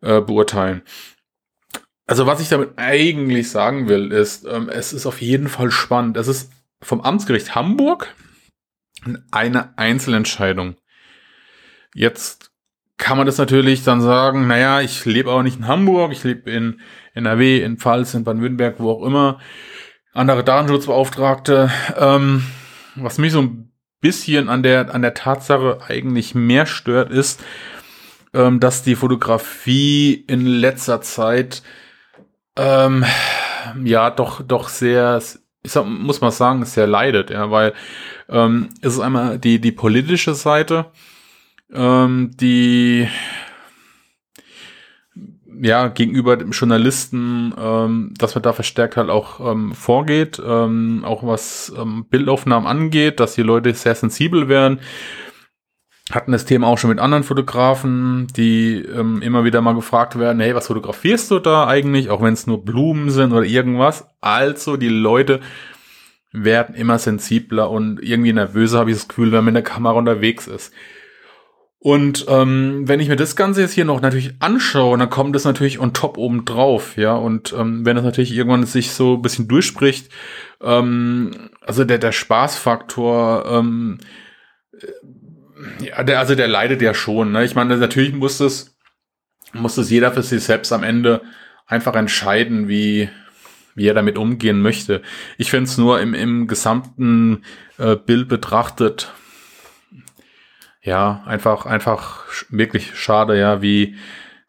äh, 0.00 0.20
beurteilen. 0.20 0.82
Also 2.06 2.26
was 2.26 2.40
ich 2.40 2.48
damit 2.48 2.72
eigentlich 2.76 3.50
sagen 3.50 3.88
will, 3.88 4.12
ist, 4.12 4.44
ähm, 4.46 4.68
es 4.68 4.92
ist 4.92 5.06
auf 5.06 5.22
jeden 5.22 5.48
Fall 5.48 5.70
spannend. 5.70 6.16
Es 6.16 6.28
ist 6.28 6.52
vom 6.82 7.00
Amtsgericht 7.00 7.54
Hamburg 7.54 8.14
eine 9.30 9.76
Einzelentscheidung. 9.78 10.76
Jetzt 11.94 12.50
kann 12.96 13.16
man 13.16 13.26
das 13.26 13.38
natürlich 13.38 13.84
dann 13.84 14.00
sagen, 14.00 14.46
naja, 14.46 14.80
ich 14.80 15.04
lebe 15.04 15.30
aber 15.30 15.42
nicht 15.42 15.58
in 15.58 15.66
Hamburg, 15.66 16.12
ich 16.12 16.24
lebe 16.24 16.50
in 16.50 16.80
NRW, 17.14 17.62
in 17.62 17.78
Pfalz, 17.78 18.14
in 18.14 18.24
Baden-Württemberg, 18.24 18.76
wo 18.78 18.90
auch 18.90 19.04
immer. 19.04 19.40
Andere 20.12 20.44
Datenschutzbeauftragte. 20.44 21.70
Ähm, 21.98 22.44
was 22.94 23.18
mich 23.18 23.32
so 23.32 23.42
ein 23.42 23.72
bisschen 24.00 24.48
an 24.48 24.62
der, 24.62 24.94
an 24.94 25.02
der 25.02 25.14
Tatsache 25.14 25.80
eigentlich 25.88 26.34
mehr 26.34 26.66
stört, 26.66 27.10
ist, 27.10 27.42
ähm, 28.32 28.60
dass 28.60 28.82
die 28.82 28.94
Fotografie 28.94 30.12
in 30.26 30.46
letzter 30.46 31.00
Zeit 31.00 31.62
ähm, 32.56 33.04
ja 33.84 34.10
doch 34.10 34.42
doch 34.42 34.68
sehr, 34.68 35.20
ich 35.62 35.72
sag, 35.72 35.86
muss 35.86 36.20
man 36.20 36.30
sagen, 36.30 36.64
sehr 36.64 36.86
leidet, 36.86 37.30
ja, 37.30 37.50
weil 37.50 37.72
ähm, 38.28 38.68
es 38.80 38.94
ist 38.94 39.00
einmal 39.00 39.38
die 39.38 39.60
die 39.60 39.72
politische 39.72 40.34
Seite, 40.34 40.86
ähm, 41.72 42.30
die 42.34 43.08
ja, 45.60 45.88
gegenüber 45.88 46.36
dem 46.36 46.50
Journalisten, 46.50 47.54
ähm, 47.58 48.14
dass 48.18 48.34
man 48.34 48.42
da 48.42 48.52
verstärkt 48.52 48.96
halt 48.96 49.10
auch 49.10 49.40
ähm, 49.40 49.72
vorgeht, 49.72 50.40
ähm, 50.44 51.02
auch 51.04 51.24
was 51.24 51.72
ähm, 51.78 52.06
Bildaufnahmen 52.08 52.66
angeht, 52.66 53.20
dass 53.20 53.34
die 53.34 53.42
Leute 53.42 53.72
sehr 53.74 53.94
sensibel 53.94 54.48
werden. 54.48 54.80
Hatten 56.12 56.32
das 56.32 56.44
Thema 56.44 56.66
auch 56.66 56.76
schon 56.76 56.90
mit 56.90 56.98
anderen 56.98 57.24
Fotografen, 57.24 58.26
die 58.36 58.76
ähm, 58.76 59.22
immer 59.22 59.44
wieder 59.44 59.62
mal 59.62 59.74
gefragt 59.74 60.18
werden, 60.18 60.40
hey, 60.40 60.54
was 60.54 60.66
fotografierst 60.66 61.30
du 61.30 61.38
da 61.38 61.66
eigentlich, 61.66 62.10
auch 62.10 62.20
wenn 62.20 62.34
es 62.34 62.46
nur 62.46 62.62
Blumen 62.62 63.10
sind 63.10 63.32
oder 63.32 63.44
irgendwas. 63.44 64.06
Also 64.20 64.76
die 64.76 64.88
Leute 64.88 65.40
werden 66.30 66.74
immer 66.74 66.98
sensibler 66.98 67.70
und 67.70 68.02
irgendwie 68.02 68.32
nervöser, 68.32 68.80
habe 68.80 68.90
ich 68.90 68.96
das 68.96 69.08
Gefühl, 69.08 69.32
wenn 69.32 69.44
man 69.44 69.46
mit 69.46 69.54
der 69.54 69.62
Kamera 69.62 69.94
unterwegs 69.94 70.46
ist. 70.46 70.74
Und 71.78 72.24
ähm, 72.28 72.88
wenn 72.88 72.98
ich 72.98 73.08
mir 73.08 73.16
das 73.16 73.36
Ganze 73.36 73.60
jetzt 73.60 73.74
hier 73.74 73.84
noch 73.84 74.00
natürlich 74.00 74.34
anschaue, 74.40 74.96
dann 74.96 75.10
kommt 75.10 75.36
das 75.36 75.44
natürlich 75.44 75.80
on 75.80 75.92
top 75.92 76.16
oben 76.16 76.46
drauf, 76.46 76.96
ja. 76.96 77.14
Und 77.14 77.54
ähm, 77.58 77.84
wenn 77.84 77.94
das 77.94 78.04
natürlich 78.04 78.34
irgendwann 78.34 78.64
sich 78.64 78.92
so 78.92 79.16
ein 79.16 79.22
bisschen 79.22 79.48
durchspricht, 79.48 80.10
ähm, 80.62 81.50
also 81.60 81.84
der, 81.84 81.98
der 81.98 82.12
Spaßfaktor, 82.12 83.44
ähm, 83.50 83.98
ja, 85.80 86.02
der, 86.02 86.18
also 86.18 86.34
der 86.34 86.48
leidet 86.48 86.82
ja 86.82 86.94
schon. 86.94 87.32
Ne? 87.32 87.44
Ich 87.44 87.54
meine, 87.54 87.76
natürlich 87.76 88.14
muss 88.14 88.38
das, 88.38 88.76
muss 89.52 89.74
das 89.74 89.90
jeder 89.90 90.12
für 90.12 90.22
sich 90.22 90.42
selbst 90.42 90.72
am 90.72 90.82
Ende 90.82 91.22
einfach 91.66 91.94
entscheiden, 91.94 92.68
wie, 92.68 93.08
wie 93.74 93.88
er 93.88 93.94
damit 93.94 94.18
umgehen 94.18 94.60
möchte. 94.60 95.02
Ich 95.38 95.50
finde 95.50 95.64
es 95.64 95.78
nur 95.78 96.00
im, 96.00 96.14
im 96.14 96.46
gesamten 96.46 97.44
äh, 97.78 97.96
Bild 97.96 98.28
betrachtet, 98.28 99.12
ja, 100.82 101.22
einfach, 101.26 101.64
einfach 101.64 102.26
wirklich 102.50 102.94
schade, 102.94 103.38
ja, 103.38 103.62
wie, 103.62 103.96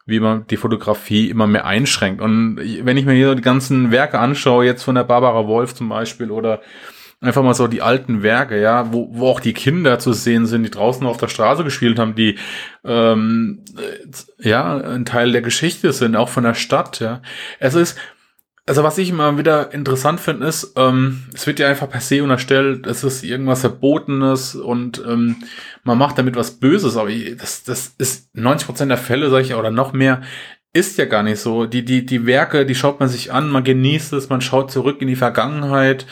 wie 0.06 0.20
man 0.20 0.46
die 0.48 0.58
Fotografie 0.58 1.30
immer 1.30 1.48
mehr 1.48 1.66
einschränkt. 1.66 2.22
Und 2.22 2.58
wenn 2.58 2.98
ich 2.98 3.06
mir 3.06 3.14
hier 3.14 3.36
die 3.36 3.42
ganzen 3.42 3.92
Werke 3.92 4.20
anschaue, 4.20 4.66
jetzt 4.66 4.84
von 4.84 4.96
der 4.96 5.06
Barbara 5.06 5.48
Wolf 5.48 5.74
zum 5.74 5.88
Beispiel 5.88 6.32
oder 6.32 6.62
einfach 7.26 7.44
mal 7.44 7.54
so 7.54 7.68
die 7.68 7.82
alten 7.82 8.24
Werke, 8.24 8.60
ja, 8.60 8.92
wo, 8.94 9.10
wo 9.12 9.28
auch 9.28 9.40
die 9.40 9.54
Kinder 9.54 10.00
zu 10.00 10.14
sehen 10.14 10.46
sind, 10.46 10.64
die 10.64 10.72
draußen 10.72 11.06
auf 11.06 11.18
der 11.18 11.28
Straße 11.28 11.64
gespielt 11.64 12.00
haben, 12.00 12.16
die 12.16 12.38
ähm, 12.84 13.64
ja 14.40 14.78
ein 14.78 15.06
Teil 15.06 15.32
der 15.32 15.42
Geschichte 15.42 15.94
sind, 15.94 16.16
auch 16.16 16.30
von 16.30 16.44
der 16.44 16.54
Stadt, 16.54 17.00
ja. 17.00 17.22
Es 17.60 17.76
ist, 17.76 17.98
also 18.68 18.84
was 18.84 18.98
ich 18.98 19.10
immer 19.10 19.38
wieder 19.38 19.74
interessant 19.74 20.20
finde, 20.20 20.48
ist, 20.48 20.74
ähm, 20.76 21.24
es 21.34 21.46
wird 21.46 21.60
ja 21.60 21.68
einfach 21.68 21.90
per 21.90 22.02
se 22.02 22.24
unterstellt, 22.24 22.88
es 22.88 23.04
ist 23.04 23.24
irgendwas 23.24 23.62
Verbotenes 23.62 24.56
und 24.56 25.04
ähm, 25.08 25.36
man 25.84 26.00
macht 26.00 26.18
damit 26.18 26.36
was 26.36 26.52
Böses, 26.60 26.98
aber 26.98 27.12
das, 27.12 27.64
das 27.64 27.94
ist 28.00 28.36
90% 28.36 28.88
der 28.88 28.98
Fälle, 28.98 29.30
sage 29.30 29.44
ich, 29.44 29.54
oder 29.54 29.70
noch 29.70 29.94
mehr, 29.94 30.22
ist 30.76 30.98
ja 30.98 31.06
gar 31.06 31.24
nicht 31.24 31.40
so. 31.40 31.66
Die, 31.66 31.86
die, 31.86 32.06
die 32.06 32.26
Werke, 32.26 32.66
die 32.66 32.76
schaut 32.76 33.00
man 33.00 33.08
sich 33.08 33.32
an, 33.32 33.50
man 33.50 33.64
genießt 33.64 34.12
es, 34.14 34.28
man 34.28 34.42
schaut 34.42 34.72
zurück 34.72 35.02
in 35.02 35.08
die 35.08 35.16
Vergangenheit, 35.16 36.06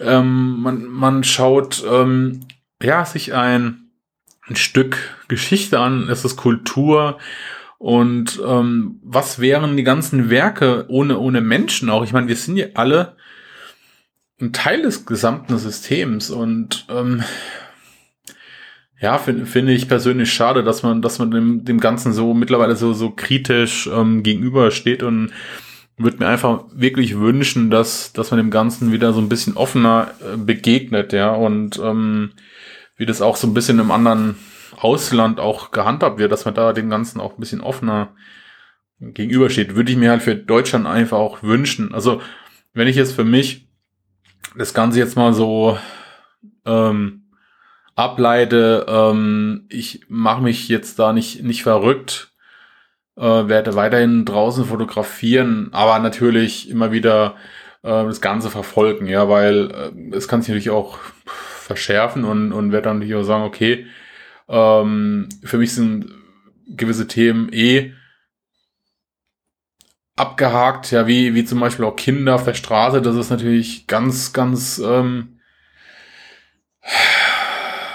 ähm, 0.00 0.60
man, 0.60 0.86
man 0.86 1.22
schaut 1.22 1.84
ähm, 1.88 2.40
ja 2.82 3.04
sich 3.04 3.34
ein, 3.34 3.90
ein 4.48 4.56
Stück 4.56 4.96
Geschichte 5.28 5.80
an, 5.80 6.08
es 6.08 6.24
ist 6.24 6.36
Kultur 6.36 7.18
und 7.76 8.40
ähm, 8.42 9.00
was 9.02 9.38
wären 9.38 9.76
die 9.76 9.84
ganzen 9.84 10.30
Werke 10.30 10.86
ohne, 10.88 11.18
ohne 11.18 11.42
Menschen 11.42 11.90
auch? 11.90 12.02
Ich 12.02 12.14
meine, 12.14 12.28
wir 12.28 12.36
sind 12.36 12.56
ja 12.56 12.68
alle 12.72 13.16
ein 14.40 14.54
Teil 14.54 14.82
des 14.82 15.04
gesamten 15.04 15.58
Systems 15.58 16.30
und 16.30 16.86
ähm, 16.88 17.22
ja, 18.98 19.18
finde 19.18 19.46
find 19.46 19.68
ich 19.68 19.88
persönlich 19.88 20.32
schade, 20.32 20.64
dass 20.64 20.82
man, 20.82 21.02
dass 21.02 21.18
man 21.18 21.30
dem, 21.30 21.64
dem 21.64 21.80
Ganzen 21.80 22.12
so 22.12 22.32
mittlerweile 22.32 22.76
so, 22.76 22.92
so 22.94 23.10
kritisch 23.10 23.88
ähm, 23.92 24.22
gegenübersteht 24.22 25.02
und 25.02 25.32
würde 25.98 26.18
mir 26.18 26.28
einfach 26.28 26.64
wirklich 26.72 27.18
wünschen, 27.18 27.70
dass, 27.70 28.12
dass 28.12 28.30
man 28.30 28.38
dem 28.38 28.50
Ganzen 28.50 28.92
wieder 28.92 29.12
so 29.12 29.20
ein 29.20 29.28
bisschen 29.28 29.56
offener 29.56 30.12
äh, 30.20 30.36
begegnet, 30.36 31.12
ja, 31.12 31.34
und 31.34 31.78
ähm, 31.78 32.32
wie 32.96 33.06
das 33.06 33.22
auch 33.22 33.36
so 33.36 33.46
ein 33.46 33.54
bisschen 33.54 33.78
im 33.78 33.90
anderen 33.90 34.36
Ausland 34.76 35.40
auch 35.40 35.70
gehandhabt 35.70 36.18
wird, 36.18 36.32
dass 36.32 36.44
man 36.44 36.54
da 36.54 36.72
dem 36.72 36.90
Ganzen 36.90 37.20
auch 37.20 37.34
ein 37.34 37.40
bisschen 37.40 37.60
offener 37.60 38.14
gegenübersteht, 38.98 39.74
würde 39.74 39.92
ich 39.92 39.98
mir 39.98 40.10
halt 40.10 40.22
für 40.22 40.34
Deutschland 40.34 40.86
einfach 40.86 41.18
auch 41.18 41.42
wünschen. 41.42 41.92
Also, 41.94 42.22
wenn 42.72 42.88
ich 42.88 42.96
jetzt 42.96 43.12
für 43.12 43.24
mich 43.24 43.68
das 44.56 44.72
Ganze 44.72 44.98
jetzt 44.98 45.16
mal 45.16 45.34
so 45.34 45.78
ähm, 46.64 47.25
ableite, 47.96 48.86
ähm, 48.88 49.66
ich 49.68 50.02
mache 50.08 50.42
mich 50.42 50.68
jetzt 50.68 50.98
da 50.98 51.12
nicht, 51.12 51.42
nicht 51.42 51.64
verrückt, 51.64 52.30
äh, 53.16 53.22
werde 53.22 53.74
weiterhin 53.74 54.24
draußen 54.24 54.66
fotografieren, 54.66 55.70
aber 55.72 55.98
natürlich 55.98 56.70
immer 56.70 56.92
wieder 56.92 57.36
äh, 57.82 58.04
das 58.04 58.20
Ganze 58.20 58.50
verfolgen, 58.50 59.06
ja, 59.06 59.28
weil 59.28 59.70
äh, 59.70 60.16
es 60.16 60.28
kann 60.28 60.42
sich 60.42 60.50
natürlich 60.50 60.70
auch 60.70 60.98
verschärfen 61.24 62.24
und, 62.24 62.52
und 62.52 62.70
werde 62.70 62.88
dann 62.88 62.98
natürlich 62.98 63.16
auch 63.16 63.26
sagen, 63.26 63.44
okay, 63.44 63.86
ähm, 64.48 65.28
für 65.42 65.58
mich 65.58 65.74
sind 65.74 66.12
gewisse 66.68 67.08
Themen 67.08 67.50
eh 67.52 67.94
abgehakt, 70.16 70.90
ja, 70.90 71.06
wie, 71.06 71.34
wie 71.34 71.44
zum 71.44 71.60
Beispiel 71.60 71.84
auch 71.86 71.96
Kinder 71.96 72.34
auf 72.34 72.44
der 72.44 72.54
Straße. 72.54 73.02
Das 73.02 73.16
ist 73.16 73.30
natürlich 73.30 73.86
ganz, 73.86 74.32
ganz 74.32 74.78
ähm, 74.84 75.40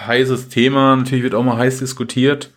heißes 0.06 0.50
Thema. 0.50 0.96
Natürlich 0.96 1.24
wird 1.24 1.36
auch 1.36 1.44
mal 1.44 1.58
heiß 1.58 1.80
diskutiert. 1.80 2.52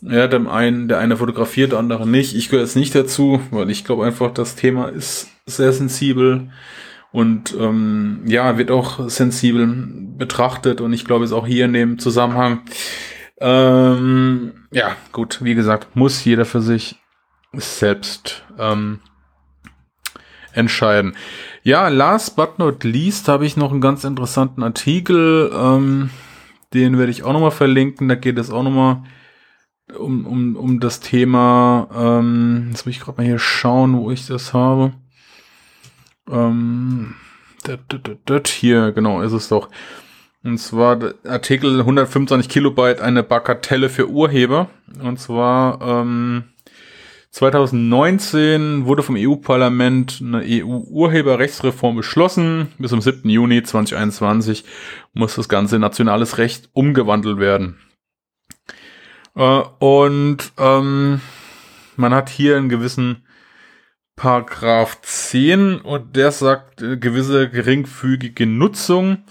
Ja, 0.00 0.28
dem 0.28 0.46
einen, 0.46 0.86
der 0.88 0.98
eine 0.98 1.16
fotografiert, 1.16 1.72
der 1.72 1.80
andere 1.80 2.06
nicht. 2.06 2.34
Ich 2.36 2.48
gehöre 2.48 2.64
jetzt 2.64 2.76
nicht 2.76 2.94
dazu, 2.94 3.40
weil 3.50 3.68
ich 3.70 3.84
glaube 3.84 4.06
einfach, 4.06 4.32
das 4.32 4.54
Thema 4.54 4.88
ist 4.88 5.28
sehr 5.46 5.72
sensibel 5.72 6.50
und 7.10 7.56
ähm, 7.58 8.22
ja, 8.26 8.58
wird 8.58 8.70
auch 8.70 9.08
sensibel 9.08 9.66
betrachtet 10.16 10.80
und 10.80 10.92
ich 10.92 11.04
glaube 11.04 11.24
es 11.24 11.32
auch 11.32 11.46
hier 11.46 11.64
in 11.64 11.72
dem 11.72 11.98
Zusammenhang 11.98 12.62
ähm, 13.40 14.52
ja, 14.70 14.96
gut, 15.12 15.42
wie 15.42 15.54
gesagt, 15.54 15.94
muss 15.94 16.24
jeder 16.24 16.44
für 16.44 16.60
sich 16.60 16.96
selbst 17.52 18.44
ähm, 18.58 19.00
entscheiden. 20.52 21.16
Ja, 21.62 21.88
last 21.88 22.36
but 22.36 22.58
not 22.58 22.84
least 22.84 23.28
habe 23.28 23.46
ich 23.46 23.56
noch 23.56 23.70
einen 23.70 23.80
ganz 23.80 24.04
interessanten 24.04 24.62
Artikel, 24.62 25.50
ähm, 25.54 26.10
den 26.74 26.98
werde 26.98 27.10
ich 27.10 27.24
auch 27.24 27.32
nochmal 27.32 27.50
verlinken. 27.50 28.08
Da 28.08 28.14
geht 28.14 28.38
es 28.38 28.50
auch 28.50 28.62
nochmal 28.62 29.02
um, 29.96 30.26
um, 30.26 30.56
um 30.56 30.80
das 30.80 31.00
Thema, 31.00 31.88
ähm, 31.94 32.68
jetzt 32.70 32.84
muss 32.84 32.94
ich 32.94 33.00
gerade 33.00 33.18
mal 33.18 33.26
hier 33.26 33.38
schauen, 33.38 33.96
wo 33.96 34.10
ich 34.10 34.26
das 34.26 34.52
habe. 34.52 34.92
Ähm, 36.30 37.14
dat, 37.64 37.80
dat, 37.88 38.18
dat, 38.26 38.48
hier, 38.48 38.92
genau, 38.92 39.22
ist 39.22 39.32
es 39.32 39.48
doch. 39.48 39.70
Und 40.44 40.58
zwar 40.58 41.14
Artikel 41.24 41.80
125 41.80 42.48
Kilobyte, 42.48 43.00
eine 43.00 43.22
Bagatelle 43.22 43.88
für 43.88 44.08
Urheber. 44.08 44.68
Und 45.02 45.18
zwar 45.18 45.80
ähm, 45.82 46.44
2019 47.30 48.86
wurde 48.86 49.02
vom 49.02 49.16
EU-Parlament 49.18 50.22
eine 50.22 50.42
EU-Urheberrechtsreform 50.44 51.96
beschlossen. 51.96 52.72
Bis 52.78 52.90
zum 52.90 53.00
7. 53.00 53.28
Juni 53.28 53.62
2021 53.62 54.64
muss 55.12 55.36
das 55.36 55.48
ganze 55.48 55.78
nationales 55.78 56.38
Recht 56.38 56.70
umgewandelt 56.72 57.38
werden. 57.38 57.78
Äh, 59.36 59.62
und 59.78 60.52
ähm, 60.58 61.20
man 61.96 62.14
hat 62.14 62.30
hier 62.30 62.56
einen 62.56 62.68
gewissen 62.68 63.26
Paragraph 64.16 65.00
10 65.02 65.80
und 65.80 66.16
der 66.16 66.32
sagt 66.32 66.82
äh, 66.82 66.96
gewisse 66.96 67.50
geringfügige 67.50 68.46
Nutzung 68.46 69.24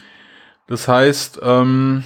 das 0.67 0.89
heißt, 0.89 1.39
ähm, 1.41 2.03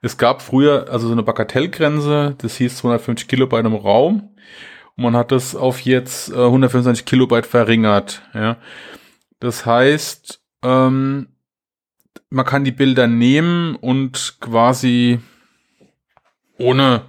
es 0.00 0.16
gab 0.16 0.42
früher 0.42 0.88
also 0.90 1.06
so 1.06 1.12
eine 1.12 1.22
Bagatellgrenze, 1.22 2.36
das 2.38 2.56
hieß 2.56 2.78
250 2.78 3.28
Kilobyte 3.28 3.66
im 3.66 3.74
Raum. 3.74 4.30
Und 4.96 5.04
man 5.04 5.16
hat 5.16 5.32
das 5.32 5.54
auf 5.54 5.80
jetzt 5.80 6.30
äh, 6.30 6.44
125 6.44 7.04
Kilobyte 7.04 7.46
verringert. 7.46 8.22
Ja. 8.34 8.56
Das 9.40 9.66
heißt, 9.66 10.42
ähm, 10.62 11.28
man 12.30 12.44
kann 12.44 12.64
die 12.64 12.72
Bilder 12.72 13.06
nehmen 13.06 13.76
und 13.76 14.36
quasi 14.40 15.20
ohne, 16.58 17.02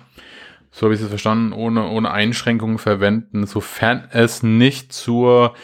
so 0.71 0.85
habe 0.85 0.93
ich 0.93 1.01
es 1.01 1.07
verstanden, 1.07 1.53
ohne, 1.53 1.89
ohne 1.89 2.11
Einschränkungen 2.11 2.77
verwenden, 2.77 3.45
sofern 3.45 4.07
es 4.11 4.43
nicht 4.43 4.93
zur 4.93 5.55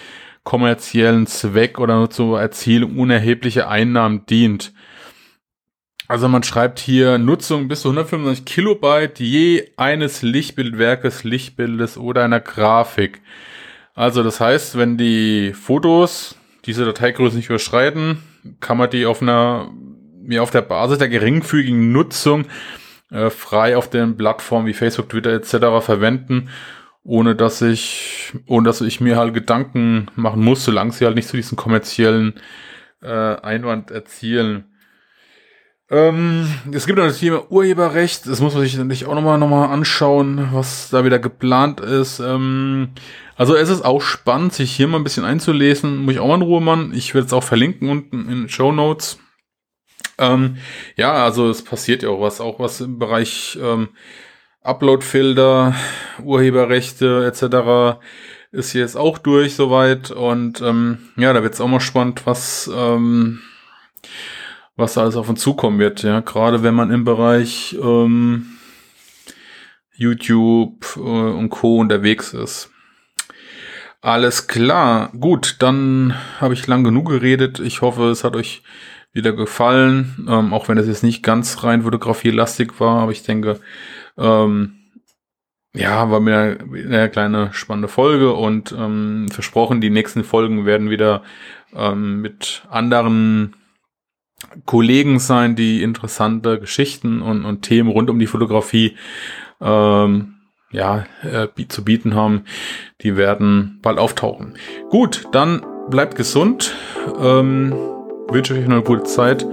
kommerziellen 0.44 1.28
Zweck 1.28 1.80
oder 1.80 1.96
nur 1.98 2.10
zur 2.10 2.40
Erzielung 2.40 2.98
unerheblicher 2.98 3.70
Einnahmen 3.70 4.26
dient. 4.26 4.74
Also 6.08 6.28
man 6.28 6.44
schreibt 6.44 6.80
hier 6.80 7.18
Nutzung 7.18 7.68
bis 7.68 7.82
zu 7.82 7.90
195 7.90 8.46
Kilobyte 8.46 9.20
je 9.20 9.72
eines 9.76 10.22
Lichtbildwerkes, 10.22 11.24
Lichtbildes 11.24 11.98
oder 11.98 12.24
einer 12.24 12.40
Grafik. 12.40 13.22
Also 13.96 14.22
das 14.22 14.40
heißt, 14.40 14.78
wenn 14.78 14.98
die 14.98 15.54
Fotos 15.54 16.38
diese 16.66 16.86
Dateigröße 16.86 17.38
nicht 17.38 17.50
überschreiten, 17.50 18.20
kann 18.60 18.78
man 18.78 18.90
die 18.90 19.06
auf 19.06 19.22
einer, 19.22 19.72
mir 20.22 20.44
auf 20.44 20.52
der 20.52 20.62
Basis 20.62 21.00
der 21.00 21.10
geringfügigen 21.10 21.92
Nutzung 21.92 22.46
äh, 23.10 23.30
frei 23.30 23.78
auf 23.78 23.90
den 23.90 24.18
Plattformen 24.18 24.68
wie 24.68 24.74
Facebook, 24.74 25.10
Twitter 25.10 25.32
etc. 25.32 25.84
verwenden, 25.84 26.50
ohne 27.04 27.36
dass 27.36 27.62
ich, 27.62 28.34
ohne 28.46 28.68
dass 28.68 28.82
ich 28.82 29.02
mir 29.02 29.18
halt 29.18 29.34
Gedanken 29.34 30.08
machen 30.16 30.44
muss, 30.44 30.66
solange 30.66 30.92
sie 30.92 31.06
halt 31.06 31.16
nicht 31.16 31.28
zu 31.28 31.38
diesem 31.38 31.56
kommerziellen 31.56 32.34
äh, 33.02 33.08
Einwand 33.08 33.90
erzielen. 33.90 34.75
Ähm, 35.90 36.48
es 36.72 36.88
gibt 36.88 36.98
noch 36.98 37.06
das 37.06 37.20
Thema 37.20 37.52
Urheberrecht. 37.52 38.28
Das 38.28 38.42
muss 38.42 38.54
man 38.54 38.64
sich 38.64 38.76
natürlich 38.76 39.06
auch 39.06 39.14
nochmal 39.14 39.38
noch 39.38 39.50
mal 39.50 39.68
anschauen, 39.68 40.50
was 40.52 40.90
da 40.90 41.06
wieder 41.06 41.20
geplant 41.20 41.80
ist. 41.80 42.20
Ähm, 42.20 42.90
also 43.36 43.56
es 43.56 43.70
ist 43.70 43.86
auch 43.86 44.02
spannend, 44.02 44.54
sich 44.54 44.72
hier 44.72 44.88
mal 44.88 44.98
ein 44.98 45.04
bisschen 45.04 45.26
einzulesen. 45.26 45.98
Muss 45.98 46.16
ich 46.16 46.20
auch 46.20 46.28
mal 46.28 46.36
in 46.36 46.42
Ruhe 46.42 46.62
machen. 46.62 46.92
Ich 46.96 47.14
werde 47.14 47.28
es 47.28 47.34
auch 47.34 47.44
verlinken 47.44 47.90
unten 47.90 48.30
in 48.30 48.50
Show 48.50 48.72
Notes. 48.72 49.20
Ähm, 50.18 50.58
ja, 50.96 51.14
also 51.14 51.50
es 51.50 51.64
passiert 51.64 52.02
ja 52.02 52.10
auch 52.10 52.22
was, 52.22 52.42
auch 52.42 52.60
was 52.60 52.82
im 52.82 52.98
Bereich 52.98 53.58
ähm, 53.62 53.90
Upload-Filter, 54.62 55.76
Urheberrechte 56.24 57.26
etc. 57.26 58.00
ist 58.52 58.74
jetzt 58.74 58.96
auch 58.96 59.18
durch 59.18 59.56
soweit 59.56 60.10
und 60.10 60.62
ähm, 60.62 61.10
ja, 61.18 61.34
da 61.34 61.44
wird 61.44 61.54
es 61.54 61.62
auch 61.62 61.68
mal 61.68 61.82
spannend, 61.82 62.26
was 62.26 62.70
ähm, 62.74 63.42
was 64.76 64.94
da 64.94 65.02
alles 65.02 65.16
auf 65.16 65.30
uns 65.30 65.42
zukommen 65.42 65.80
wird, 65.80 66.04
ja, 66.04 66.20
gerade 66.20 66.64
wenn 66.64 66.74
man 66.74 66.92
im 66.92 67.04
Bereich 67.04 67.78
ähm, 67.82 68.58
YouTube 69.94 70.86
äh, 70.98 71.00
und 71.00 71.50
Co. 71.50 71.78
unterwegs 71.78 72.34
ist. 72.34 72.70
Alles 74.02 74.48
klar, 74.48 75.12
gut, 75.20 75.58
dann 75.60 76.14
habe 76.40 76.54
ich 76.54 76.68
lang 76.68 76.84
genug 76.84 77.10
geredet. 77.10 77.60
Ich 77.60 77.82
hoffe, 77.82 78.10
es 78.10 78.24
hat 78.24 78.36
euch 78.36 78.62
wieder 79.14 79.34
gefallen, 79.34 80.28
ähm, 80.30 80.54
auch 80.54 80.68
wenn 80.68 80.78
es 80.78 80.88
jetzt 80.88 81.04
nicht 81.04 81.24
ganz 81.24 81.64
rein 81.64 81.84
Fotografie-lastig 81.84 82.80
war, 82.80 83.00
aber 83.00 83.12
ich 83.14 83.24
denke, 83.24 83.60
ähm, 84.18 84.76
ja, 85.74 86.10
war 86.12 86.20
mir 86.20 86.58
eine 86.72 87.10
kleine 87.10 87.50
spannende 87.54 87.88
Folge 87.88 88.34
und 88.34 88.74
ähm, 88.78 89.28
versprochen, 89.30 89.82
die 89.82 89.90
nächsten 89.90 90.24
Folgen 90.24 90.66
werden 90.66 90.90
wieder 90.90 91.24
ähm, 91.74 92.22
mit 92.22 92.64
anderen 92.70 93.56
Kollegen 94.66 95.20
sein, 95.20 95.56
die 95.56 95.82
interessante 95.82 96.60
Geschichten 96.60 97.22
und, 97.22 97.46
und 97.46 97.62
Themen 97.62 97.90
rund 97.90 98.10
um 98.10 98.20
die 98.20 98.28
Fotografie 98.28 98.96
ähm, 99.62 100.36
ja, 100.72 101.06
äh, 101.24 101.48
zu 101.68 101.84
bieten 101.84 102.16
haben. 102.16 102.44
Die 103.02 103.16
werden 103.18 103.80
bald 103.82 103.98
auftauchen. 103.98 104.58
Gut, 104.90 105.26
dann 105.32 105.66
bleibt 105.90 106.16
gesund. 106.16 106.76
Ähm, 107.20 107.74
wünsche 108.28 108.54
euch 108.56 108.68
noch 108.68 108.76
eine 108.76 108.84
gute 108.84 109.04
Zeit 109.04 109.46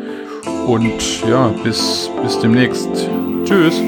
und 0.67 1.29
ja, 1.29 1.49
bis, 1.63 2.11
bis 2.23 2.39
demnächst. 2.41 3.09
Tschüss. 3.45 3.81